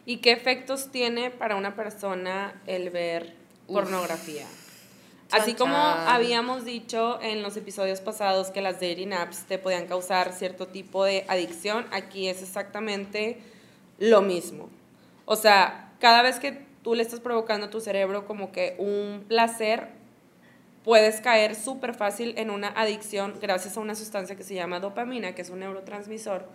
¿Y 0.06 0.18
qué 0.18 0.32
efectos 0.32 0.92
tiene 0.92 1.32
para 1.32 1.56
una 1.56 1.76
persona 1.76 2.62
el 2.68 2.90
ver 2.92 3.36
pornografía? 3.68 4.46
Así 5.32 5.56
como 5.56 5.76
habíamos 5.76 6.64
dicho 6.64 7.20
en 7.22 7.42
los 7.42 7.58
episodios 7.58 8.02
pasados 8.02 8.52
que 8.52 8.62
las 8.62 8.76
dating 8.76 9.14
apps 9.14 9.46
te 9.46 9.58
podían 9.58 9.88
causar 9.88 10.32
cierto 10.32 10.68
tipo 10.68 11.04
de 11.04 11.26
adicción, 11.28 11.86
aquí 11.92 12.28
es 12.28 12.42
exactamente 12.44 13.40
lo 13.98 14.22
mismo. 14.22 14.70
O 15.26 15.36
sea, 15.36 15.92
cada 16.00 16.22
vez 16.22 16.40
que 16.40 16.66
tú 16.84 16.94
le 16.94 17.02
estás 17.02 17.20
provocando 17.20 17.68
a 17.68 17.70
tu 17.70 17.82
cerebro 17.82 18.28
como 18.28 18.52
que 18.52 18.76
un 18.78 19.26
placer, 19.28 19.90
puedes 20.84 21.22
caer 21.22 21.56
súper 21.56 21.96
fácil 21.96 22.34
en 22.38 22.50
una 22.50 22.68
adicción 22.68 23.34
gracias 23.42 23.78
a 23.78 23.80
una 23.80 23.96
sustancia 23.96 24.36
que 24.36 24.44
se 24.44 24.54
llama 24.54 24.80
dopamina, 24.80 25.34
que 25.34 25.42
es 25.42 25.50
un 25.50 25.60
neurotransmisor 25.60 26.48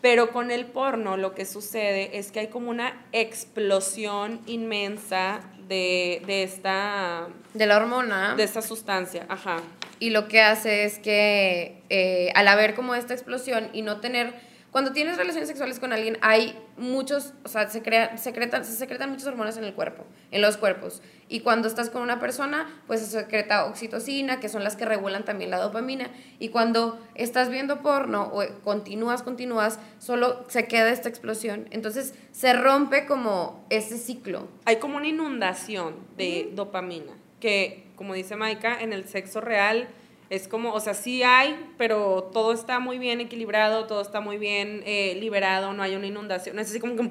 pero 0.00 0.32
con 0.32 0.50
el 0.50 0.66
porno 0.66 1.16
lo 1.16 1.34
que 1.34 1.44
sucede 1.44 2.18
es 2.18 2.32
que 2.32 2.40
hay 2.40 2.46
como 2.48 2.70
una 2.70 3.04
explosión 3.12 4.40
inmensa 4.46 5.40
de, 5.70 6.22
de 6.26 6.42
esta... 6.42 7.28
De 7.54 7.64
la 7.64 7.76
hormona. 7.76 8.34
De 8.34 8.42
esta 8.42 8.60
sustancia, 8.60 9.24
ajá. 9.28 9.62
Y 10.00 10.10
lo 10.10 10.28
que 10.28 10.42
hace 10.42 10.84
es 10.84 10.98
que 10.98 11.80
eh, 11.88 12.32
al 12.34 12.48
haber 12.48 12.74
como 12.74 12.94
esta 12.94 13.14
explosión 13.14 13.70
y 13.72 13.82
no 13.82 14.00
tener 14.00 14.34
cuando 14.70 14.92
tienes 14.92 15.16
relaciones 15.16 15.48
sexuales 15.48 15.80
con 15.80 15.92
alguien, 15.92 16.16
hay 16.20 16.56
muchos, 16.76 17.34
o 17.44 17.48
sea, 17.48 17.68
se, 17.68 17.82
crea, 17.82 18.16
secretan, 18.18 18.64
se 18.64 18.72
secretan 18.72 19.10
muchas 19.10 19.26
hormonas 19.26 19.56
en 19.56 19.64
el 19.64 19.74
cuerpo, 19.74 20.04
en 20.30 20.42
los 20.42 20.56
cuerpos. 20.56 21.02
Y 21.28 21.40
cuando 21.40 21.66
estás 21.66 21.90
con 21.90 22.02
una 22.02 22.20
persona, 22.20 22.68
pues 22.86 23.00
se 23.00 23.06
secreta 23.06 23.66
oxitocina, 23.66 24.38
que 24.38 24.48
son 24.48 24.62
las 24.62 24.76
que 24.76 24.84
regulan 24.84 25.24
también 25.24 25.50
la 25.50 25.58
dopamina. 25.58 26.10
Y 26.38 26.50
cuando 26.50 27.00
estás 27.16 27.50
viendo 27.50 27.82
porno 27.82 28.30
o 28.32 28.44
continúas, 28.62 29.24
continúas, 29.24 29.80
solo 29.98 30.44
se 30.48 30.66
queda 30.68 30.90
esta 30.90 31.08
explosión. 31.08 31.66
Entonces 31.72 32.14
se 32.30 32.52
rompe 32.52 33.06
como 33.06 33.66
ese 33.70 33.98
ciclo. 33.98 34.48
Hay 34.66 34.76
como 34.76 34.98
una 34.98 35.08
inundación 35.08 35.96
de 36.16 36.50
dopamina, 36.54 37.12
que, 37.40 37.90
como 37.96 38.14
dice 38.14 38.36
Maika, 38.36 38.80
en 38.80 38.92
el 38.92 39.08
sexo 39.08 39.40
real 39.40 39.88
es 40.30 40.46
como, 40.46 40.72
o 40.72 40.80
sea, 40.80 40.94
sí 40.94 41.24
hay, 41.24 41.72
pero 41.76 42.30
todo 42.32 42.52
está 42.52 42.78
muy 42.78 42.98
bien 42.98 43.20
equilibrado, 43.20 43.86
todo 43.86 44.00
está 44.00 44.20
muy 44.20 44.38
bien 44.38 44.82
eh, 44.86 45.16
liberado, 45.20 45.72
no 45.72 45.82
hay 45.82 45.96
una 45.96 46.06
inundación. 46.06 46.54
No 46.54 46.62
es 46.62 46.70
así 46.70 46.78
como 46.78 46.94
que, 46.94 47.10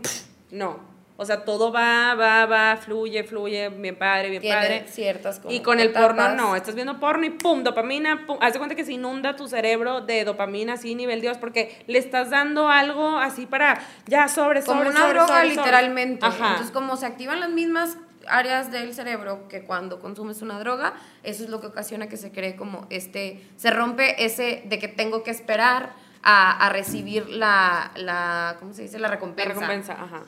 no. 0.51 0.79
O 1.17 1.25
sea, 1.25 1.43
todo 1.43 1.69
va, 1.69 2.15
va, 2.15 2.45
va, 2.45 2.77
fluye, 2.77 3.25
fluye, 3.25 3.67
bien 3.67 3.97
padre, 3.97 4.29
bien 4.29 4.41
padre. 4.41 4.85
ciertas 4.87 5.39
cosas. 5.39 5.51
Y 5.51 5.59
con 5.59 5.81
el 5.81 5.91
porno 5.91 6.33
no, 6.33 6.55
estás 6.55 6.75
viendo 6.75 6.97
porno 6.97 7.25
y 7.25 7.31
pum, 7.31 7.61
dopamina, 7.61 8.25
pum. 8.25 8.37
Haz 8.39 8.53
de 8.53 8.59
cuenta 8.59 8.73
que 8.73 8.85
se 8.85 8.93
inunda 8.93 9.35
tu 9.35 9.49
cerebro 9.49 9.99
de 9.99 10.23
dopamina 10.23 10.75
así 10.75 10.95
nivel 10.95 11.19
Dios 11.19 11.37
porque 11.37 11.83
le 11.87 11.99
estás 11.99 12.29
dando 12.29 12.69
algo 12.69 13.17
así 13.17 13.45
para 13.47 13.81
ya 14.07 14.29
sobre, 14.29 14.61
sobre, 14.61 14.85
Como 14.85 14.91
una 14.91 15.09
droga 15.09 15.43
literalmente. 15.43 16.25
Entonces, 16.25 16.71
como 16.71 16.95
se 16.95 17.07
activan 17.07 17.41
las 17.41 17.49
mismas 17.49 17.97
áreas 18.27 18.71
del 18.71 18.93
cerebro 18.93 19.47
que 19.47 19.63
cuando 19.63 19.99
consumes 19.99 20.41
una 20.41 20.59
droga, 20.59 20.93
eso 21.23 21.43
es 21.43 21.49
lo 21.49 21.61
que 21.61 21.67
ocasiona 21.67 22.07
que 22.07 22.17
se 22.17 22.31
cree 22.31 22.55
como 22.55 22.87
este, 22.89 23.43
se 23.57 23.71
rompe 23.71 24.23
ese 24.23 24.63
de 24.65 24.79
que 24.79 24.87
tengo 24.87 25.23
que 25.23 25.31
esperar 25.31 25.93
a, 26.21 26.65
a 26.65 26.69
recibir 26.69 27.29
la, 27.29 27.91
la, 27.95 28.57
¿cómo 28.59 28.73
se 28.73 28.83
dice? 28.83 28.99
La 28.99 29.07
recompensa. 29.07 29.53
La 29.53 29.53
recompensa, 29.53 29.93
ajá. 29.93 30.23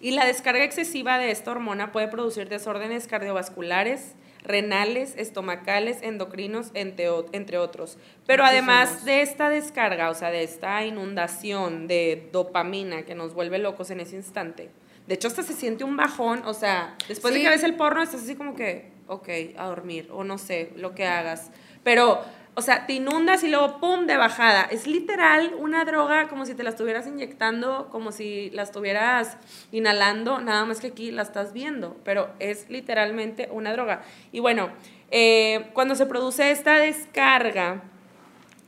Y 0.00 0.10
la 0.10 0.26
descarga 0.26 0.64
excesiva 0.64 1.18
de 1.18 1.30
esta 1.30 1.50
hormona 1.50 1.92
puede 1.92 2.08
producir 2.08 2.48
desórdenes 2.48 3.06
cardiovasculares, 3.06 4.14
renales, 4.44 5.14
estomacales, 5.16 6.02
endocrinos, 6.02 6.70
entre, 6.74 7.08
entre 7.32 7.58
otros. 7.58 7.98
Pero 8.26 8.44
además 8.44 9.04
de 9.04 9.22
esta 9.22 9.50
descarga, 9.50 10.10
o 10.10 10.14
sea, 10.14 10.30
de 10.30 10.42
esta 10.42 10.84
inundación 10.84 11.88
de 11.88 12.28
dopamina 12.32 13.02
que 13.02 13.14
nos 13.14 13.34
vuelve 13.34 13.58
locos 13.58 13.90
en 13.90 14.00
ese 14.00 14.16
instante, 14.16 14.70
de 15.06 15.14
hecho 15.14 15.28
hasta 15.28 15.42
se 15.42 15.54
siente 15.54 15.84
un 15.84 15.96
bajón, 15.96 16.42
o 16.44 16.54
sea, 16.54 16.96
después 17.08 17.34
de 17.34 17.42
que 17.42 17.48
ves 17.48 17.62
el 17.62 17.74
porno 17.74 18.02
estás 18.02 18.22
así 18.22 18.34
como 18.34 18.54
que, 18.54 18.90
ok, 19.06 19.28
a 19.56 19.66
dormir, 19.66 20.08
o 20.12 20.24
no 20.24 20.38
sé, 20.38 20.72
lo 20.76 20.94
que 20.94 21.06
hagas. 21.06 21.50
Pero 21.82 22.22
o 22.58 22.62
sea, 22.62 22.86
te 22.86 22.94
inundas 22.94 23.44
y 23.44 23.48
luego 23.48 23.78
¡pum! 23.80 24.06
de 24.06 24.16
bajada. 24.16 24.62
Es 24.62 24.86
literal 24.86 25.52
una 25.58 25.84
droga 25.84 26.26
como 26.28 26.46
si 26.46 26.54
te 26.54 26.62
la 26.62 26.70
estuvieras 26.70 27.06
inyectando, 27.06 27.90
como 27.92 28.12
si 28.12 28.48
la 28.54 28.62
estuvieras 28.62 29.36
inhalando, 29.72 30.40
nada 30.40 30.64
más 30.64 30.80
que 30.80 30.86
aquí 30.86 31.10
la 31.10 31.20
estás 31.20 31.52
viendo, 31.52 31.98
pero 32.02 32.30
es 32.38 32.70
literalmente 32.70 33.50
una 33.52 33.72
droga. 33.74 34.00
Y 34.32 34.40
bueno, 34.40 34.70
eh, 35.10 35.66
cuando 35.74 35.94
se 35.96 36.06
produce 36.06 36.50
esta 36.50 36.78
descarga, 36.78 37.82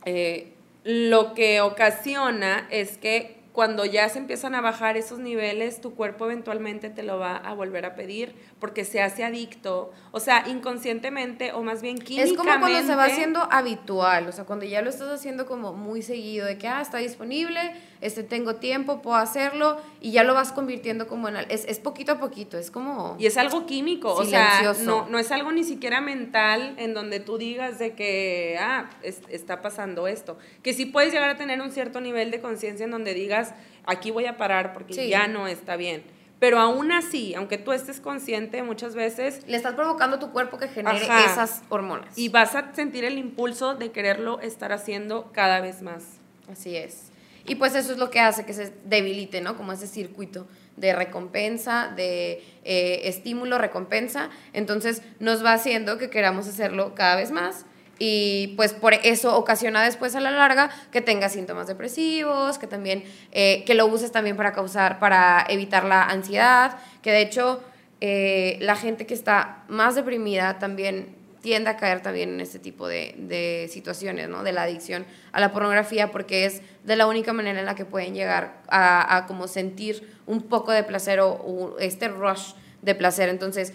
eh, 0.04 0.52
lo 0.84 1.32
que 1.32 1.62
ocasiona 1.62 2.68
es 2.70 2.98
que 2.98 3.37
cuando 3.58 3.84
ya 3.84 4.08
se 4.08 4.20
empiezan 4.20 4.54
a 4.54 4.60
bajar 4.60 4.96
esos 4.96 5.18
niveles, 5.18 5.80
tu 5.80 5.96
cuerpo 5.96 6.26
eventualmente 6.26 6.90
te 6.90 7.02
lo 7.02 7.18
va 7.18 7.34
a 7.34 7.54
volver 7.54 7.86
a 7.86 7.96
pedir 7.96 8.36
porque 8.60 8.84
se 8.84 9.02
hace 9.02 9.24
adicto, 9.24 9.90
o 10.12 10.20
sea, 10.20 10.44
inconscientemente 10.46 11.50
o 11.50 11.64
más 11.64 11.82
bien 11.82 11.98
químicamente. 11.98 12.34
Es 12.34 12.38
como 12.38 12.60
cuando 12.60 12.80
se 12.86 12.94
va 12.94 13.06
haciendo 13.06 13.48
habitual, 13.50 14.28
o 14.28 14.30
sea, 14.30 14.44
cuando 14.44 14.64
ya 14.64 14.80
lo 14.80 14.90
estás 14.90 15.10
haciendo 15.10 15.44
como 15.46 15.72
muy 15.72 16.02
seguido, 16.02 16.46
de 16.46 16.56
que, 16.56 16.68
ah, 16.68 16.80
está 16.80 16.98
disponible, 16.98 17.72
este, 18.00 18.22
tengo 18.22 18.56
tiempo, 18.56 19.02
puedo 19.02 19.16
hacerlo, 19.16 19.80
y 20.00 20.12
ya 20.12 20.24
lo 20.24 20.34
vas 20.34 20.52
convirtiendo 20.52 21.08
como 21.08 21.28
en... 21.28 21.36
Es, 21.48 21.64
es 21.66 21.78
poquito 21.78 22.12
a 22.12 22.18
poquito, 22.18 22.58
es 22.58 22.70
como... 22.70 23.16
Y 23.18 23.26
es 23.26 23.36
algo 23.36 23.66
químico, 23.66 24.14
o 24.14 24.24
sea, 24.24 24.74
no, 24.84 25.08
no 25.08 25.18
es 25.18 25.30
algo 25.32 25.52
ni 25.52 25.64
siquiera 25.64 26.00
mental 26.00 26.74
en 26.78 26.94
donde 26.94 27.20
tú 27.20 27.38
digas 27.38 27.78
de 27.78 27.94
que, 27.94 28.56
ah, 28.60 28.90
está 29.02 29.60
pasando 29.62 30.06
esto. 30.06 30.38
Que 30.62 30.72
sí 30.72 30.86
puedes 30.86 31.12
llegar 31.12 31.30
a 31.30 31.36
tener 31.36 31.60
un 31.60 31.72
cierto 31.72 32.00
nivel 32.00 32.30
de 32.30 32.40
conciencia 32.40 32.84
en 32.84 32.90
donde 32.90 33.14
digas, 33.14 33.54
aquí 33.84 34.10
voy 34.10 34.26
a 34.26 34.36
parar 34.36 34.72
porque 34.72 35.08
ya 35.08 35.26
no 35.26 35.46
está 35.48 35.76
bien. 35.76 36.04
Pero 36.38 36.60
aún 36.60 36.92
así, 36.92 37.34
aunque 37.34 37.58
tú 37.58 37.72
estés 37.72 38.00
consciente, 38.00 38.62
muchas 38.62 38.94
veces... 38.94 39.42
Le 39.48 39.56
estás 39.56 39.74
provocando 39.74 40.16
a 40.16 40.20
tu 40.20 40.30
cuerpo 40.30 40.56
que 40.56 40.68
genere 40.68 41.04
esas 41.24 41.62
hormonas. 41.68 42.16
Y 42.16 42.28
vas 42.28 42.54
a 42.54 42.72
sentir 42.74 43.04
el 43.04 43.18
impulso 43.18 43.74
de 43.74 43.90
quererlo 43.90 44.40
estar 44.40 44.72
haciendo 44.72 45.32
cada 45.32 45.60
vez 45.60 45.82
más. 45.82 46.04
Así 46.50 46.76
es. 46.76 47.10
Y 47.48 47.54
pues 47.56 47.74
eso 47.74 47.92
es 47.92 47.98
lo 47.98 48.10
que 48.10 48.20
hace 48.20 48.44
que 48.44 48.52
se 48.52 48.72
debilite, 48.84 49.40
¿no? 49.40 49.56
Como 49.56 49.72
ese 49.72 49.86
circuito 49.86 50.46
de 50.76 50.94
recompensa, 50.94 51.92
de 51.96 52.44
eh, 52.64 53.00
estímulo, 53.04 53.58
recompensa. 53.58 54.30
Entonces 54.52 55.02
nos 55.18 55.44
va 55.44 55.54
haciendo 55.54 55.98
que 55.98 56.10
queramos 56.10 56.46
hacerlo 56.46 56.94
cada 56.94 57.16
vez 57.16 57.30
más 57.30 57.64
y 57.98 58.54
pues 58.56 58.72
por 58.72 58.94
eso 58.94 59.36
ocasiona 59.36 59.82
después 59.82 60.14
a 60.14 60.20
la 60.20 60.30
larga 60.30 60.70
que 60.92 61.00
tengas 61.00 61.32
síntomas 61.32 61.66
depresivos, 61.66 62.58
que 62.58 62.66
también 62.66 63.02
eh, 63.32 63.64
que 63.66 63.74
lo 63.74 63.86
uses 63.86 64.12
también 64.12 64.36
para 64.36 64.52
causar, 64.52 64.98
para 65.00 65.44
evitar 65.48 65.84
la 65.84 66.04
ansiedad, 66.04 66.78
que 67.02 67.10
de 67.10 67.22
hecho 67.22 67.60
eh, 68.00 68.56
la 68.60 68.76
gente 68.76 69.06
que 69.06 69.14
está 69.14 69.64
más 69.68 69.96
deprimida 69.96 70.58
también 70.60 71.16
tiende 71.40 71.70
a 71.70 71.76
caer 71.76 72.02
también 72.02 72.30
en 72.30 72.40
este 72.40 72.58
tipo 72.58 72.88
de, 72.88 73.14
de, 73.16 73.68
situaciones, 73.70 74.28
¿no? 74.28 74.42
De 74.42 74.52
la 74.52 74.62
adicción 74.62 75.06
a 75.32 75.40
la 75.40 75.52
pornografía, 75.52 76.10
porque 76.10 76.44
es 76.44 76.62
de 76.84 76.96
la 76.96 77.06
única 77.06 77.32
manera 77.32 77.60
en 77.60 77.66
la 77.66 77.74
que 77.74 77.84
pueden 77.84 78.14
llegar 78.14 78.62
a, 78.68 79.16
a 79.16 79.26
como 79.26 79.48
sentir 79.48 80.18
un 80.26 80.42
poco 80.42 80.72
de 80.72 80.84
placer 80.84 81.20
o, 81.20 81.76
este 81.80 82.08
rush 82.08 82.52
de 82.82 82.94
placer. 82.94 83.28
Entonces, 83.28 83.72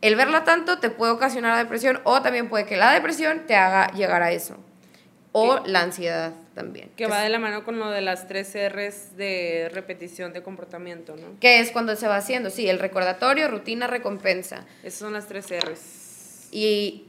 el 0.00 0.16
verla 0.16 0.44
tanto 0.44 0.78
te 0.78 0.90
puede 0.90 1.12
ocasionar 1.12 1.58
depresión 1.58 2.00
o 2.04 2.22
también 2.22 2.48
puede 2.48 2.64
que 2.64 2.76
la 2.76 2.92
depresión 2.92 3.46
te 3.46 3.56
haga 3.56 3.92
llegar 3.92 4.22
a 4.22 4.32
eso. 4.32 4.56
O 5.32 5.60
la 5.66 5.82
ansiedad 5.82 6.32
también. 6.54 6.90
Que 6.96 7.06
va 7.06 7.20
de 7.20 7.28
la 7.28 7.38
mano 7.38 7.62
con 7.62 7.78
lo 7.78 7.90
de 7.90 8.00
las 8.00 8.26
tres 8.26 8.54
R's 8.54 9.16
de 9.16 9.70
repetición 9.72 10.32
de 10.32 10.42
comportamiento, 10.42 11.16
¿no? 11.16 11.38
Que 11.38 11.60
es 11.60 11.70
cuando 11.70 11.94
se 11.96 12.08
va 12.08 12.16
haciendo, 12.16 12.50
sí, 12.50 12.68
el 12.68 12.78
recordatorio, 12.78 13.46
rutina, 13.48 13.86
recompensa. 13.86 14.64
Esas 14.82 15.00
son 15.00 15.12
las 15.12 15.26
tres 15.26 15.46
R's. 15.50 15.97
Y 16.50 17.04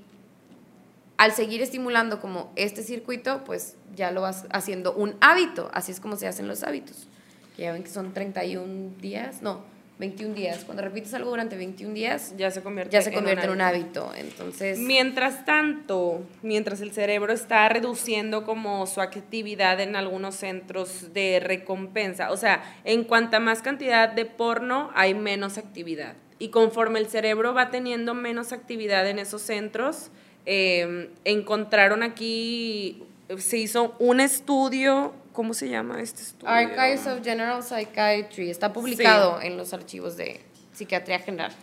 al 1.17 1.33
seguir 1.33 1.61
estimulando 1.61 2.21
como 2.21 2.51
este 2.55 2.81
circuito, 2.81 3.43
pues 3.43 3.75
ya 3.95 4.11
lo 4.11 4.21
vas 4.21 4.45
haciendo 4.51 4.93
un 4.93 5.15
hábito. 5.19 5.69
Así 5.73 5.91
es 5.91 5.99
como 5.99 6.15
se 6.15 6.27
hacen 6.27 6.47
los 6.47 6.63
hábitos. 6.63 7.07
Que 7.55 7.63
ya 7.63 7.73
ven 7.73 7.83
que 7.83 7.89
son 7.89 8.13
31 8.13 8.93
días, 9.01 9.41
no, 9.41 9.63
21 9.99 10.33
días. 10.33 10.63
Cuando 10.63 10.81
repites 10.81 11.13
algo 11.13 11.29
durante 11.29 11.57
21 11.57 11.93
días, 11.93 12.33
ya 12.37 12.49
se 12.51 12.61
convierte, 12.63 12.93
ya 12.93 13.01
se 13.01 13.11
convierte 13.11 13.45
en, 13.45 13.51
un, 13.51 13.59
hábito. 13.59 14.13
Entonces, 14.15 14.79
mientras 14.79 15.43
tanto, 15.43 16.23
mientras 16.41 16.79
el 16.79 16.93
cerebro 16.93 17.33
está 17.33 17.67
reduciendo 17.67 18.45
como 18.45 18.87
su 18.87 19.01
actividad 19.01 19.81
en 19.81 19.97
algunos 19.97 20.35
centros 20.35 21.13
de 21.13 21.41
recompensa, 21.41 22.31
o 22.31 22.37
sea, 22.37 22.63
en 22.85 23.03
cuanta 23.03 23.41
más 23.41 23.61
cantidad 23.61 24.09
de 24.09 24.25
porno 24.25 24.89
hay 24.95 25.13
menos 25.13 25.57
actividad. 25.57 26.15
Y 26.39 26.49
conforme 26.49 26.99
el 26.99 27.07
cerebro 27.07 27.53
va 27.53 27.69
teniendo 27.69 28.13
menos 28.13 28.53
actividad 28.53 29.07
en 29.07 29.19
esos 29.19 29.41
centros, 29.41 30.09
eh, 30.45 31.11
encontraron 31.25 32.01
aquí, 32.01 33.03
se 33.37 33.57
hizo 33.57 33.95
un 33.99 34.19
estudio 34.19 35.13
¿Cómo 35.39 35.53
se 35.53 35.69
llama 35.69 36.01
este 36.01 36.21
estudio? 36.21 36.49
Archives 36.49 37.07
of 37.07 37.23
General 37.23 37.63
Psychiatry. 37.63 38.49
Está 38.49 38.73
publicado 38.73 39.39
en 39.41 39.55
los 39.55 39.73
archivos 39.73 40.17
de 40.17 40.41
psiquiatría 40.73 41.19
general. 41.19 41.53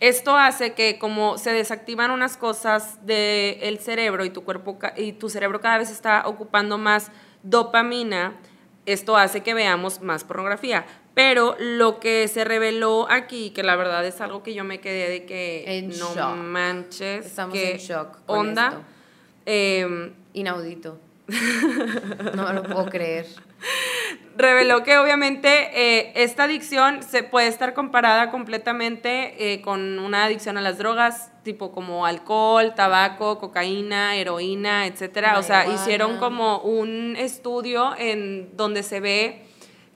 Esto 0.00 0.36
hace 0.36 0.72
que 0.72 0.98
como 0.98 1.38
se 1.38 1.52
desactivan 1.52 2.10
unas 2.10 2.36
cosas 2.36 3.06
del 3.06 3.78
cerebro 3.78 4.24
y 4.24 4.30
tu 4.30 4.42
cuerpo 4.42 4.78
y 4.96 5.12
tu 5.12 5.28
cerebro 5.28 5.60
cada 5.60 5.78
vez 5.78 5.92
está 5.92 6.26
ocupando 6.26 6.76
más 6.76 7.12
dopamina, 7.44 8.34
esto 8.84 9.16
hace 9.16 9.42
que 9.42 9.54
veamos 9.54 10.00
más 10.00 10.24
pornografía. 10.24 10.84
Pero 11.14 11.56
lo 11.60 12.00
que 12.00 12.26
se 12.26 12.44
reveló 12.44 13.06
aquí, 13.08 13.50
que 13.50 13.62
la 13.62 13.76
verdad 13.76 14.04
es 14.04 14.20
algo 14.20 14.42
que 14.42 14.52
yo 14.52 14.64
me 14.64 14.80
quedé 14.80 15.08
de 15.08 15.24
que 15.24 15.88
no 15.98 16.36
manches, 16.36 17.26
estamos 17.26 17.56
en 17.56 17.78
shock. 17.78 18.18
onda. 18.26 18.82
Em, 19.46 20.12
Inaudito. 20.32 20.98
no 22.34 22.52
lo 22.52 22.62
puedo 22.64 22.86
creer. 22.86 23.26
Reveló 24.36 24.82
que 24.82 24.98
obviamente 24.98 25.48
eh, 25.72 26.12
esta 26.16 26.44
adicción 26.44 27.02
se 27.02 27.22
puede 27.22 27.46
estar 27.46 27.72
comparada 27.72 28.30
completamente 28.30 29.52
eh, 29.52 29.62
con 29.62 29.98
una 30.00 30.24
adicción 30.24 30.58
a 30.58 30.60
las 30.60 30.76
drogas, 30.76 31.30
tipo 31.44 31.70
como 31.70 32.04
alcohol, 32.04 32.74
tabaco, 32.74 33.38
cocaína, 33.38 34.16
heroína, 34.16 34.86
etcétera. 34.86 35.38
O 35.38 35.42
sea, 35.42 35.66
hicieron 35.72 36.18
como 36.18 36.58
un 36.58 37.14
estudio 37.16 37.94
en 37.96 38.56
donde 38.56 38.82
se 38.82 39.00
ve 39.00 39.43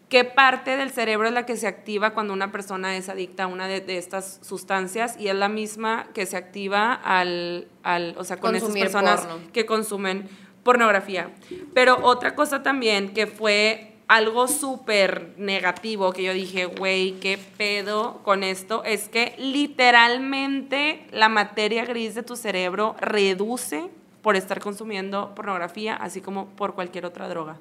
qué 0.09 0.25
parte 0.25 0.77
del 0.77 0.91
cerebro 0.91 1.29
es 1.29 1.35
la 1.35 1.47
que 1.47 1.57
se 1.57 1.67
activa 1.67 2.11
cuando 2.11 2.33
una 2.33 2.51
persona 2.51 2.97
es 2.97 3.09
adicta 3.09 3.45
a 3.45 3.47
una 3.47 3.69
de, 3.69 3.99
estas 3.99 4.41
sustancias 4.43 5.17
y 5.19 5.29
es 5.29 5.35
la 5.35 5.49
misma 5.49 6.09
que 6.15 6.27
se 6.27 6.37
activa 6.37 6.93
al, 6.95 7.69
al 7.83 8.15
o 8.19 8.25
sea, 8.25 8.39
con 8.39 8.55
esas 8.55 8.73
personas 8.73 9.27
que 9.53 9.67
consumen 9.67 10.29
pornografía. 10.63 11.31
Pero 11.75 11.99
otra 12.03 12.35
cosa 12.35 12.63
también 12.63 13.15
que 13.15 13.27
fue 13.27 13.95
algo 14.09 14.49
súper 14.49 15.35
negativo 15.37 16.13
que 16.13 16.23
yo 16.23 16.33
dije, 16.33 16.65
güey, 16.65 17.13
qué 17.21 17.39
pedo 17.59 18.21
con 18.25 18.43
esto, 18.43 18.83
es 18.85 19.09
que 19.09 19.35
literalmente 19.39 21.07
la 21.13 21.29
materia 21.29 21.85
gris 21.85 22.15
de 22.15 22.23
tu 22.23 22.35
cerebro 22.35 22.97
reduce 23.01 23.91
por 24.23 24.35
estar 24.35 24.61
consumiendo 24.61 25.35
pornografía, 25.35 25.95
así 25.95 26.23
como 26.23 26.49
por 26.49 26.75
cualquier 26.75 27.05
otra 27.05 27.29
droga. 27.29 27.59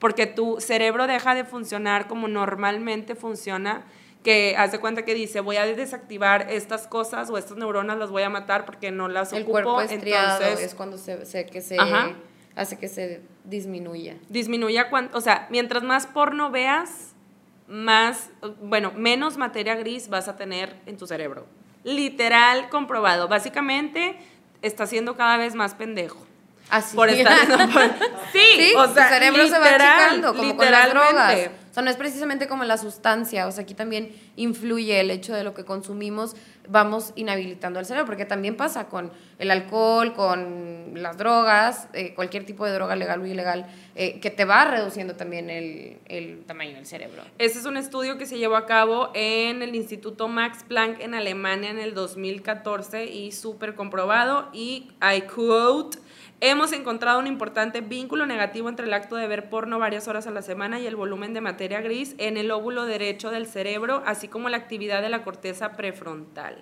Porque 0.00 0.26
tu 0.26 0.60
cerebro 0.60 1.06
deja 1.06 1.36
de 1.36 1.44
funcionar 1.44 2.08
como 2.08 2.26
normalmente 2.26 3.14
funciona, 3.14 3.84
que 4.24 4.56
hace 4.58 4.80
cuenta 4.80 5.04
que 5.04 5.14
dice, 5.14 5.40
voy 5.40 5.56
a 5.56 5.66
desactivar 5.66 6.50
estas 6.50 6.88
cosas 6.88 7.30
o 7.30 7.38
estas 7.38 7.56
neuronas 7.56 7.96
las 7.96 8.10
voy 8.10 8.22
a 8.22 8.30
matar 8.30 8.64
porque 8.64 8.90
no 8.90 9.06
las 9.06 9.32
El 9.32 9.42
ocupo. 9.42 9.52
cuerpo 9.52 9.80
entonces, 9.82 10.60
es 10.60 10.74
cuando 10.74 10.98
se, 10.98 11.46
que 11.46 11.60
se 11.60 11.76
hace 12.56 12.76
que 12.78 12.88
se 12.88 13.20
disminuya. 13.44 14.16
Disminuya, 14.28 14.90
o 15.12 15.20
sea, 15.20 15.46
mientras 15.50 15.82
más 15.82 16.06
porno 16.06 16.50
veas, 16.50 17.14
más, 17.68 18.30
bueno, 18.60 18.92
menos 18.96 19.36
materia 19.36 19.76
gris 19.76 20.08
vas 20.08 20.28
a 20.28 20.36
tener 20.36 20.74
en 20.86 20.96
tu 20.96 21.06
cerebro. 21.06 21.46
Literal 21.84 22.68
comprobado. 22.68 23.28
Básicamente, 23.28 24.16
está 24.60 24.86
siendo 24.86 25.16
cada 25.16 25.36
vez 25.36 25.54
más 25.54 25.74
pendejo. 25.74 26.26
Así. 26.70 26.96
Por 26.96 27.08
estar 27.08 27.36
sí, 28.32 28.72
o 28.76 28.94
sea, 28.94 29.08
cerebro 29.08 29.46
se 29.46 29.58
va 29.58 29.66
achicando, 29.66 30.34
como 30.34 30.56
con 30.56 30.70
las 30.70 30.90
drogas. 30.90 31.50
O 31.70 31.72
sea, 31.72 31.84
no 31.84 31.90
es 31.90 31.96
precisamente 31.96 32.48
como 32.48 32.64
la 32.64 32.76
sustancia, 32.76 33.46
o 33.46 33.52
sea, 33.52 33.62
aquí 33.62 33.74
también 33.74 34.12
influye 34.34 34.98
el 34.98 35.08
hecho 35.08 35.32
de 35.34 35.44
lo 35.44 35.54
que 35.54 35.64
consumimos, 35.64 36.34
vamos 36.68 37.12
inhabilitando 37.14 37.78
al 37.78 37.86
cerebro, 37.86 38.06
porque 38.06 38.24
también 38.24 38.56
pasa 38.56 38.88
con 38.88 39.12
el 39.38 39.52
alcohol, 39.52 40.12
con 40.14 40.94
las 41.00 41.16
drogas, 41.16 41.86
eh, 41.92 42.12
cualquier 42.14 42.44
tipo 42.44 42.66
de 42.66 42.72
droga 42.72 42.96
legal 42.96 43.20
o 43.20 43.26
ilegal, 43.26 43.66
eh, 43.94 44.18
que 44.18 44.30
te 44.30 44.44
va 44.44 44.64
reduciendo 44.64 45.14
también 45.14 45.48
el, 45.48 45.98
el, 46.06 46.42
tamaño 46.44 46.74
del 46.74 46.86
cerebro. 46.86 47.22
Ese 47.38 47.60
es 47.60 47.66
un 47.66 47.76
estudio 47.76 48.18
que 48.18 48.26
se 48.26 48.38
llevó 48.38 48.56
a 48.56 48.66
cabo 48.66 49.12
en 49.14 49.62
el 49.62 49.76
Instituto 49.76 50.26
Max 50.26 50.64
Planck 50.66 51.00
en 51.00 51.14
Alemania 51.14 51.70
en 51.70 51.78
el 51.78 51.94
2014 51.94 53.04
y 53.06 53.30
súper 53.30 53.76
comprobado 53.76 54.48
y 54.52 54.90
I 55.00 55.22
quote 55.22 55.98
Hemos 56.42 56.72
encontrado 56.72 57.18
un 57.18 57.26
importante 57.26 57.82
vínculo 57.82 58.24
negativo 58.24 58.70
entre 58.70 58.86
el 58.86 58.94
acto 58.94 59.16
de 59.16 59.26
ver 59.26 59.50
porno 59.50 59.78
varias 59.78 60.08
horas 60.08 60.26
a 60.26 60.30
la 60.30 60.40
semana 60.40 60.80
y 60.80 60.86
el 60.86 60.96
volumen 60.96 61.34
de 61.34 61.42
materia 61.42 61.82
gris 61.82 62.14
en 62.16 62.38
el 62.38 62.50
óvulo 62.50 62.86
derecho 62.86 63.30
del 63.30 63.46
cerebro, 63.46 64.02
así 64.06 64.26
como 64.26 64.48
la 64.48 64.56
actividad 64.56 65.02
de 65.02 65.10
la 65.10 65.22
corteza 65.22 65.72
prefrontal. 65.72 66.56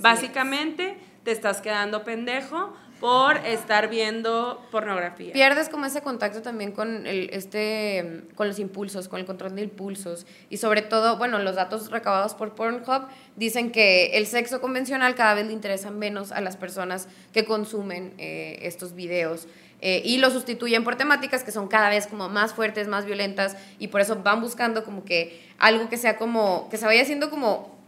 Básicamente, 0.00 0.98
te 1.22 1.30
estás 1.30 1.60
quedando 1.60 2.02
pendejo 2.02 2.74
por 3.04 3.36
estar 3.36 3.90
viendo 3.90 4.66
pornografía. 4.70 5.34
Pierdes 5.34 5.68
como 5.68 5.84
ese 5.84 6.00
contacto 6.00 6.40
también 6.40 6.72
con, 6.72 7.06
el, 7.06 7.28
este, 7.34 8.22
con 8.34 8.48
los 8.48 8.58
impulsos, 8.58 9.08
con 9.08 9.20
el 9.20 9.26
control 9.26 9.54
de 9.54 9.60
impulsos. 9.64 10.24
Y 10.48 10.56
sobre 10.56 10.80
todo, 10.80 11.18
bueno, 11.18 11.38
los 11.38 11.54
datos 11.54 11.90
recabados 11.90 12.32
por 12.32 12.54
Pornhub 12.54 13.06
dicen 13.36 13.72
que 13.72 14.16
el 14.16 14.26
sexo 14.26 14.62
convencional 14.62 15.14
cada 15.16 15.34
vez 15.34 15.46
le 15.46 15.52
interesa 15.52 15.90
menos 15.90 16.32
a 16.32 16.40
las 16.40 16.56
personas 16.56 17.06
que 17.34 17.44
consumen 17.44 18.14
eh, 18.16 18.60
estos 18.62 18.94
videos. 18.94 19.48
Eh, 19.82 20.00
y 20.02 20.16
lo 20.16 20.30
sustituyen 20.30 20.82
por 20.82 20.96
temáticas 20.96 21.44
que 21.44 21.52
son 21.52 21.68
cada 21.68 21.90
vez 21.90 22.06
como 22.06 22.30
más 22.30 22.54
fuertes, 22.54 22.88
más 22.88 23.04
violentas, 23.04 23.54
y 23.78 23.88
por 23.88 24.00
eso 24.00 24.16
van 24.22 24.40
buscando 24.40 24.82
como 24.82 25.04
que 25.04 25.42
algo 25.58 25.90
que 25.90 25.98
sea 25.98 26.16
como, 26.16 26.70
que 26.70 26.78
se 26.78 26.86
vaya 26.86 27.02
haciendo 27.02 27.28
como 27.28 27.78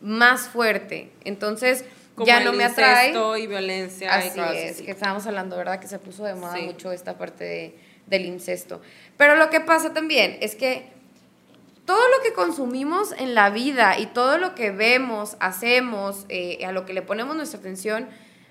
más 0.00 0.48
fuerte. 0.48 1.12
Entonces, 1.22 1.84
ya 2.18 2.40
no 2.40 2.52
me 2.52 2.64
atrae. 2.64 3.12
y 3.38 3.46
violencia. 3.46 4.14
Así 4.14 4.40
es, 4.54 4.82
que 4.82 4.90
estábamos 4.90 5.26
hablando, 5.26 5.56
¿verdad? 5.56 5.80
Que 5.80 5.88
se 5.88 5.98
puso 5.98 6.24
de 6.24 6.34
moda 6.34 6.56
mucho 6.58 6.92
esta 6.92 7.18
parte 7.18 7.76
del 8.06 8.26
incesto. 8.26 8.80
Pero 9.16 9.36
lo 9.36 9.50
que 9.50 9.60
pasa 9.60 9.92
también 9.92 10.36
es 10.40 10.54
que 10.54 10.92
todo 11.84 12.00
lo 12.00 12.22
que 12.22 12.32
consumimos 12.32 13.12
en 13.12 13.34
la 13.34 13.50
vida 13.50 13.98
y 13.98 14.06
todo 14.06 14.38
lo 14.38 14.54
que 14.54 14.70
vemos, 14.70 15.36
hacemos, 15.40 16.24
eh, 16.28 16.64
a 16.64 16.72
lo 16.72 16.86
que 16.86 16.94
le 16.94 17.02
ponemos 17.02 17.36
nuestra 17.36 17.60
atención, 17.60 18.08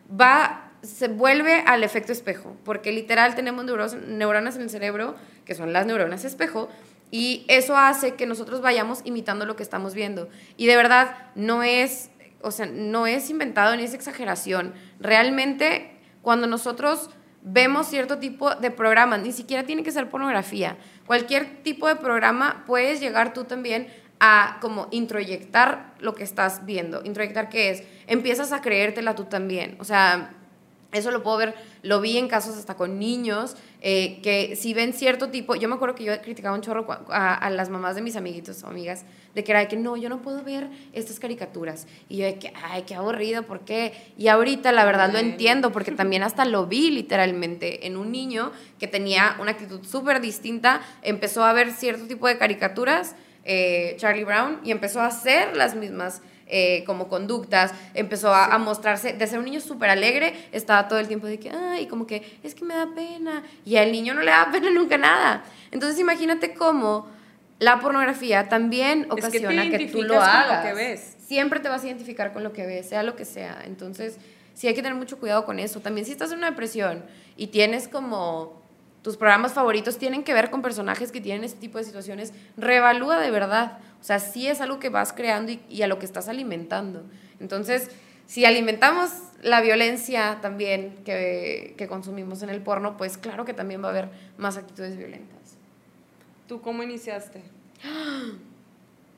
va, 0.09 0.71
se 0.81 1.07
vuelve 1.07 1.63
al 1.65 1.83
efecto 1.83 2.11
espejo, 2.11 2.55
porque 2.63 2.91
literal 2.91 3.35
tenemos 3.35 3.65
neuronas 3.65 4.55
en 4.55 4.61
el 4.61 4.69
cerebro, 4.69 5.15
que 5.45 5.55
son 5.55 5.73
las 5.73 5.85
neuronas 5.85 6.25
espejo, 6.25 6.69
y 7.09 7.45
eso 7.47 7.77
hace 7.77 8.15
que 8.15 8.25
nosotros 8.25 8.61
vayamos 8.61 9.01
imitando 9.03 9.45
lo 9.45 9.55
que 9.55 9.61
estamos 9.61 9.93
viendo. 9.93 10.29
Y 10.57 10.65
de 10.65 10.75
verdad, 10.75 11.15
no 11.35 11.61
es 11.61 12.09
o 12.43 12.51
sea, 12.51 12.65
no 12.65 13.07
es 13.07 13.29
inventado 13.29 13.75
ni 13.75 13.83
es 13.83 13.93
exageración. 13.93 14.73
Realmente, 14.99 15.97
cuando 16.21 16.45
nosotros 16.45 17.09
vemos 17.41 17.87
cierto 17.87 18.19
tipo 18.19 18.55
de 18.55 18.71
programas, 18.71 19.21
ni 19.21 19.31
siquiera 19.31 19.63
tiene 19.63 19.83
que 19.83 19.91
ser 19.91 20.09
pornografía, 20.09 20.77
cualquier 21.05 21.63
tipo 21.63 21.87
de 21.87 21.95
programa 21.95 22.63
puedes 22.65 22.99
llegar 22.99 23.33
tú 23.33 23.45
también 23.45 23.87
a 24.19 24.57
como 24.61 24.87
introyectar 24.91 25.93
lo 25.99 26.13
que 26.13 26.23
estás 26.23 26.65
viendo. 26.65 27.01
Introyectar 27.03 27.49
qué 27.49 27.71
es? 27.71 27.83
Empiezas 28.07 28.51
a 28.51 28.61
creértela 28.61 29.15
tú 29.15 29.25
también. 29.25 29.75
O 29.79 29.83
sea, 29.83 30.33
eso 30.93 31.11
lo 31.11 31.23
puedo 31.23 31.37
ver, 31.37 31.55
lo 31.81 31.99
vi 31.99 32.17
en 32.17 32.27
casos 32.27 32.55
hasta 32.55 32.75
con 32.75 32.99
niños, 32.99 33.55
eh, 33.81 34.21
que 34.21 34.55
si 34.55 34.73
ven 34.73 34.93
cierto 34.93 35.29
tipo, 35.29 35.55
yo 35.55 35.67
me 35.67 35.75
acuerdo 35.75 35.95
que 35.95 36.03
yo 36.03 36.21
criticaba 36.21 36.55
un 36.55 36.61
chorro 36.61 36.87
a, 37.09 37.49
las 37.49 37.69
mamás 37.69 37.95
de 37.95 38.01
mis 38.01 38.15
amiguitos 38.15 38.63
o 38.63 38.67
amigas, 38.67 39.03
de 39.35 39.43
que 39.43 39.51
era 39.51 39.59
de 39.59 39.67
que 39.67 39.75
no, 39.75 39.97
yo 39.97 40.07
no 40.07 40.21
puedo 40.21 40.43
ver 40.43 40.69
estas 40.93 41.19
caricaturas. 41.19 41.87
Y 42.07 42.17
yo 42.17 42.25
de 42.25 42.35
que, 42.39 42.53
ay, 42.63 42.83
qué 42.83 42.95
aburrido, 42.95 43.43
¿por 43.43 43.61
qué? 43.61 43.93
Y 44.17 44.27
ahorita 44.27 44.71
la 44.71 44.85
verdad 44.85 45.11
lo 45.11 45.19
entiendo, 45.19 45.71
porque 45.71 45.91
también 45.91 46.23
hasta 46.23 46.45
lo 46.45 46.67
vi 46.67 46.91
literalmente 46.91 47.87
en 47.87 47.97
un 47.97 48.11
niño 48.11 48.51
que 48.79 48.87
tenía 48.87 49.35
una 49.39 49.51
actitud 49.51 49.83
súper 49.85 50.21
distinta, 50.21 50.81
empezó 51.01 51.43
a 51.43 51.53
ver 51.53 51.71
cierto 51.71 52.05
tipo 52.05 52.27
de 52.27 52.37
caricaturas, 52.37 53.15
eh, 53.43 53.95
Charlie 53.97 54.23
Brown, 54.23 54.61
y 54.63 54.71
empezó 54.71 55.01
a 55.01 55.07
hacer 55.07 55.57
las 55.57 55.75
mismas 55.75 56.21
eh, 56.55 56.83
como 56.85 57.07
conductas, 57.07 57.73
empezó 57.95 58.31
a, 58.31 58.55
mostrarse, 58.59 59.13
de 59.13 59.25
ser 59.25 59.39
un 59.39 59.45
niño 59.45 59.59
súper 59.59 59.89
alegre, 59.89 60.35
estaba 60.51 60.87
todo 60.87 60.99
el 60.99 61.07
tiempo 61.07 61.25
de 61.25 61.39
que, 61.39 61.49
ay, 61.49 61.87
como 61.87 62.05
que 62.05 62.37
es 62.43 62.53
que 62.53 62.63
me 62.63 62.75
da 62.75 62.87
pena, 62.93 63.41
y 63.65 63.77
al 63.77 63.91
niño 63.91 64.13
no 64.13 64.21
le 64.21 64.29
da 64.29 64.49
pena 64.51 64.69
nunca 64.71 64.99
nada. 64.99 65.43
Entonces 65.71 65.99
imagínate 65.99 66.53
cómo 66.53 67.07
la 67.57 67.79
pornografía 67.79 68.49
también 68.49 69.07
ocasiona 69.09 69.67
que, 69.67 69.87
tú 69.87 70.03
lo 70.03 70.21
hagas. 70.21 70.63
que 70.63 70.73
ves. 70.73 71.17
Siempre 71.25 71.59
te 71.59 71.69
vas 71.69 71.81
a 71.81 71.87
identificar 71.87 72.33
con 72.33 72.43
lo 72.43 72.53
que 72.53 72.67
ves, 72.67 72.87
sea 72.87 73.01
lo 73.01 73.15
que 73.15 73.25
sea. 73.25 73.63
Entonces, 73.65 74.17
sí 74.53 74.67
hay 74.67 74.75
que 74.75 74.83
tener 74.83 74.95
mucho 74.95 75.17
cuidado 75.19 75.45
con 75.45 75.57
eso. 75.57 75.79
También 75.79 76.05
si 76.05 76.11
estás 76.11 76.31
en 76.31 76.37
una 76.37 76.51
depresión 76.51 77.03
y 77.35 77.47
tienes 77.47 77.87
como 77.87 78.62
tus 79.03 79.17
programas 79.17 79.53
favoritos 79.53 79.97
tienen 79.97 80.23
que 80.23 80.33
ver 80.33 80.49
con 80.49 80.61
personajes 80.61 81.11
que 81.11 81.19
tienen 81.19 81.43
este 81.43 81.59
tipo 81.59 81.77
de 81.77 81.83
situaciones, 81.83 82.33
reevalúa 82.55 83.19
de 83.19 83.31
verdad. 83.31 83.79
O 83.99 84.03
sea, 84.03 84.19
sí 84.19 84.47
es 84.47 84.61
algo 84.61 84.79
que 84.79 84.89
vas 84.89 85.11
creando 85.11 85.51
y, 85.69 85.81
a 85.81 85.87
lo 85.87 85.99
que 85.99 86.05
estás 86.05 86.29
alimentando. 86.29 87.03
Entonces, 87.41 87.89
si 88.27 88.45
alimentamos 88.45 89.11
la 89.41 89.59
violencia 89.59 90.39
también 90.41 90.95
que, 91.03 91.75
que, 91.77 91.87
consumimos 91.87 92.43
en 92.43 92.49
el 92.49 92.61
porno, 92.61 92.95
pues 92.95 93.17
claro 93.17 93.43
que 93.43 93.53
también 93.53 93.83
va 93.83 93.87
a 93.87 93.91
haber 93.91 94.09
más 94.37 94.55
actitudes 94.55 94.97
violentas. 94.97 95.57
¿Tú 96.47 96.61
cómo 96.61 96.81
iniciaste? 96.81 97.43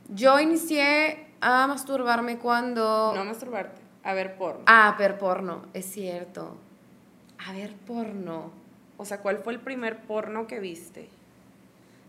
Yo 0.10 0.40
inicié 0.40 1.28
a 1.42 1.68
masturbarme 1.68 2.40
cuando... 2.40 3.12
No 3.14 3.22
a 3.22 3.24
masturbarte, 3.24 3.82
a 4.04 4.16
ver 4.16 4.36
porno. 4.36 4.64
Ah, 4.66 4.90
a 4.90 4.98
ver 4.98 5.20
porno, 5.20 5.68
es 5.74 5.86
cierto. 5.86 6.58
A 7.48 7.54
ver 7.54 7.74
porno. 7.74 8.65
O 8.98 9.06
sea, 9.06 9.20
¿cuál 9.20 9.40
fue 9.40 9.54
el 9.54 9.60
primer 9.60 9.98
porno 10.00 10.48
que 10.48 10.60
viste? 10.60 11.10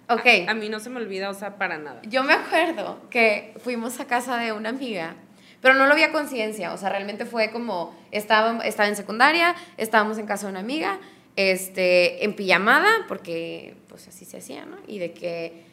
Ok. 0.09 0.27
A, 0.49 0.55
mí 0.55 0.69
no 0.69 0.79
se 0.79 0.89
me 0.89 0.99
olvida, 0.99 1.31
o 1.31 1.35
sea, 1.35 1.57
para 1.57 1.79
nada. 1.79 2.01
Yo 2.03 2.23
me 2.23 2.33
acuerdo 2.33 3.01
que 3.11 3.55
fuimos 3.63 3.99
a 3.99 4.07
casa 4.07 4.37
de 4.37 4.53
una 4.53 4.69
amiga, 4.69 5.17
pero 5.61 5.75
no 5.75 5.87
lo 5.87 5.97
vi 5.97 6.03
a 6.03 6.13
conciencia, 6.13 6.73
o 6.73 6.79
sea, 6.79 6.91
realmente 6.91 7.25
fue 7.25 7.51
como, 7.51 7.95
estaba, 8.13 8.65
estaba 8.65 8.89
en 8.89 8.95
secundaria, 8.95 9.57
estábamos 9.77 10.19
en 10.19 10.27
casa 10.27 10.47
de 10.47 10.53
una 10.53 10.61
amiga, 10.61 11.01
este, 11.35 12.25
en 12.25 12.35
pijamada, 12.37 12.89
porque 13.09 13.75
pues 13.89 14.07
así 14.07 14.25
se 14.25 14.39
hacía, 14.39 14.65
¿no? 14.65 14.77
Y 14.87 14.99
de 15.01 15.13
que, 15.13 15.65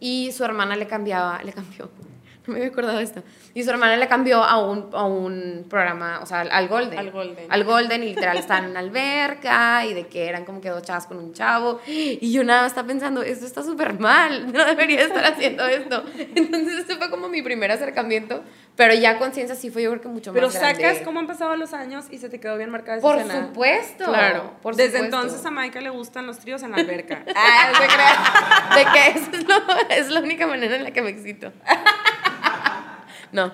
y 0.00 0.32
su 0.32 0.42
hermana 0.44 0.76
le 0.76 0.86
cambiaba, 0.86 1.42
le 1.42 1.52
cambió 1.52 1.90
me 2.50 2.56
había 2.56 2.68
acordado 2.68 2.98
de 2.98 3.04
esto. 3.04 3.22
Y 3.54 3.62
su 3.62 3.70
hermana 3.70 3.96
le 3.96 4.08
cambió 4.08 4.42
a 4.42 4.58
un, 4.58 4.90
a 4.92 5.04
un 5.04 5.66
programa, 5.68 6.20
o 6.22 6.26
sea, 6.26 6.40
al 6.40 6.68
Golden. 6.68 6.98
Al 6.98 7.10
Golden. 7.10 7.46
Al 7.50 7.64
Golden, 7.64 8.02
y 8.02 8.06
literal 8.06 8.36
estaban 8.36 8.64
en 8.64 8.70
una 8.70 8.80
alberca 8.80 9.86
y 9.86 9.94
de 9.94 10.06
que 10.06 10.28
eran 10.28 10.44
como 10.44 10.60
que 10.60 10.68
dos 10.68 10.82
chavas 10.82 11.06
con 11.06 11.18
un 11.18 11.32
chavo. 11.32 11.80
Y 11.86 12.32
yo 12.32 12.44
nada 12.44 12.66
está 12.66 12.84
pensando, 12.84 13.22
esto 13.22 13.46
está 13.46 13.62
súper 13.62 13.98
mal, 13.98 14.52
no 14.52 14.64
debería 14.64 15.02
estar 15.02 15.24
haciendo 15.24 15.66
esto. 15.66 16.04
Entonces, 16.34 16.80
este 16.80 16.96
fue 16.96 17.10
como 17.10 17.28
mi 17.28 17.42
primer 17.42 17.70
acercamiento. 17.70 18.42
Pero 18.76 18.94
ya 18.94 19.18
conciencia 19.18 19.54
sí 19.56 19.68
fue 19.68 19.82
yo 19.82 19.90
creo 19.90 20.00
que 20.00 20.08
mucho 20.08 20.32
más 20.32 20.40
Pero 20.40 20.50
sacas 20.50 21.00
cómo 21.04 21.20
han 21.20 21.26
pasado 21.26 21.54
los 21.54 21.74
años 21.74 22.06
y 22.10 22.16
se 22.16 22.30
te 22.30 22.40
quedó 22.40 22.56
bien 22.56 22.70
marcada 22.70 22.96
esa 22.96 23.06
Por 23.06 23.30
supuesto. 23.30 24.04
Claro. 24.04 24.54
Por 24.62 24.74
Desde 24.74 25.00
entonces 25.00 25.44
a 25.44 25.50
Maika 25.50 25.82
le 25.82 25.90
gustan 25.90 26.26
los 26.26 26.38
tríos 26.38 26.62
en 26.62 26.70
la 26.70 26.78
alberca. 26.78 27.22
ah, 27.36 27.72
se. 27.76 28.78
De 28.78 28.84
que 28.90 29.18
esa 29.18 29.30
es, 29.90 30.06
es 30.06 30.10
la 30.10 30.20
única 30.20 30.46
manera 30.46 30.76
en 30.76 30.84
la 30.84 30.92
que 30.92 31.02
me 31.02 31.10
excito. 31.10 31.52
No, 33.32 33.52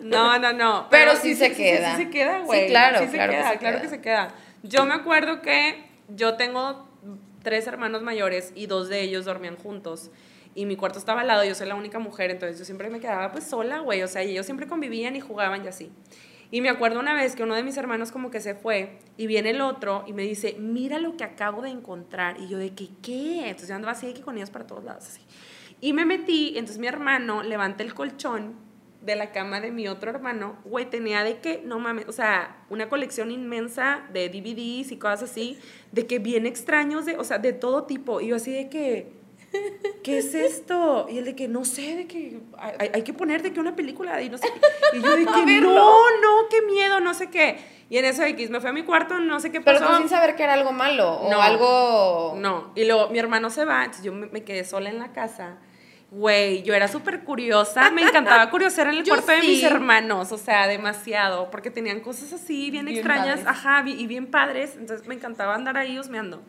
No, 0.00 0.38
no, 0.38 0.52
no. 0.52 0.86
Pero, 0.90 1.16
sí, 1.16 1.34
se 1.34 1.52
queda. 1.52 1.96
Sí, 1.96 2.04
se 2.04 2.10
queda, 2.10 2.40
güey. 2.40 2.62
Sí, 2.62 2.66
claro, 2.68 2.98
sí 3.00 3.06
se 3.06 3.12
claro 3.12 3.32
queda, 3.32 3.42
que 3.44 3.52
se 3.52 3.58
claro 3.58 3.76
queda. 3.76 3.82
que 3.82 3.88
se 3.96 4.00
queda. 4.00 4.34
Yo 4.62 4.84
me 4.84 4.94
acuerdo 4.94 5.42
que 5.42 5.84
yo 6.08 6.34
tengo 6.36 6.88
tres 7.42 7.66
hermanos 7.66 8.02
mayores 8.02 8.52
y 8.54 8.66
dos 8.66 8.88
de 8.88 9.02
ellos 9.02 9.24
dormían 9.24 9.56
juntos. 9.56 10.10
Y 10.54 10.66
mi 10.66 10.76
cuarto 10.76 10.98
estaba 10.98 11.22
al 11.22 11.26
lado, 11.26 11.44
yo 11.44 11.54
soy 11.54 11.66
la 11.66 11.74
única 11.74 11.98
mujer, 11.98 12.30
entonces 12.30 12.58
yo 12.58 12.64
siempre 12.64 12.90
me 12.90 13.00
quedaba 13.00 13.32
pues 13.32 13.44
sola, 13.44 13.78
güey. 13.78 14.02
O 14.02 14.08
sea, 14.08 14.22
y 14.22 14.32
ellos 14.32 14.44
siempre 14.46 14.66
convivían 14.66 15.16
y 15.16 15.20
jugaban 15.20 15.64
y 15.64 15.68
así. 15.68 15.90
Y 16.50 16.60
me 16.60 16.68
acuerdo 16.68 17.00
una 17.00 17.14
vez 17.14 17.34
que 17.34 17.42
uno 17.42 17.54
de 17.54 17.62
mis 17.62 17.78
hermanos 17.78 18.12
como 18.12 18.30
que 18.30 18.38
se 18.38 18.54
fue 18.54 18.98
y 19.16 19.26
viene 19.26 19.50
el 19.50 19.62
otro 19.62 20.04
y 20.06 20.12
me 20.12 20.22
dice, 20.22 20.54
mira 20.58 20.98
lo 20.98 21.16
que 21.16 21.24
acabo 21.24 21.62
de 21.62 21.70
encontrar. 21.70 22.38
Y 22.38 22.48
yo 22.48 22.58
de 22.58 22.74
que, 22.74 22.88
¿qué? 23.02 23.44
Entonces 23.46 23.70
yo 23.70 23.74
andaba 23.74 23.92
así 23.92 24.06
de 24.06 24.12
que 24.12 24.20
con 24.20 24.36
ellos 24.36 24.50
para 24.50 24.66
todos 24.66 24.84
lados 24.84 25.06
así. 25.06 25.22
Y 25.80 25.94
me 25.94 26.04
metí, 26.04 26.50
entonces 26.50 26.78
mi 26.78 26.86
hermano 26.86 27.42
levanta 27.42 27.82
el 27.82 27.94
colchón 27.94 28.54
de 29.02 29.16
la 29.16 29.32
cama 29.32 29.60
de 29.60 29.70
mi 29.70 29.88
otro 29.88 30.10
hermano, 30.10 30.56
güey, 30.64 30.86
tenía 30.86 31.24
de 31.24 31.38
que, 31.38 31.62
no 31.64 31.78
mames, 31.78 32.06
o 32.08 32.12
sea, 32.12 32.56
una 32.70 32.88
colección 32.88 33.30
inmensa 33.30 34.04
de 34.12 34.28
DVDs 34.28 34.92
y 34.92 34.96
cosas 34.96 35.24
así, 35.24 35.58
de 35.90 36.06
que 36.06 36.18
bien 36.18 36.46
extraños, 36.46 37.04
de, 37.04 37.16
o 37.16 37.24
sea, 37.24 37.38
de 37.38 37.52
todo 37.52 37.84
tipo. 37.84 38.20
Y 38.20 38.28
yo 38.28 38.36
así 38.36 38.52
de 38.52 38.68
que, 38.68 39.12
¿qué 40.04 40.18
es 40.18 40.34
esto? 40.34 41.06
Y 41.10 41.18
él 41.18 41.24
de 41.24 41.34
que, 41.34 41.48
no 41.48 41.64
sé, 41.64 41.96
de 41.96 42.06
que 42.06 42.40
hay, 42.58 42.90
hay 42.94 43.02
que 43.02 43.12
poner 43.12 43.42
de 43.42 43.52
que 43.52 43.60
una 43.60 43.74
película, 43.76 44.20
y 44.22 44.30
no 44.30 44.38
sé. 44.38 44.46
Y 44.92 45.02
yo 45.02 45.16
de 45.16 45.24
que, 45.46 45.60
no, 45.60 46.20
no, 46.20 46.48
qué 46.48 46.62
miedo, 46.62 47.00
no 47.00 47.12
sé 47.14 47.28
qué. 47.28 47.58
Y 47.90 47.98
en 47.98 48.06
eso 48.06 48.22
X 48.22 48.48
me 48.48 48.60
fue 48.60 48.70
a 48.70 48.72
mi 48.72 48.84
cuarto, 48.84 49.18
no 49.18 49.38
sé 49.40 49.50
qué 49.52 49.60
pasó. 49.60 49.80
Pero 49.80 49.90
tú 49.92 49.98
sin 49.98 50.08
saber 50.08 50.34
que 50.34 50.44
era 50.44 50.54
algo 50.54 50.72
malo 50.72 51.12
o 51.12 51.30
No. 51.30 51.42
algo... 51.42 52.34
No, 52.38 52.72
y 52.74 52.86
luego 52.86 53.10
mi 53.10 53.18
hermano 53.18 53.50
se 53.50 53.66
va, 53.66 53.80
entonces 53.84 54.04
yo 54.04 54.12
me, 54.14 54.28
me 54.28 54.44
quedé 54.44 54.64
sola 54.64 54.88
en 54.88 54.98
la 54.98 55.12
casa. 55.12 55.58
Güey, 56.14 56.62
yo 56.62 56.74
era 56.74 56.88
súper 56.88 57.24
curiosa, 57.24 57.90
me 57.90 58.02
encantaba 58.02 58.50
curiosear 58.50 58.88
en 58.88 58.96
el 58.96 59.02
Yo 59.02 59.14
cuarto 59.14 59.32
de 59.32 59.40
mis 59.40 59.62
hermanos, 59.62 60.30
o 60.30 60.36
sea, 60.36 60.68
demasiado, 60.68 61.50
porque 61.50 61.70
tenían 61.70 62.00
cosas 62.00 62.34
así 62.34 62.70
bien, 62.70 62.84
Bien 62.84 62.98
extrañas, 62.98 63.40
padres. 63.40 63.46
ajá, 63.46 63.84
y 63.86 64.06
bien 64.06 64.26
padres, 64.26 64.76
entonces 64.76 65.08
me 65.08 65.14
encantaba 65.14 65.54
andar 65.54 65.78
ahí 65.78 65.98
husmeando. 65.98 66.42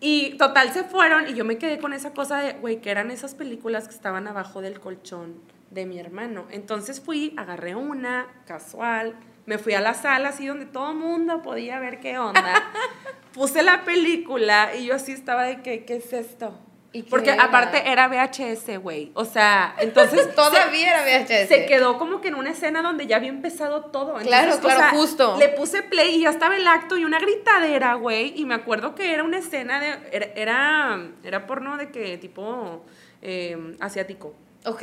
Y 0.00 0.36
total 0.36 0.70
se 0.74 0.84
fueron 0.84 1.26
y 1.30 1.32
yo 1.32 1.46
me 1.46 1.56
quedé 1.56 1.78
con 1.78 1.94
esa 1.94 2.12
cosa 2.12 2.40
de, 2.40 2.52
güey, 2.54 2.82
que 2.82 2.90
eran 2.90 3.10
esas 3.10 3.34
películas 3.34 3.88
que 3.88 3.94
estaban 3.94 4.28
abajo 4.28 4.60
del 4.60 4.78
colchón 4.80 5.40
de 5.70 5.86
mi 5.86 5.98
hermano. 5.98 6.44
Entonces 6.50 7.00
fui, 7.00 7.32
agarré 7.38 7.74
una, 7.74 8.26
casual, 8.46 9.14
me 9.46 9.56
fui 9.56 9.72
a 9.72 9.80
la 9.80 9.94
sala 9.94 10.28
así 10.28 10.46
donde 10.46 10.66
todo 10.66 10.90
el 10.90 10.98
mundo 10.98 11.40
podía 11.40 11.78
ver 11.78 12.00
qué 12.00 12.18
onda. 12.18 12.42
Puse 13.32 13.62
la 13.62 13.82
película 13.84 14.76
y 14.76 14.84
yo 14.84 14.94
así 14.94 15.12
estaba 15.12 15.44
de 15.44 15.62
que, 15.62 15.86
¿qué 15.86 15.96
es 15.96 16.12
esto? 16.12 16.60
¿Y 16.94 17.02
qué 17.02 17.10
Porque 17.10 17.30
era? 17.30 17.42
aparte 17.42 17.90
era 17.90 18.06
VHS, 18.06 18.78
güey. 18.80 19.10
O 19.14 19.24
sea, 19.24 19.74
entonces 19.80 20.32
Todavía 20.36 20.90
era 20.90 21.02
VHS. 21.02 21.48
se 21.48 21.66
quedó 21.66 21.98
como 21.98 22.20
que 22.20 22.28
en 22.28 22.36
una 22.36 22.50
escena 22.50 22.82
donde 22.82 23.08
ya 23.08 23.16
había 23.16 23.30
empezado 23.30 23.86
todo. 23.86 24.14
Claro, 24.18 24.58
claro, 24.60 24.96
justo. 24.96 25.36
Le 25.36 25.48
puse 25.48 25.82
play 25.82 26.14
y 26.14 26.20
ya 26.22 26.30
estaba 26.30 26.56
el 26.56 26.66
acto 26.68 26.96
y 26.96 27.04
una 27.04 27.18
gritadera, 27.18 27.94
güey. 27.94 28.32
Y 28.36 28.44
me 28.44 28.54
acuerdo 28.54 28.94
que 28.94 29.12
era 29.12 29.24
una 29.24 29.38
escena 29.38 29.80
de. 29.80 29.98
Era, 30.12 30.26
era, 30.36 31.00
era 31.24 31.46
porno 31.46 31.76
de 31.76 31.90
que 31.90 32.16
tipo 32.16 32.84
eh, 33.22 33.76
asiático. 33.80 34.36
Ok. 34.64 34.82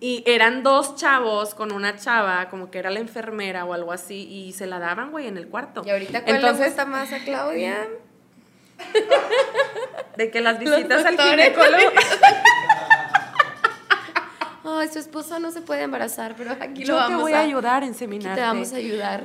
Y 0.00 0.24
eran 0.26 0.62
dos 0.62 0.96
chavos 0.96 1.54
con 1.54 1.72
una 1.72 1.94
chava, 1.96 2.48
como 2.48 2.70
que 2.70 2.78
era 2.78 2.90
la 2.90 3.00
enfermera 3.00 3.66
o 3.66 3.74
algo 3.74 3.92
así, 3.92 4.26
y 4.28 4.52
se 4.52 4.66
la 4.66 4.78
daban, 4.78 5.10
güey, 5.12 5.28
en 5.28 5.36
el 5.36 5.46
cuarto. 5.46 5.82
¿Y 5.84 5.90
ahorita 5.90 6.24
cuál 6.24 6.42
le 6.42 6.52
gusta 6.52 6.86
más 6.86 7.12
a 7.12 7.18
Claudia? 7.18 7.86
De 10.16 10.30
que 10.30 10.40
las 10.40 10.58
visitas 10.58 11.04
al 11.04 11.18
ginecólogo. 11.18 11.90
Ay, 14.64 14.88
su 14.88 14.98
esposa 14.98 15.38
no 15.38 15.50
se 15.52 15.60
puede 15.60 15.82
embarazar, 15.82 16.34
pero 16.36 16.52
aquí 16.52 16.84
Yo 16.84 16.94
lo 16.94 16.98
te 16.98 17.04
vamos 17.10 17.20
voy 17.22 17.32
a, 17.32 17.38
a 17.38 17.42
ayudar 17.42 17.74
a 17.74 17.76
aquí 17.78 17.86
inseminarte. 17.86 18.40
te 18.40 18.46
vamos 18.46 18.72
a 18.72 18.76
ayudar. 18.76 19.22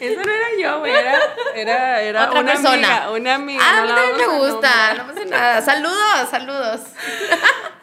Eso 0.00 0.20
no 0.24 0.32
era 0.32 0.46
yo, 0.60 0.78
güey, 0.80 0.92
era, 0.92 1.18
era, 1.54 2.00
era 2.02 2.24
Otra 2.26 2.40
una 2.40 2.52
persona. 2.52 2.72
amiga, 3.04 3.10
una 3.10 3.34
amiga. 3.34 3.62
Ah, 3.64 3.70
a 3.70 3.76
no 3.76 3.82
mí 3.82 3.88
la 3.88 3.94
también 3.96 4.16
me 4.16 4.24
a 4.24 4.38
gusta, 4.38 4.94
no 4.94 5.06
pasa 5.06 5.24
nada. 5.26 5.62
Saludos, 5.62 6.28
saludos. 6.30 6.80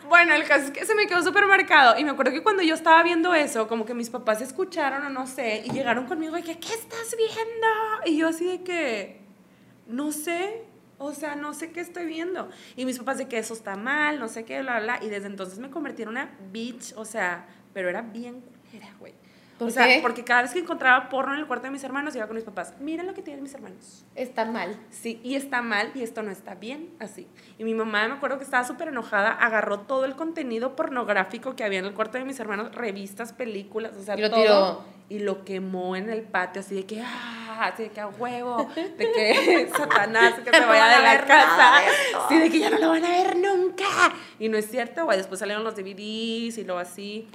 Bueno, 0.10 0.34
el 0.34 0.44
caso 0.46 0.66
es 0.66 0.72
que 0.72 0.86
se 0.86 0.96
me 0.96 1.06
quedó 1.06 1.22
súper 1.22 1.46
marcado. 1.46 2.00
Y 2.00 2.04
me 2.04 2.10
acuerdo 2.10 2.32
que 2.32 2.42
cuando 2.42 2.64
yo 2.64 2.74
estaba 2.74 3.04
viendo 3.04 3.34
eso, 3.36 3.68
como 3.68 3.86
que 3.86 3.94
mis 3.94 4.10
papás 4.10 4.42
escucharon 4.42 5.06
o 5.06 5.10
no 5.10 5.28
sé, 5.28 5.62
y 5.64 5.72
llegaron 5.72 6.08
conmigo 6.08 6.36
y 6.36 6.42
que, 6.42 6.60
¿qué 6.60 6.74
estás 6.74 7.16
viendo? 7.16 7.68
Y 8.06 8.18
yo 8.18 8.28
así 8.28 8.46
de 8.46 8.64
que, 8.64 9.22
no 9.86 10.12
sé, 10.12 10.64
o 10.98 11.14
sea, 11.14 11.36
no 11.36 11.54
sé 11.54 11.72
qué 11.72 11.80
estoy 11.80 12.08
viendo. 12.08 12.50
Y 12.76 12.86
mis 12.86 12.98
papás 12.98 13.20
de 13.20 13.28
que 13.28 13.38
eso 13.38 13.54
está 13.54 13.76
mal, 13.76 14.20
no 14.20 14.28
sé 14.28 14.46
qué, 14.46 14.62
bla, 14.62 14.80
bla. 14.80 15.00
Y 15.02 15.10
desde 15.10 15.28
entonces 15.28 15.60
me 15.60 15.70
convertí 15.70 16.02
en 16.02 16.10
una 16.10 16.36
bitch, 16.52 16.94
o 16.96 17.06
sea, 17.06 17.48
pero 17.74 17.88
era 17.88 18.02
bien 18.02 18.42
culera, 18.42 18.96
güey. 19.00 19.14
¿Por 19.60 19.68
o 19.68 19.72
sea, 19.72 19.88
qué? 19.88 20.00
porque 20.02 20.24
cada 20.24 20.42
vez 20.44 20.54
que 20.54 20.60
encontraba 20.60 21.10
porno 21.10 21.34
en 21.34 21.40
el 21.42 21.46
cuarto 21.46 21.66
de 21.66 21.72
mis 21.72 21.84
hermanos, 21.84 22.16
iba 22.16 22.26
con 22.28 22.36
mis 22.38 22.46
papás, 22.46 22.74
mira 22.80 23.04
lo 23.04 23.14
que 23.14 23.22
tienen 23.22 23.44
mis 23.44 23.54
hermanos. 23.54 24.06
Está 24.16 24.46
mal. 24.46 24.76
Sí, 24.90 25.20
y 25.22 25.36
está 25.36 25.62
mal 25.62 25.92
y 25.96 26.02
esto 26.02 26.24
no 26.24 26.32
está 26.32 26.56
bien 26.56 26.90
así. 27.00 27.28
Y 27.58 27.66
mi 27.66 27.74
mamá, 27.74 28.08
me 28.08 28.14
acuerdo 28.16 28.38
que 28.38 28.46
estaba 28.46 28.64
súper 28.64 28.88
enojada, 28.88 29.32
agarró 29.32 29.82
todo 29.82 30.06
el 30.06 30.16
contenido 30.16 30.76
pornográfico 30.78 31.56
que 31.58 31.66
había 31.66 31.80
en 31.80 31.86
el 31.86 31.94
cuarto 31.94 32.18
de 32.18 32.24
mis 32.24 32.40
hermanos, 32.40 32.74
revistas, 32.74 33.34
películas, 33.34 33.92
o 34.00 34.02
sea, 34.02 34.18
Y 34.18 34.22
lo 34.22 34.30
todo, 34.30 34.42
tiró. 34.42 34.84
y 35.10 35.20
lo 35.20 35.44
quemó 35.44 35.96
en 35.98 36.10
el 36.10 36.22
patio, 36.24 36.62
así 36.62 36.76
de 36.76 36.86
que, 36.86 37.02
ah, 37.02 37.66
así 37.74 37.84
de 37.84 37.90
que 37.90 38.00
a 38.00 38.08
huevo, 38.08 38.66
de 38.76 39.12
que 39.12 39.70
Satanás, 39.78 40.36
que 40.36 40.52
se 40.58 40.60
vaya 40.66 40.88
de 40.88 41.04
la 41.04 41.26
casa, 41.26 41.74
así 42.26 42.38
de 42.38 42.50
que 42.50 42.60
ya 42.60 42.70
no 42.70 42.78
lo 42.80 42.90
van 42.92 43.04
a 43.04 43.10
ver 43.10 43.36
nunca. 43.36 43.86
Y 44.40 44.48
no 44.48 44.58
es 44.58 44.70
cierto, 44.72 45.04
güey, 45.04 45.18
después 45.18 45.38
salieron 45.40 45.66
los 45.66 45.76
DVDs 45.76 46.58
y 46.58 46.64
luego 46.64 46.80
así. 46.80 47.28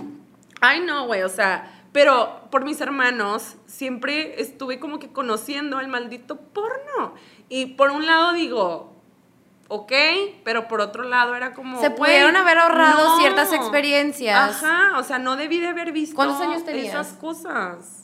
Ay, 0.63 0.81
no, 0.81 1.07
güey, 1.07 1.23
o 1.23 1.29
sea, 1.29 1.83
pero 1.95 2.41
por 2.51 2.65
mis 2.65 2.81
hermanos 2.81 3.55
siempre 3.67 4.43
estuve 4.43 4.81
como 4.81 4.99
que 4.99 5.13
conociendo 5.13 5.79
el 5.79 5.87
maldito 5.87 6.41
porno. 6.41 7.15
Y 7.49 7.67
por 7.67 7.93
un 7.93 8.05
lado 8.05 8.33
digo, 8.33 8.97
ok, 9.69 9.93
pero 10.43 10.67
por 10.67 10.81
otro 10.81 11.05
lado 11.05 11.37
era 11.37 11.55
como... 11.55 11.81
Se 11.81 11.93
pudieron 11.93 12.35
haber 12.35 12.59
ahorrado 12.59 13.11
no. 13.11 13.19
ciertas 13.21 13.53
experiencias. 13.53 14.37
Ajá, 14.37 14.99
o 14.99 15.05
sea, 15.05 15.21
no 15.21 15.37
debí 15.37 15.61
de 15.61 15.69
haber 15.69 15.93
visto 15.93 16.17
¿Cuántos 16.17 16.41
años 16.41 16.65
tenías? 16.65 16.89
esas 16.89 17.13
cosas. 17.13 18.04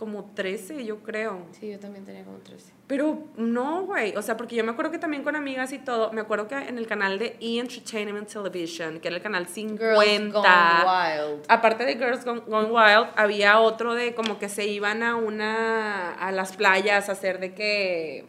Como 0.00 0.30
13, 0.34 0.86
yo 0.86 1.02
creo. 1.02 1.42
Sí, 1.52 1.70
yo 1.70 1.78
también 1.78 2.06
tenía 2.06 2.24
como 2.24 2.38
13. 2.38 2.72
Pero 2.86 3.22
no, 3.36 3.84
güey. 3.84 4.16
O 4.16 4.22
sea, 4.22 4.34
porque 4.38 4.56
yo 4.56 4.64
me 4.64 4.70
acuerdo 4.70 4.90
que 4.90 4.98
también 4.98 5.22
con 5.22 5.36
amigas 5.36 5.74
y 5.74 5.78
todo, 5.78 6.10
me 6.14 6.22
acuerdo 6.22 6.48
que 6.48 6.54
en 6.54 6.78
el 6.78 6.86
canal 6.86 7.18
de 7.18 7.36
E! 7.38 7.58
Entertainment 7.58 8.26
Television, 8.26 8.98
que 8.98 9.08
era 9.08 9.18
el 9.18 9.22
canal 9.22 9.46
50, 9.46 9.78
Girls 9.78 10.32
Gone 10.32 10.46
Wild. 10.46 11.44
aparte 11.48 11.84
de 11.84 11.96
Girls 11.96 12.24
Gone, 12.24 12.40
Gone 12.46 12.68
Wild, 12.68 13.08
había 13.14 13.60
otro 13.60 13.92
de 13.92 14.14
como 14.14 14.38
que 14.38 14.48
se 14.48 14.66
iban 14.66 15.02
a 15.02 15.16
una, 15.16 16.14
a 16.14 16.32
las 16.32 16.56
playas 16.56 17.10
a 17.10 17.12
hacer 17.12 17.38
de 17.38 17.52
que, 17.52 18.24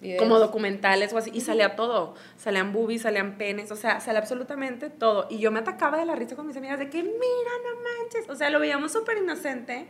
Videos. 0.00 0.18
como 0.18 0.38
documentales 0.38 1.12
o 1.12 1.18
así, 1.18 1.30
y 1.34 1.42
salía 1.42 1.76
todo. 1.76 2.14
Salían 2.38 2.72
boobies, 2.72 3.02
salían 3.02 3.36
penes, 3.36 3.70
o 3.70 3.76
sea, 3.76 4.00
salía 4.00 4.20
absolutamente 4.20 4.88
todo. 4.88 5.26
Y 5.28 5.40
yo 5.40 5.52
me 5.52 5.58
atacaba 5.58 5.98
de 5.98 6.06
la 6.06 6.16
risa 6.16 6.36
con 6.36 6.46
mis 6.46 6.56
amigas 6.56 6.78
de 6.78 6.88
que, 6.88 7.02
mira, 7.02 7.12
no 7.18 7.82
manches. 7.82 8.30
O 8.30 8.34
sea, 8.34 8.48
lo 8.48 8.58
veíamos 8.58 8.92
súper 8.92 9.18
inocente. 9.18 9.88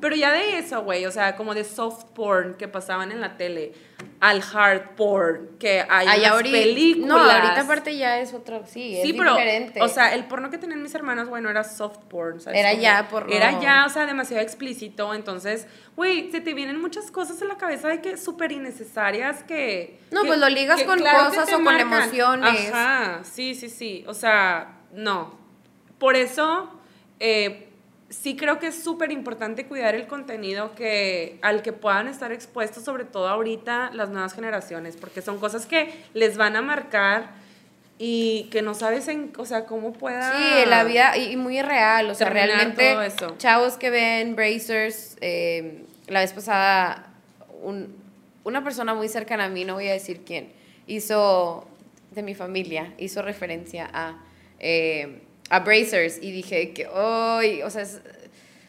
Pero 0.00 0.14
ya 0.16 0.30
de 0.32 0.58
eso, 0.58 0.82
güey, 0.82 1.04
o 1.06 1.10
sea, 1.10 1.36
como 1.36 1.54
de 1.54 1.64
soft 1.64 2.04
porn 2.14 2.54
que 2.54 2.68
pasaban 2.68 3.12
en 3.12 3.20
la 3.20 3.36
tele, 3.36 3.72
al 4.20 4.42
hard 4.54 4.94
porn, 4.96 5.58
que 5.58 5.80
hay 5.88 6.06
Ay, 6.08 6.20
unas 6.20 6.30
ahorita, 6.32 6.56
películas. 6.56 7.08
No, 7.08 7.18
ahorita 7.18 7.60
aparte 7.62 7.96
ya 7.96 8.18
es 8.20 8.32
otro, 8.32 8.62
sí, 8.66 8.96
es 8.96 9.02
Sí, 9.02 9.12
pero, 9.14 9.32
diferente. 9.32 9.82
o 9.82 9.88
sea, 9.88 10.14
el 10.14 10.24
porno 10.26 10.48
que 10.50 10.58
tenían 10.58 10.82
mis 10.82 10.94
hermanos, 10.94 11.28
bueno, 11.28 11.50
era 11.50 11.64
soft 11.64 11.98
porn, 12.08 12.40
¿sabes? 12.40 12.60
Era 12.60 12.70
Como- 12.70 12.82
ya 12.82 13.08
porno. 13.10 13.32
Era 13.32 13.60
ya, 13.60 13.84
o 13.86 13.88
sea, 13.88 14.06
demasiado 14.06 14.42
explícito, 14.42 15.12
entonces, 15.12 15.66
güey, 15.96 16.30
se 16.30 16.40
te 16.40 16.54
vienen 16.54 16.80
muchas 16.80 17.10
cosas 17.10 17.42
en 17.42 17.48
la 17.48 17.56
cabeza 17.56 17.88
de 17.88 18.00
que 18.00 18.16
súper 18.16 18.52
innecesarias 18.52 19.42
que... 19.42 19.98
No, 20.12 20.22
que- 20.22 20.28
pues 20.28 20.38
lo 20.38 20.48
ligas 20.48 20.78
que 20.80 20.86
con 20.86 20.98
claro 20.98 21.28
cosas 21.30 21.48
o 21.48 21.54
con 21.56 21.64
marcan. 21.64 21.92
emociones. 21.92 22.70
Ajá, 22.72 23.20
sí, 23.24 23.54
sí, 23.54 23.68
sí, 23.68 24.04
o 24.06 24.14
sea, 24.14 24.78
no. 24.92 25.38
Por 25.98 26.16
eso, 26.16 26.70
eh, 27.18 27.66
sí 28.10 28.36
creo 28.36 28.58
que 28.58 28.66
es 28.66 28.82
súper 28.82 29.10
importante 29.12 29.66
cuidar 29.66 29.94
el 29.94 30.06
contenido 30.06 30.74
que, 30.74 31.38
al 31.42 31.62
que 31.62 31.72
puedan 31.72 32.08
estar 32.08 32.32
expuestos, 32.32 32.84
sobre 32.84 33.04
todo 33.04 33.28
ahorita 33.28 33.90
las 33.94 34.10
nuevas 34.10 34.34
generaciones, 34.34 34.96
porque 34.96 35.22
son 35.22 35.38
cosas 35.38 35.64
que 35.64 35.94
les 36.12 36.36
van 36.36 36.56
a 36.56 36.60
marcar 36.62 37.30
y 37.98 38.48
que 38.50 38.62
no 38.62 38.74
sabes 38.74 39.08
en, 39.08 39.32
o 39.36 39.44
sea, 39.44 39.66
cómo 39.66 39.92
pueda... 39.92 40.32
Sí, 40.32 40.68
la 40.68 40.84
vida, 40.84 41.16
y, 41.16 41.32
y 41.32 41.36
muy 41.36 41.60
real, 41.62 42.10
o 42.10 42.14
sea, 42.14 42.30
realmente, 42.30 42.92
todo 42.92 43.02
eso. 43.02 43.34
chavos 43.38 43.74
que 43.76 43.90
ven 43.90 44.34
Brazers, 44.36 45.16
eh, 45.20 45.84
la 46.08 46.20
vez 46.20 46.32
pasada, 46.32 47.12
un- 47.62 47.94
una 48.42 48.64
persona 48.64 48.94
muy 48.94 49.08
cercana 49.08 49.44
a 49.44 49.48
mí, 49.48 49.64
no 49.64 49.74
voy 49.74 49.88
a 49.88 49.92
decir 49.92 50.22
quién, 50.24 50.50
hizo, 50.86 51.68
de 52.10 52.22
mi 52.22 52.34
familia, 52.34 52.92
hizo 52.98 53.20
referencia 53.22 53.88
a, 53.92 54.16
eh, 54.58 55.20
a 55.50 55.60
Brazers, 55.60 56.18
y 56.22 56.30
dije 56.32 56.72
que, 56.72 56.86
hoy, 56.88 57.60
o 57.62 57.68
sea, 57.70 57.82
es- 57.82 58.00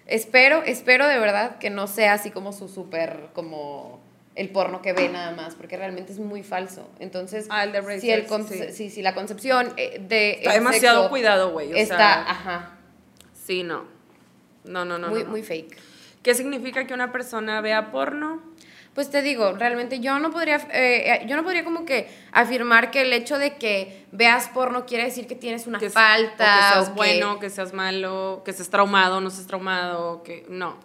espero, 0.08 0.64
espero 0.64 1.08
de 1.08 1.18
verdad 1.20 1.58
que 1.60 1.70
no 1.70 1.88
sea 1.88 2.14
así 2.14 2.32
como 2.32 2.52
su 2.52 2.68
súper, 2.68 3.30
como 3.34 4.02
el 4.36 4.50
porno 4.50 4.82
que 4.82 4.94
ve 4.94 5.10
nada 5.10 5.32
más, 5.32 5.56
porque 5.56 5.78
realmente 5.78 6.12
es 6.14 6.20
muy 6.20 6.42
falso. 6.44 6.90
Entonces, 7.00 7.48
Ah, 7.50 7.64
el 7.64 7.72
de 7.72 7.82
Brazers, 7.82 8.02
si, 8.02 8.12
el 8.12 8.26
sí. 8.68 8.74
si, 8.74 8.90
si 8.90 9.02
la 9.02 9.14
concepción 9.14 9.74
eh, 9.78 10.02
de... 10.08 10.32
Está 10.40 10.54
demasiado 10.54 11.00
sexo 11.02 11.10
cuidado, 11.10 11.52
güey, 11.52 11.78
Está, 11.78 11.98
sea, 11.98 12.22
ajá, 12.30 12.78
sí, 13.46 13.64
no. 13.64 13.86
No, 14.64 14.86
no, 14.86 14.98
no. 14.98 15.10
muy, 15.10 15.20
no, 15.20 15.26
no. 15.26 15.32
muy 15.32 15.44
fake. 15.44 15.78
¿Qué 16.24 16.34
significa 16.36 16.86
que 16.86 16.94
una 16.94 17.12
persona 17.12 17.62
vea 17.62 17.92
porno? 17.92 18.42
Pues 18.94 19.10
te 19.10 19.22
digo, 19.22 19.54
realmente 19.54 20.02
yo 20.02 20.20
no 20.20 20.32
podría, 20.32 20.58
eh, 20.58 21.22
eh, 21.22 21.26
yo 21.26 21.38
no 21.38 21.44
podría 21.44 21.64
como 21.64 21.86
que 21.86 22.10
afirmar 22.34 22.92
que 22.92 23.04
el 23.04 23.14
hecho 23.14 23.38
de 23.38 23.56
que 23.56 24.06
veas 24.12 24.50
porno 24.50 24.86
quiere 24.86 25.06
decir 25.06 25.28
que 25.28 25.36
tienes 25.36 25.66
una 25.66 25.80
que, 25.80 25.90
falta. 25.90 26.34
o 26.34 26.58
que 26.58 26.74
seas 26.74 26.90
o 26.90 26.94
bueno, 26.94 27.40
que 27.40 27.50
seas 27.50 27.74
malo, 27.74 28.42
que 28.44 28.52
seas 28.52 28.70
traumado, 28.70 29.22
no 29.22 29.30
seas 29.30 29.48
traumado, 29.48 30.24
que 30.24 30.46
no. 30.50 30.76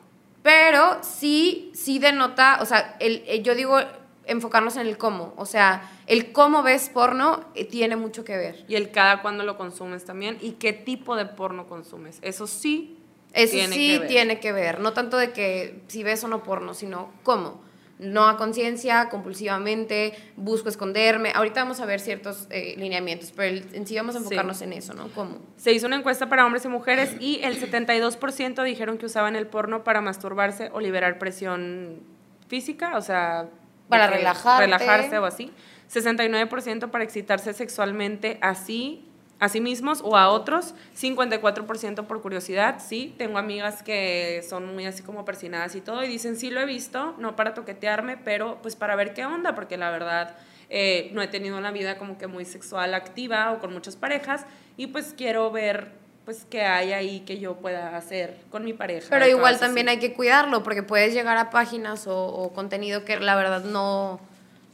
Pero 0.43 0.99
sí, 1.03 1.73
sí 1.75 1.99
denota, 1.99 2.59
o 2.61 2.67
sea, 2.67 2.97
el, 3.01 3.25
eh, 3.27 3.43
yo 3.43 3.57
digo 3.57 3.81
enfocarnos 4.27 4.77
en 4.77 4.87
el 4.87 4.99
cómo. 4.99 5.33
O 5.37 5.47
sea, 5.47 5.91
el 6.07 6.33
cómo 6.33 6.63
ves 6.63 6.89
porno 6.89 7.45
eh, 7.55 7.65
tiene 7.65 7.97
mucho 7.97 8.25
que 8.25 8.37
ver. 8.37 8.65
Y 8.69 8.75
el 8.75 8.91
cada 8.91 9.23
cuándo 9.23 9.45
lo 9.45 9.57
consumes 9.57 10.05
también 10.05 10.39
y 10.41 10.53
qué 10.53 10.73
tipo 10.73 11.17
de 11.17 11.27
porno 11.27 11.67
consumes. 11.67 12.19
Eso 12.23 12.47
sí. 12.47 12.99
Eso 13.33 13.53
tiene 13.53 13.75
sí 13.75 13.93
que 13.93 13.99
ver. 13.99 14.09
tiene 14.09 14.41
que 14.41 14.53
ver. 14.53 14.81
No 14.81 14.93
tanto 14.93 15.17
de 15.17 15.33
que 15.33 15.83
si 15.89 16.03
ves 16.03 16.23
o 16.25 16.29
no 16.29 16.43
porno, 16.43 16.75
sino 16.75 17.11
cómo. 17.23 17.61
No 17.99 18.29
a 18.29 18.37
conciencia, 18.37 19.09
compulsivamente, 19.09 20.13
busco 20.37 20.69
esconderme. 20.69 21.33
Ahorita 21.35 21.63
vamos 21.63 21.81
a 21.81 21.87
ver 21.87 21.99
ciertos 22.01 22.47
eh, 22.51 22.75
lineamientos, 22.77 23.33
pero 23.35 23.65
en 23.73 23.87
sí 23.87 23.97
vamos 23.97 24.15
a 24.17 24.19
Sí. 24.19 24.25
enfocarnos 24.25 24.61
en 24.61 24.75
eso, 24.75 24.93
¿no? 24.93 25.09
¿Cómo? 25.15 25.39
Se 25.57 25.73
hizo 25.73 25.87
una 25.87 25.97
encuesta 25.97 26.29
para 26.29 26.45
hombres 26.45 26.65
y 26.67 26.69
mujeres 26.69 27.17
y 27.21 27.41
el 27.43 27.59
72% 27.59 28.63
dijeron 28.65 28.99
que 28.99 29.07
usaban 29.07 29.35
el 29.35 29.47
porno 29.47 29.83
para 29.83 30.03
masturbarse 30.03 30.69
o 30.75 30.81
liberar 30.81 31.19
presión 31.19 32.01
física, 32.49 32.99
o 32.99 33.01
sea, 33.03 33.49
Para 33.89 34.09
que 34.11 34.17
relajarte. 34.19 34.65
relajarse 34.65 35.19
o 35.19 35.25
así. 35.25 35.51
69% 35.91 36.91
para 36.91 37.05
excitarse 37.05 37.53
sexualmente 37.53 38.39
así 38.43 39.06
a 39.39 39.49
sí 39.49 39.61
mismos 39.61 40.01
o 40.03 40.17
a 40.17 40.29
otros, 40.29 40.75
54% 40.99 42.07
por 42.07 42.23
curiosidad, 42.23 42.77
sí, 42.79 43.15
tengo 43.19 43.39
amigas 43.39 43.83
que 43.83 44.45
son 44.49 44.75
muy 44.75 44.87
así 44.87 45.03
como 45.03 45.25
persinadas 45.25 45.75
y 45.75 45.81
todo 45.81 46.03
y 46.05 46.09
dicen, 46.09 46.37
sí 46.37 46.51
lo 46.51 46.61
he 46.61 46.67
visto, 46.67 47.15
no 47.19 47.37
para 47.37 47.53
toquetearme, 47.53 48.17
pero 48.17 48.59
pues 48.63 48.77
para 48.77 48.97
ver 48.97 49.13
qué 49.13 49.27
onda, 49.27 49.55
porque 49.55 49.77
la 49.77 49.91
verdad 49.91 50.37
eh, 50.71 51.11
no 51.13 51.21
he 51.21 51.29
tenido 51.29 51.59
una 51.59 51.71
vida 51.71 51.99
como 51.99 52.17
que 52.17 52.27
muy 52.27 52.45
sexual 52.45 52.95
activa 52.95 53.53
o 53.53 53.61
con 53.61 53.73
muchas 53.73 53.97
parejas 53.97 54.47
y 54.77 54.87
pues 54.89 55.15
quiero 55.17 55.51
ver 55.51 55.93
pues 56.25 56.45
qué 56.51 56.63
hay 56.63 56.93
ahí 56.93 57.21
que 57.21 57.39
yo 57.39 57.55
pueda 57.55 57.97
hacer 57.97 58.37
con 58.51 58.65
mi 58.65 58.73
pareja. 58.73 59.07
Pero 59.11 59.29
igual 59.29 59.61
también 59.61 59.89
hay 59.89 59.99
que 59.99 60.13
cuidarlo 60.13 60.65
porque 60.65 60.83
puedes 60.83 61.15
llegar 61.15 61.37
a 61.37 61.51
páginas 61.51 62.07
o, 62.09 62.53
contenido 62.53 63.05
que 63.05 63.21
la 63.21 63.37
verdad 63.37 63.63
no, 63.63 64.19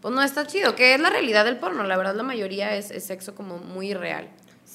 pues 0.01 0.15
no 0.15 0.23
está 0.23 0.47
chido, 0.47 0.75
que 0.75 0.95
es 0.95 1.01
la 1.01 1.11
realidad 1.11 1.45
del 1.45 1.59
porno, 1.59 1.83
la 1.83 1.99
verdad 1.99 2.15
la 2.15 2.23
mayoría 2.23 2.75
es, 2.75 2.91
es 2.91 3.05
sexo 3.05 3.35
como 3.35 3.59
muy 3.59 3.91
irreal. 3.91 4.31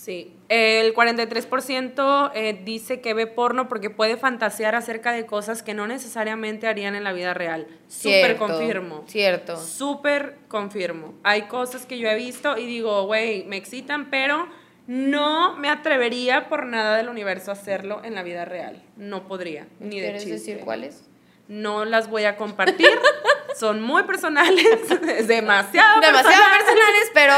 Sí, 0.08 0.32
el 0.48 0.94
43% 0.94 2.32
eh, 2.34 2.62
dice 2.64 3.02
que 3.02 3.14
ve 3.14 3.28
porno 3.28 3.68
porque 3.68 3.90
puede 3.90 4.16
fantasear 4.16 4.74
acerca 4.74 5.12
de 5.12 5.26
cosas 5.26 5.64
que 5.64 5.74
no 5.74 5.86
necesariamente 5.86 6.66
harían 6.66 6.96
en 6.96 7.04
la 7.04 7.12
vida 7.12 7.34
real. 7.34 7.68
Súper 7.90 8.38
confirmo. 8.38 9.04
Cierto. 9.08 9.58
Súper 9.58 10.38
confirmo. 10.48 11.14
Hay 11.24 11.50
cosas 11.50 11.86
que 11.86 12.00
yo 12.00 12.08
he 12.08 12.16
visto 12.16 12.58
y 12.58 12.66
digo, 12.66 13.06
güey, 13.06 13.44
me 13.48 13.58
excitan, 13.58 14.10
pero 14.10 14.48
no 14.88 15.58
me 15.58 15.68
atrevería 15.68 16.48
por 16.48 16.68
nada 16.68 16.96
del 16.96 17.10
universo 17.10 17.52
a 17.52 17.56
hacerlo 17.56 18.00
en 18.06 18.16
la 18.16 18.24
vida 18.24 18.46
real. 18.46 18.82
No 18.96 19.28
podría, 19.28 19.68
ni 19.82 20.00
de 20.00 20.14
chiste. 20.14 20.32
decir 20.32 20.60
cuáles? 20.60 21.04
No 21.50 21.84
las 21.84 22.10
voy 22.10 22.24
a 22.24 22.38
compartir. 22.38 22.88
son 23.58 23.82
muy 23.82 24.04
personales, 24.04 24.66
demasiado, 25.28 26.02
demasiado 26.02 26.44
personales, 26.58 27.12
pero, 27.14 27.34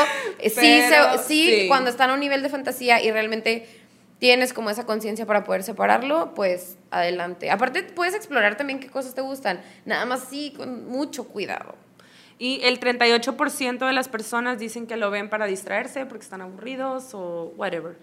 sí, 0.49 0.81
sí, 1.25 1.65
cuando 1.67 1.89
están 1.89 2.09
a 2.09 2.13
un 2.13 2.19
nivel 2.19 2.41
de 2.41 2.49
fantasía 2.49 3.01
y 3.01 3.11
realmente 3.11 3.67
tienes 4.19 4.53
como 4.53 4.69
esa 4.69 4.85
conciencia 4.85 5.25
para 5.25 5.43
poder 5.43 5.63
separarlo, 5.63 6.33
pues 6.35 6.77
adelante. 6.91 7.49
Aparte, 7.49 7.83
puedes 7.83 8.13
explorar 8.13 8.57
también 8.57 8.79
qué 8.79 8.89
cosas 8.89 9.15
te 9.15 9.21
gustan, 9.21 9.61
nada 9.85 10.05
más 10.05 10.25
sí, 10.29 10.53
con 10.55 10.87
mucho 10.87 11.25
cuidado. 11.25 11.75
Y 12.37 12.61
el 12.63 12.79
38% 12.79 13.85
de 13.85 13.93
las 13.93 14.07
personas 14.07 14.59
dicen 14.59 14.87
que 14.87 14.95
lo 14.95 15.11
ven 15.11 15.29
para 15.29 15.45
distraerse 15.45 16.05
porque 16.05 16.23
están 16.23 16.41
aburridos 16.41 17.13
o 17.13 17.53
whatever. 17.57 17.97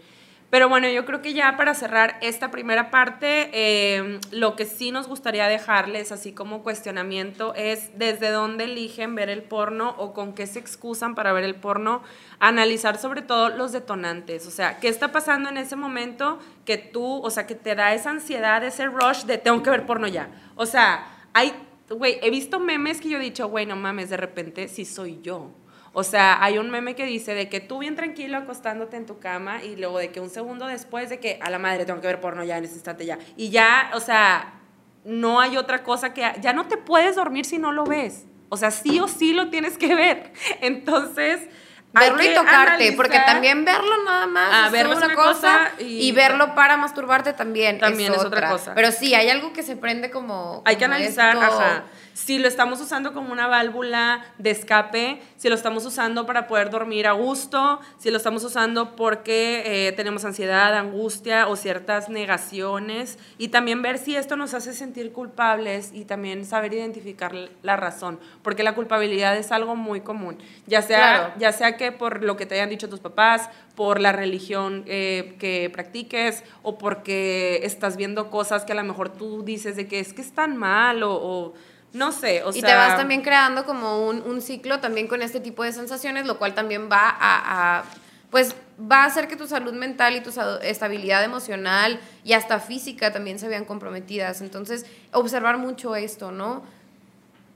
Pero 0.49 0.69
bueno, 0.69 0.89
yo 0.89 1.05
creo 1.05 1.23
que 1.23 1.35
ya 1.35 1.57
para 1.57 1.75
cerrar 1.75 2.19
esta 2.23 2.53
primera 2.53 2.91
parte, 2.91 3.51
eh, 3.53 4.21
lo 4.31 4.55
que 4.55 4.65
sí 4.65 4.93
nos 4.93 5.09
gustaría 5.09 5.49
dejarles 5.49 6.13
así 6.13 6.33
como 6.33 6.63
cuestionamiento 6.63 7.53
es 7.55 7.99
desde 7.99 8.31
dónde 8.31 8.65
eligen 8.65 9.17
ver 9.17 9.29
el 9.29 9.43
porno 9.43 9.97
o 9.99 10.13
con 10.13 10.35
qué 10.35 10.47
se 10.47 10.61
excusan 10.61 11.17
para 11.17 11.33
ver 11.33 11.43
el 11.43 11.57
porno, 11.57 12.03
analizar 12.39 12.97
sobre 12.97 13.23
todo 13.23 13.49
los 13.49 13.73
detonantes, 13.73 14.47
o 14.47 14.53
sea, 14.53 14.79
qué 14.79 14.87
está 14.87 15.11
pasando 15.11 15.49
en 15.49 15.57
ese 15.57 15.75
momento 15.75 16.39
que 16.65 16.79
tú, 16.79 17.21
o 17.23 17.31
sea, 17.31 17.47
que 17.47 17.57
te 17.57 17.75
da 17.75 17.93
esa 17.93 18.11
ansiedad, 18.11 18.63
ese 18.63 18.87
rush 18.87 19.25
de 19.25 19.39
tengo 19.39 19.63
que 19.65 19.71
ver 19.71 19.85
porno 19.85 20.07
ya. 20.07 20.31
O 20.55 20.65
sea, 20.65 21.07
hay, 21.33 21.53
güey, 21.91 22.19
he 22.23 22.31
visto 22.31 22.61
memes 22.61 23.01
que 23.01 23.09
yo 23.09 23.19
he 23.19 23.21
dicho, 23.21 23.49
güey, 23.49 23.67
no 23.67 23.75
mames, 23.75 24.11
de 24.11 24.17
repente 24.17 24.69
sí 24.69 24.85
soy 24.85 25.21
yo. 25.23 25.51
O 25.99 26.03
sea, 26.03 26.45
hay 26.45 26.59
un 26.59 26.69
meme 26.69 26.95
que 26.95 27.07
dice 27.07 27.33
de 27.33 27.49
que 27.49 27.59
tú 27.59 27.79
bien 27.79 27.97
tranquilo 27.97 28.37
acostándote 28.37 28.99
en 28.99 29.07
tu 29.07 29.19
cama 29.19 29.65
y 29.65 29.77
luego 29.77 29.99
de 29.99 30.13
que 30.13 30.21
un 30.21 30.29
segundo 30.29 30.67
después 30.67 31.09
de 31.09 31.21
que 31.21 31.39
a 31.41 31.49
la 31.49 31.59
madre 31.59 31.87
tengo 31.87 32.03
que 32.03 32.07
ver 32.07 32.21
porno 32.21 32.45
ya 32.45 32.59
en 32.59 32.65
ese 32.65 32.75
instante 32.75 33.07
ya. 33.07 33.19
Y 33.35 33.49
ya, 33.49 33.91
o 33.95 34.01
sea, 34.01 34.61
no 35.07 35.41
hay 35.41 35.57
otra 35.57 35.83
cosa 35.83 36.13
que... 36.13 36.31
Ya 36.43 36.53
no 36.53 36.67
te 36.67 36.77
puedes 36.77 37.17
dormir 37.17 37.47
si 37.47 37.57
no 37.57 37.73
lo 37.73 37.87
ves. 37.87 38.27
O 38.51 38.59
sea, 38.59 38.71
sí 38.71 39.01
o 39.01 39.09
sí 39.09 39.33
lo 39.33 39.49
tienes 39.49 39.79
que 39.79 39.95
ver. 39.95 40.35
Entonces... 40.61 41.49
Verlo 41.95 42.23
y 42.23 42.35
tocarte, 42.35 42.93
porque 42.93 43.19
también 43.25 43.65
verlo 43.65 44.05
nada 44.05 44.27
más 44.27 44.51
ah, 44.53 44.79
es 44.79 44.85
una, 44.85 45.15
cosa, 45.15 45.71
y, 45.79 46.13
verlo 46.13 46.55
para 46.55 46.77
masturbarte 46.77 47.33
también, 47.33 47.79
también 47.79 48.13
es, 48.13 48.19
otra. 48.23 48.51
cosa. 48.51 48.75
Pero 48.75 48.93
sí, 48.93 49.15
hay 49.15 49.31
algo 49.31 49.55
que 49.55 49.63
se 49.63 49.77
prende 49.77 50.11
como... 50.11 50.61
Hay 50.67 50.77
que 50.77 50.85
analizar, 50.85 51.39
ajá 51.39 51.85
si 52.17 52.39
lo 52.39 52.49
estamos 52.49 52.81
usando 52.81 53.13
como 53.13 53.31
una 53.31 53.47
válvula 53.47 54.25
de 54.39 54.51
escape, 54.51 55.21
si 55.37 55.51
lo 55.51 55.55
estamos 55.55 55.85
usando 55.85 56.25
para 56.25 56.47
poder 56.47 56.71
dormir 56.71 57.07
a 57.07 57.13
gusto, 57.13 57.79
si 57.99 58.11
lo 58.11 58.17
estamos 58.17 58.43
usando 58.43 58.97
porque 58.97 59.63
eh, 59.67 59.93
tenemos 59.93 60.25
ansiedad, 60.25 60.75
angustia 60.75 61.47
o 61.47 61.57
ciertas 61.57 62.09
negaciones, 62.09 63.19
y 63.37 63.49
también 63.49 63.83
ver 63.83 63.99
si 63.99 64.17
esto 64.17 64.35
nos 64.37 64.55
hace 64.55 64.73
sentir 64.73 65.13
culpables 65.13 65.91
y 65.93 66.07
también 66.07 66.47
saber 66.47 66.73
identificar 66.73 67.35
la 67.63 67.77
razón, 67.77 68.19
porque 68.43 68.63
la 68.63 68.75
culpabilidad 68.75 69.37
es 69.37 69.53
algo 69.53 69.77
muy 69.77 70.01
común, 70.01 70.39
ya 70.67 70.81
sea, 70.81 71.35
ya 71.39 71.53
sea 71.53 71.77
que 71.77 71.93
por 71.93 72.25
lo 72.25 72.39
que 72.39 72.47
te 72.47 72.55
hayan 72.55 72.71
dicho 72.71 72.89
tus 72.89 73.01
papás, 73.01 73.51
por 73.75 74.01
la 74.01 74.13
religión 74.13 74.85
eh, 74.87 75.37
que 75.39 75.69
practiques 75.71 76.45
o 76.63 76.79
porque 76.79 77.61
estás 77.63 77.99
viendo 77.99 78.31
cosas 78.31 78.65
que 78.65 78.73
a 78.73 78.77
lo 78.77 78.85
mejor 78.85 79.11
tú 79.11 79.43
dices 79.43 79.77
de 79.77 79.87
que 79.87 80.01
es 80.01 80.15
que 80.15 80.23
están 80.23 80.57
mal 80.57 81.03
o, 81.03 81.13
o 81.13 81.55
no 81.93 82.13
sé, 82.13 82.43
o 82.43 82.53
sea... 82.53 82.59
Y 82.59 82.63
te 82.63 82.75
vas 82.75 82.97
también 82.97 83.23
creando 83.23 83.65
como 83.65 84.07
un, 84.07 84.43
ciclo 84.43 84.81
también 84.81 85.09
con 85.09 85.23
este 85.23 85.41
tipo 85.41 85.63
de 85.63 85.73
sensaciones, 85.73 86.27
lo 86.27 86.39
cual 86.39 86.55
también 86.55 86.89
va 86.91 87.17
a, 87.19 87.85
pues 88.31 88.55
va 88.81 89.05
a 89.05 89.07
hacer 89.07 89.29
que 89.29 89.37
tu 89.37 89.47
salud 89.47 89.73
mental 89.73 90.17
y 90.17 90.21
tu 90.21 90.31
estabilidad 90.63 91.25
emocional 91.25 91.99
y 92.25 92.35
hasta 92.35 92.61
física 92.61 93.13
también 93.13 93.39
se 93.39 93.49
vean 93.49 93.65
comprometidas. 93.65 94.41
Entonces, 94.41 94.87
observar 95.13 95.59
mucho 95.59 95.97
esto, 95.97 96.33
¿no? 96.33 96.63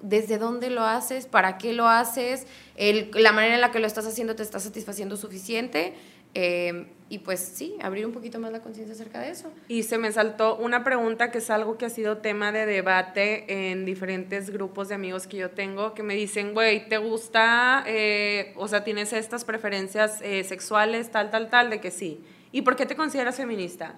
desde 0.03 0.39
dónde 0.39 0.71
lo 0.71 0.85
haces, 0.85 1.27
para 1.27 1.59
qué 1.59 1.73
lo 1.73 1.87
haces, 1.89 2.47
la 2.77 3.33
manera 3.33 3.55
en 3.55 3.61
la 3.61 3.71
que 3.71 3.79
lo 3.79 3.87
estás 3.87 4.07
haciendo 4.07 4.35
te 4.35 4.43
está 4.43 4.61
satisfaciendo 4.61 5.17
suficiente 5.17 5.95
Em, 6.35 6.87
y 7.09 7.19
pues 7.19 7.41
sí, 7.41 7.75
abrir 7.83 8.07
un 8.07 8.13
poquito 8.13 8.39
más 8.39 8.53
la 8.53 8.61
conciencia 8.61 8.95
acerca 8.95 9.21
de 9.21 9.31
eso. 9.31 9.53
Y 9.67 9.83
se 9.83 9.99
me 9.99 10.13
saltó 10.13 10.57
una 10.57 10.85
pregunta 10.85 11.33
que 11.33 11.39
es 11.39 11.51
algo 11.51 11.77
que 11.77 11.87
ha 11.87 11.91
sido 11.91 12.19
tema 12.19 12.53
de 12.53 12.67
debate 12.67 13.71
en 13.71 13.85
diferentes 13.85 14.51
grupos 14.51 14.89
de 14.89 14.95
amigos 14.95 15.27
que 15.27 15.37
yo 15.39 15.51
tengo, 15.51 15.93
que 15.93 16.05
me 16.05 16.15
dicen, 16.15 16.55
güey, 16.55 16.89
¿te 16.89 16.99
gusta, 16.99 17.83
eh, 17.87 18.53
o 18.57 18.69
sea, 18.69 18.85
tienes 18.85 19.13
estas 19.13 19.45
preferencias 19.45 20.21
eh, 20.23 20.45
sexuales, 20.45 21.11
tal, 21.11 21.31
tal, 21.31 21.51
tal, 21.51 21.69
de 21.69 21.81
que 21.81 21.91
sí? 21.91 22.23
¿Y 22.53 22.63
por 22.63 22.77
qué 22.77 22.87
te 22.87 22.95
consideras 22.95 23.37
feminista? 23.37 23.97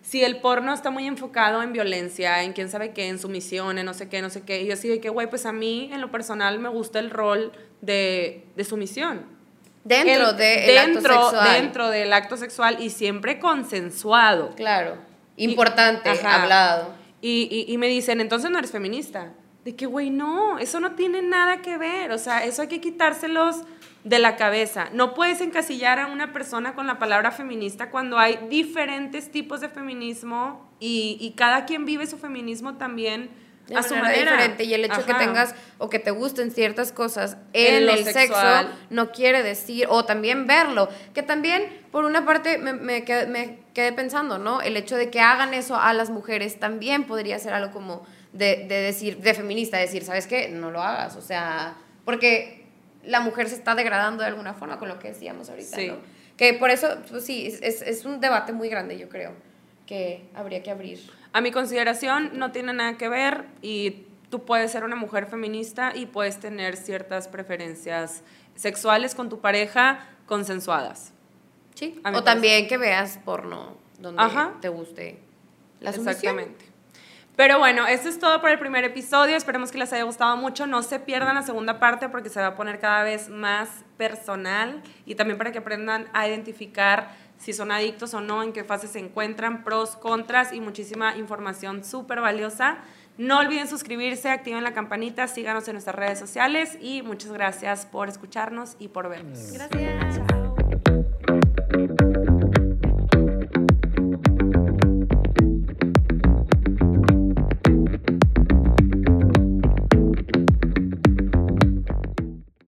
Si 0.00 0.24
el 0.24 0.40
porno 0.40 0.74
está 0.74 0.90
muy 0.90 1.06
enfocado 1.06 1.62
en 1.62 1.72
violencia, 1.72 2.42
en 2.42 2.54
quién 2.54 2.68
sabe 2.68 2.90
qué, 2.90 3.06
en 3.06 3.20
sumisión, 3.20 3.78
en 3.78 3.86
no 3.86 3.94
sé 3.94 4.08
qué, 4.08 4.20
no 4.20 4.30
sé 4.30 4.42
qué, 4.42 4.62
y 4.62 4.66
yo 4.66 4.72
así 4.72 4.88
de 4.88 5.00
que, 5.00 5.10
güey, 5.10 5.30
pues 5.30 5.46
a 5.46 5.52
mí 5.52 5.90
en 5.92 6.00
lo 6.00 6.10
personal 6.10 6.58
me 6.58 6.68
gusta 6.68 6.98
el 6.98 7.10
rol 7.10 7.52
de, 7.82 8.46
de 8.56 8.64
sumisión 8.64 9.41
Dentro 9.84 10.32
del 10.32 10.78
acto 10.78 11.00
sexual. 11.00 11.60
Dentro 11.60 11.88
del 11.90 12.12
acto 12.12 12.36
sexual 12.36 12.76
y 12.80 12.90
siempre 12.90 13.38
consensuado. 13.38 14.54
Claro. 14.54 14.96
Importante, 15.36 16.10
hablado. 16.10 16.94
Y, 17.20 17.66
y, 17.68 17.78
me 17.78 17.88
dicen, 17.88 18.20
entonces 18.20 18.50
no 18.50 18.58
eres 18.58 18.70
feminista. 18.70 19.32
De 19.64 19.76
que, 19.76 19.86
güey, 19.86 20.10
no, 20.10 20.58
eso 20.58 20.80
no 20.80 20.92
tiene 20.92 21.22
nada 21.22 21.62
que 21.62 21.78
ver. 21.78 22.10
O 22.10 22.18
sea, 22.18 22.44
eso 22.44 22.62
hay 22.62 22.68
que 22.68 22.80
quitárselos 22.80 23.62
de 24.04 24.18
la 24.18 24.36
cabeza. 24.36 24.88
No 24.92 25.14
puedes 25.14 25.40
encasillar 25.40 26.00
a 26.00 26.08
una 26.08 26.32
persona 26.32 26.74
con 26.74 26.86
la 26.86 26.98
palabra 26.98 27.30
feminista 27.30 27.90
cuando 27.90 28.18
hay 28.18 28.38
diferentes 28.48 29.30
tipos 29.30 29.60
de 29.60 29.68
feminismo 29.68 30.68
y, 30.80 31.16
y 31.20 31.32
cada 31.32 31.64
quien 31.64 31.84
vive 31.84 32.06
su 32.06 32.18
feminismo 32.18 32.74
también 32.76 33.30
a 33.74 33.82
su 33.82 33.94
manera 33.94 34.32
diferente 34.32 34.64
y 34.64 34.74
el 34.74 34.84
hecho 34.84 35.04
que 35.06 35.14
tengas 35.14 35.54
o 35.78 35.88
que 35.88 35.98
te 35.98 36.10
gusten 36.10 36.50
ciertas 36.50 36.92
cosas 36.92 37.36
en, 37.52 37.88
el 37.88 38.04
sexo 38.04 38.68
no 38.90 39.12
quiere 39.12 39.42
decir 39.42 39.86
o 39.88 40.04
también 40.04 40.46
verlo 40.46 40.88
que 41.14 41.22
también 41.22 41.64
por 41.90 42.04
una 42.04 42.26
parte 42.26 42.58
me, 42.58 42.72
me, 42.72 43.04
quedé, 43.04 43.92
pensando 43.92 44.38
no 44.38 44.60
el 44.60 44.76
hecho 44.76 44.96
de 44.96 45.10
que 45.10 45.20
hagan 45.20 45.54
eso 45.54 45.76
a 45.76 45.92
las 45.92 46.10
mujeres 46.10 46.58
también 46.58 47.04
podría 47.04 47.38
ser 47.38 47.54
algo 47.54 47.72
como 47.72 48.04
de, 48.32 48.66
decir 48.66 49.18
de 49.18 49.34
feminista 49.34 49.78
decir 49.78 50.04
sabes 50.04 50.26
qué 50.26 50.48
no 50.48 50.70
lo 50.70 50.82
hagas 50.82 51.16
o 51.16 51.22
sea 51.22 51.76
porque 52.04 52.66
la 53.04 53.20
mujer 53.20 53.48
se 53.48 53.54
está 53.54 53.74
degradando 53.74 54.22
de 54.22 54.28
alguna 54.28 54.54
forma 54.54 54.78
con 54.78 54.88
lo 54.88 54.98
que 54.98 55.08
decíamos 55.08 55.48
ahorita 55.48 55.80
¿no? 55.82 55.96
que 56.36 56.54
por 56.54 56.70
eso 56.70 56.88
pues 57.08 57.24
sí 57.24 57.46
es, 57.46 57.80
es 57.82 58.04
un 58.04 58.20
debate 58.20 58.52
muy 58.52 58.68
grande 58.68 58.98
yo 58.98 59.08
creo 59.08 59.32
que 59.86 60.24
habría 60.34 60.62
que 60.62 60.70
abrir 60.70 61.00
a 61.32 61.40
mi 61.40 61.50
consideración 61.50 62.30
no 62.34 62.52
tiene 62.52 62.72
nada 62.72 62.96
que 62.96 63.08
ver 63.08 63.46
y 63.62 64.04
tú 64.30 64.44
puedes 64.44 64.70
ser 64.72 64.84
una 64.84 64.96
mujer 64.96 65.26
feminista 65.26 65.92
y 65.94 66.06
puedes 66.06 66.40
tener 66.40 66.76
ciertas 66.76 67.28
preferencias 67.28 68.22
sexuales 68.54 69.14
con 69.14 69.28
tu 69.28 69.40
pareja 69.40 70.06
consensuadas. 70.26 71.12
Sí. 71.74 72.00
O 72.14 72.22
también 72.22 72.68
que 72.68 72.76
veas 72.76 73.18
porno 73.24 73.76
donde 73.98 74.22
te 74.60 74.68
guste 74.68 75.18
la 75.80 75.92
sumisión. 75.92 76.14
Exactamente. 76.14 76.72
Pero 77.34 77.58
bueno, 77.58 77.86
esto 77.86 78.10
es 78.10 78.18
todo 78.18 78.40
por 78.42 78.50
el 78.50 78.58
primer 78.58 78.84
episodio. 78.84 79.36
Esperemos 79.36 79.72
que 79.72 79.78
les 79.78 79.90
haya 79.92 80.02
gustado 80.02 80.36
mucho. 80.36 80.66
No 80.66 80.82
se 80.82 81.00
pierdan 81.00 81.34
la 81.34 81.42
segunda 81.42 81.78
parte 81.78 82.10
porque 82.10 82.28
se 82.28 82.40
va 82.40 82.48
a 82.48 82.54
poner 82.56 82.78
cada 82.78 83.02
vez 83.04 83.30
más 83.30 83.68
personal 83.96 84.82
y 85.06 85.14
también 85.14 85.38
para 85.38 85.50
que 85.50 85.58
aprendan 85.58 86.08
a 86.12 86.28
identificar 86.28 87.16
si 87.42 87.52
son 87.52 87.72
adictos 87.72 88.14
o 88.14 88.20
no, 88.20 88.42
en 88.42 88.52
qué 88.52 88.62
fase 88.62 88.86
se 88.86 89.00
encuentran, 89.00 89.64
pros, 89.64 89.96
contras 89.96 90.52
y 90.52 90.60
muchísima 90.60 91.16
información 91.16 91.84
súper 91.84 92.20
valiosa. 92.20 92.78
No 93.18 93.40
olviden 93.40 93.68
suscribirse, 93.68 94.30
activen 94.30 94.62
la 94.62 94.72
campanita, 94.72 95.26
síganos 95.26 95.66
en 95.66 95.74
nuestras 95.74 95.96
redes 95.96 96.20
sociales 96.20 96.78
y 96.80 97.02
muchas 97.02 97.32
gracias 97.32 97.84
por 97.84 98.08
escucharnos 98.08 98.76
y 98.78 98.88
por 98.88 99.08
vernos. 99.08 99.52
Gracias. 99.52 100.16
Chao. 100.16 100.31